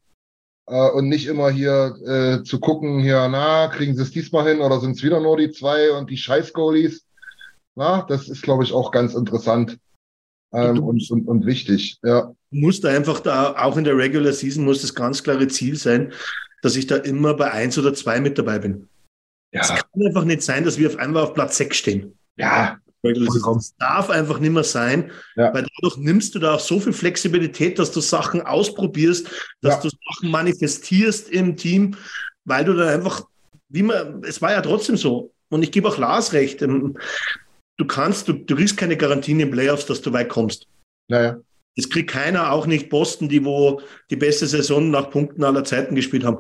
[0.68, 4.62] äh, und nicht immer hier äh, zu gucken, hier, na, kriegen sie es diesmal hin
[4.62, 7.04] oder sind es wieder nur die zwei und die Scheiß-Goalies?
[7.76, 9.80] Na, das ist, glaube ich, auch ganz interessant
[10.54, 11.98] ähm, und, und, und wichtig.
[12.04, 12.32] Ja.
[12.52, 16.14] Muss da einfach da, auch in der Regular Season muss das ganz klare Ziel sein,
[16.62, 18.88] dass ich da immer bei eins oder zwei mit dabei bin.
[19.52, 19.62] Ja.
[19.62, 22.19] Es kann einfach nicht sein, dass wir auf einmal auf Platz sechs stehen.
[22.38, 22.78] Ja.
[23.02, 25.54] Das darf einfach nicht mehr sein, ja.
[25.54, 29.30] weil dadurch nimmst du da auch so viel Flexibilität, dass du Sachen ausprobierst,
[29.62, 29.82] dass ja.
[29.82, 31.96] du Sachen manifestierst im Team,
[32.44, 33.26] weil du dann einfach,
[33.70, 35.32] wie man, es war ja trotzdem so.
[35.50, 36.62] Und ich gebe auch Lars recht.
[36.62, 36.98] Ähm,
[37.78, 40.68] du kannst, du, du kriegst keine Garantien in Playoffs, dass du weit kommst.
[41.08, 41.38] Naja.
[41.78, 45.96] Das kriegt keiner, auch nicht Boston, die wo die beste Saison nach Punkten aller Zeiten
[45.96, 46.40] gespielt haben.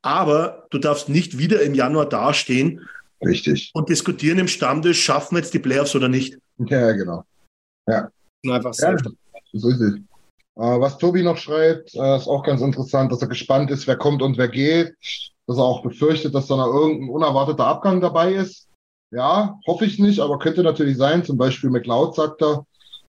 [0.00, 2.88] Aber du darfst nicht wieder im Januar dastehen
[3.24, 3.70] Richtig.
[3.74, 6.38] und diskutieren im Stammtisch, schaffen wir jetzt die Playoffs oder nicht.
[6.58, 7.24] Ja, genau.
[7.88, 8.10] Ja.
[8.46, 8.86] Einfach so.
[8.86, 8.96] Ja,
[9.52, 9.94] so ist es.
[10.56, 13.96] Äh, was Tobi noch schreibt, äh, ist auch ganz interessant, dass er gespannt ist, wer
[13.96, 14.94] kommt und wer geht.
[15.46, 18.68] Dass er auch befürchtet, dass da noch irgendein unerwarteter Abgang dabei ist.
[19.10, 21.24] Ja, hoffe ich nicht, aber könnte natürlich sein.
[21.24, 22.66] Zum Beispiel McLeod sagt er,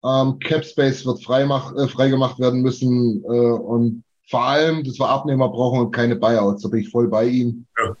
[0.03, 5.49] ähm, Cap Space wird äh, freigemacht werden müssen äh, und vor allem, dass wir Abnehmer
[5.49, 6.61] brauchen und keine Buyouts.
[6.61, 7.65] Da bin ich voll bei ihm.
[7.77, 7.95] Ja.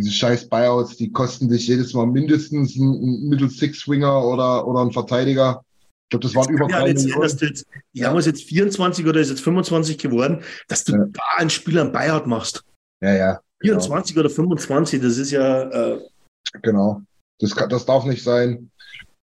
[0.00, 4.80] Diese scheiß Buyouts, die kosten dich jedes Mal mindestens einen Middle Six Winger oder, oder
[4.80, 5.62] einen Verteidiger.
[6.04, 7.28] Ich glaube, das waren über drei Millionen.
[7.28, 8.08] Sein, jetzt, die ja.
[8.08, 11.04] haben es jetzt 24 oder ist jetzt 25 geworden, dass du ja.
[11.04, 12.64] da einen Spieler einen Buyout machst.
[13.02, 13.40] Ja, ja.
[13.60, 14.24] 24 genau.
[14.24, 15.62] oder 25, das ist ja.
[15.70, 16.00] Äh,
[16.62, 17.02] genau.
[17.38, 18.70] Das, kann, das darf nicht sein.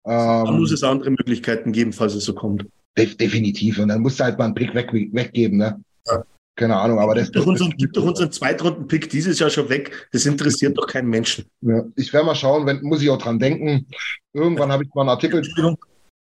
[0.05, 2.67] Ähm, dann muss es andere Möglichkeiten geben, falls es so kommt.
[2.97, 3.79] Def definitiv.
[3.79, 5.83] Und dann musst du halt mal einen Pick weg, weggeben, ne?
[6.07, 6.25] Ja.
[6.57, 7.31] Keine Ahnung, aber das.
[7.31, 10.09] Gib doch unseren, gib doch unseren Zweitrunden-Pick dieses Jahr schon weg.
[10.13, 11.45] Das interessiert doch keinen Menschen.
[11.61, 13.87] Ja, ich werde mal schauen, wenn, muss ich auch dran denken.
[14.33, 15.43] Irgendwann habe ich mal einen Artikel.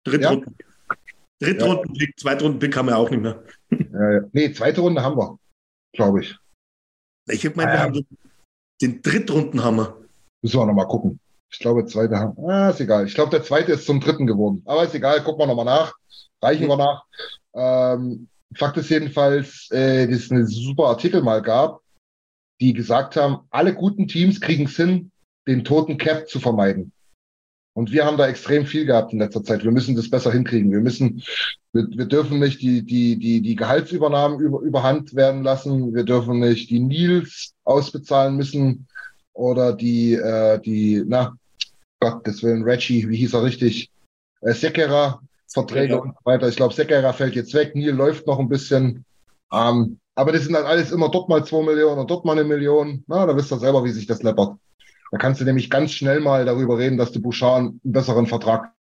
[0.03, 0.55] Drittrunden.
[0.59, 0.95] Ja?
[1.39, 3.43] Drittrunden-Pick, Zweitrunden-Pick haben wir auch nicht mehr.
[3.69, 4.21] Ja, ja.
[4.31, 5.37] Nee, zweite Runde haben wir,
[5.93, 6.35] glaube ich.
[7.27, 8.07] Ich habe gemeint, ah, wir haben den,
[8.81, 9.97] den Drittrunden-Hammer.
[10.41, 11.19] Müssen wir nochmal gucken.
[11.51, 12.37] Ich glaube, zweite haben.
[12.47, 13.05] Ah, ist egal.
[13.05, 14.63] Ich glaube, der zweite ist zum dritten geworden.
[14.65, 15.93] Aber ist egal, gucken wir nochmal nach.
[16.41, 17.05] Reichen wir nach.
[17.53, 21.81] Ähm, Fakt ist jedenfalls, äh, dass es einen super Artikel mal gab,
[22.61, 25.11] die gesagt haben, alle guten Teams kriegen es hin,
[25.47, 26.91] den toten Cap zu vermeiden.
[27.75, 29.63] Und wir haben da extrem viel gehabt in letzter Zeit.
[29.63, 30.71] Wir müssen das besser hinkriegen.
[30.71, 31.23] Wir müssen,
[31.73, 35.93] wir, wir dürfen nicht die, die, die, die Gehaltsübernahmen über, überhand werden lassen.
[35.93, 38.87] Wir dürfen nicht die Nils ausbezahlen müssen
[39.33, 41.35] oder die, äh, die, na,
[41.99, 43.89] Gottes Willen, Reggie, wie hieß er richtig?
[44.41, 45.21] Äh, Sekera,
[45.53, 46.47] Verträge und so weiter.
[46.47, 49.05] Ich glaube, Sekera fällt jetzt weg, Neil läuft noch ein bisschen.
[49.51, 52.43] Ähm, aber das sind dann alles immer dort mal zwei Millionen und dort mal eine
[52.43, 53.03] Million.
[53.07, 54.57] Na, da wisst ihr selber, wie sich das läppert.
[55.11, 58.73] Da kannst du nämlich ganz schnell mal darüber reden, dass du Bouchard einen besseren Vertrag.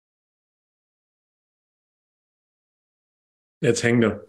[3.61, 4.25] Jetzt hängt er.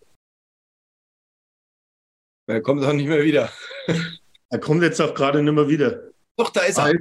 [2.46, 3.50] Er kommt auch nicht mehr wieder.
[4.50, 6.10] er kommt jetzt auch gerade nicht mehr wieder.
[6.36, 6.98] Doch, da ist er.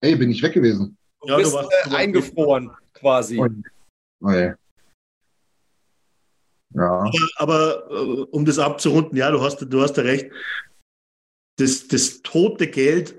[0.00, 0.96] Hey, bin ich weg gewesen?
[1.20, 3.40] Du ja, bist du warst, äh, eingefroren, quasi.
[4.22, 4.54] Oh, ja.
[6.74, 10.30] Aber, aber uh, um das abzurunden, ja, du hast, du hast ja recht.
[11.58, 13.14] Das, das tote Geld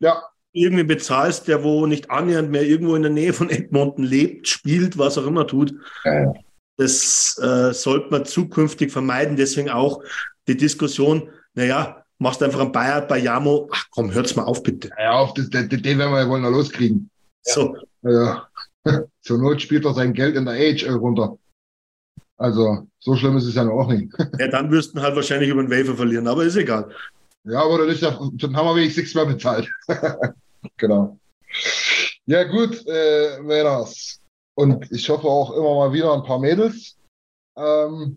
[0.00, 0.20] ja.
[0.52, 4.98] irgendwie bezahlst, der wo nicht annähernd mehr irgendwo in der Nähe von Edmonton lebt, spielt,
[4.98, 5.74] was auch immer tut.
[6.04, 6.32] Ja.
[6.76, 9.36] Das äh, sollte man zukünftig vermeiden.
[9.36, 10.02] Deswegen auch
[10.48, 13.68] die Diskussion, naja, machst einfach einen Bayer bei Jamo.
[13.72, 14.90] Ach komm, hört's mal auf, bitte.
[14.98, 17.10] Ja, auf, das, den, den werden wir ja wohl noch loskriegen.
[17.42, 17.76] So.
[18.02, 18.48] Ja.
[19.28, 21.36] Zur Not spielt er sein Geld in der AHL runter.
[22.38, 24.10] Also, so schlimm ist es ja auch nicht.
[24.38, 26.90] ja, dann du halt wahrscheinlich über den Wafer verlieren, aber ist egal.
[27.44, 29.70] Ja, aber dann, ist ja, dann haben wir wenigstens nichts mehr bezahlt.
[30.78, 31.18] genau.
[32.24, 34.18] Ja, gut, äh, Männers.
[34.54, 36.96] Und ich hoffe auch immer mal wieder ein paar Mädels.
[37.54, 38.16] Ähm,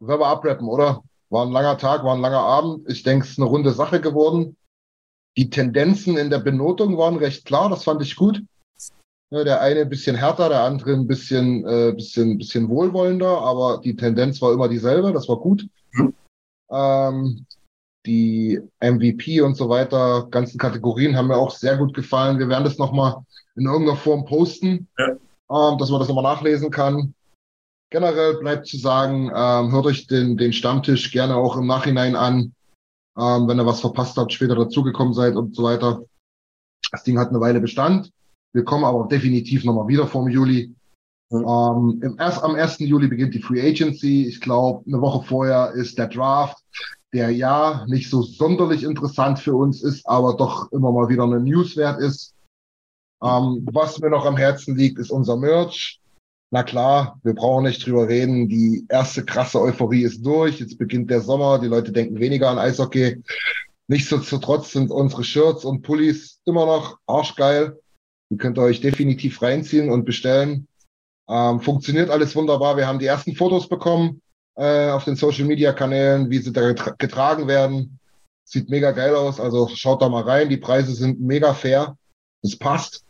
[0.00, 1.02] werden wir abrappen, oder?
[1.30, 2.86] War ein langer Tag, war ein langer Abend.
[2.90, 4.58] Ich denke, es ist eine runde Sache geworden.
[5.38, 8.42] Die Tendenzen in der Benotung waren recht klar, das fand ich gut.
[9.32, 13.94] Der eine ein bisschen härter, der andere ein bisschen, äh, bisschen, bisschen wohlwollender, aber die
[13.94, 15.66] Tendenz war immer dieselbe, das war gut.
[15.92, 16.14] Mhm.
[16.70, 17.46] Ähm,
[18.06, 22.38] die MVP und so weiter, ganzen Kategorien haben mir auch sehr gut gefallen.
[22.38, 23.16] Wir werden das nochmal
[23.54, 25.10] in irgendeiner Form posten, ja.
[25.10, 27.14] ähm, dass man das nochmal nachlesen kann
[27.90, 32.54] generell bleibt zu sagen, ähm, hört euch den, den Stammtisch gerne auch im Nachhinein an,
[33.18, 36.02] ähm, wenn ihr was verpasst habt, später dazugekommen seid und so weiter.
[36.92, 38.10] Das Ding hat eine Weile Bestand.
[38.52, 40.74] Wir kommen aber definitiv nochmal wieder vom Juli.
[41.30, 42.00] Mhm.
[42.02, 42.78] Ähm, erst, am 1.
[42.80, 44.26] Juli beginnt die Free Agency.
[44.26, 46.58] Ich glaube, eine Woche vorher ist der Draft,
[47.12, 51.40] der ja nicht so sonderlich interessant für uns ist, aber doch immer mal wieder eine
[51.40, 52.34] News wert ist.
[53.22, 56.00] Ähm, was mir noch am Herzen liegt, ist unser Merch.
[56.52, 58.48] na klar, wir brauchen nicht drüber reden.
[58.48, 60.58] Die erste krasse Euphorie ist durch.
[60.58, 61.60] Jetzt beginnt der Sommer.
[61.60, 63.22] Die Leute denken weniger an Eishockey.
[63.86, 67.78] Nichtsdestotrotz sind unsere Shirts und Pullis immer noch arschgeil.
[68.30, 70.68] Die könnt ihr euch definitiv reinziehen und bestellen.
[71.28, 72.76] Ähm, funktioniert alles wunderbar.
[72.76, 74.22] Wir haben die ersten Fotos bekommen
[74.56, 77.98] äh, auf den Social Media Kanälen, wie sie da getragen werden.
[78.44, 79.40] Sieht mega geil aus.
[79.40, 80.48] Also schaut da mal rein.
[80.48, 81.96] Die Preise sind mega fair.
[82.42, 83.04] Das passt.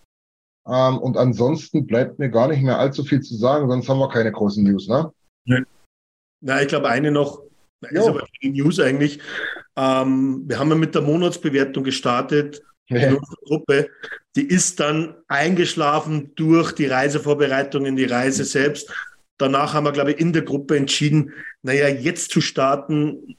[0.66, 4.08] Ähm, und ansonsten bleibt mir gar nicht mehr allzu viel zu sagen, sonst haben wir
[4.08, 5.12] keine großen News, ne?
[5.47, 5.58] Ja.
[6.42, 7.42] Na, ich glaube, eine noch,
[7.81, 9.20] ist aber die News eigentlich.
[9.76, 12.99] Ähm, wir haben ja mit der Monatsbewertung gestartet ja.
[12.99, 13.90] in unserer Gruppe.
[14.36, 18.92] Die ist dann eingeschlafen durch die Reisevorbereitung in die Reise selbst.
[19.39, 23.36] Danach haben wir, glaube ich, in der Gruppe entschieden, naja, jetzt zu starten,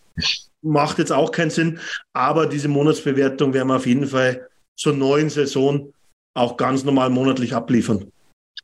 [0.62, 1.80] macht jetzt auch keinen Sinn.
[2.14, 5.94] Aber diese Monatsbewertung werden wir auf jeden Fall zur neuen Saison
[6.34, 8.12] auch ganz normal monatlich abliefern.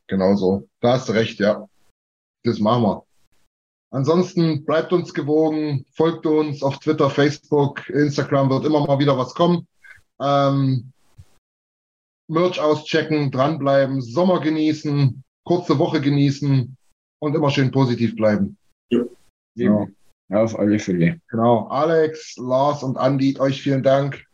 [0.06, 0.68] Genau so.
[0.80, 1.66] Da hast du recht, ja.
[2.44, 3.04] Das machen wir.
[3.90, 9.34] Ansonsten bleibt uns gewogen, folgt uns auf Twitter, Facebook, Instagram wird immer mal wieder was
[9.34, 9.66] kommen.
[10.20, 10.92] Ähm,
[12.28, 16.76] Merch auschecken, dranbleiben, Sommer genießen, kurze Woche genießen
[17.20, 18.58] und immer schön positiv bleiben.
[18.90, 19.04] Ja.
[19.56, 19.88] Genau.
[20.28, 21.20] Ja, auf alle Fälle.
[21.28, 21.68] Genau.
[21.68, 24.24] Alex, Lars und Andi, euch vielen Dank.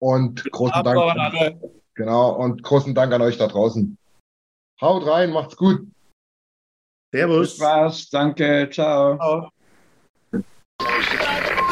[0.00, 1.60] Und großen Dank.
[1.94, 3.96] Genau, und großen Dank an euch da draußen.
[4.80, 5.86] Haut rein, macht's gut.
[7.12, 7.56] Servus.
[7.56, 9.16] Spaß, danke, ciao.
[9.16, 9.50] ciao.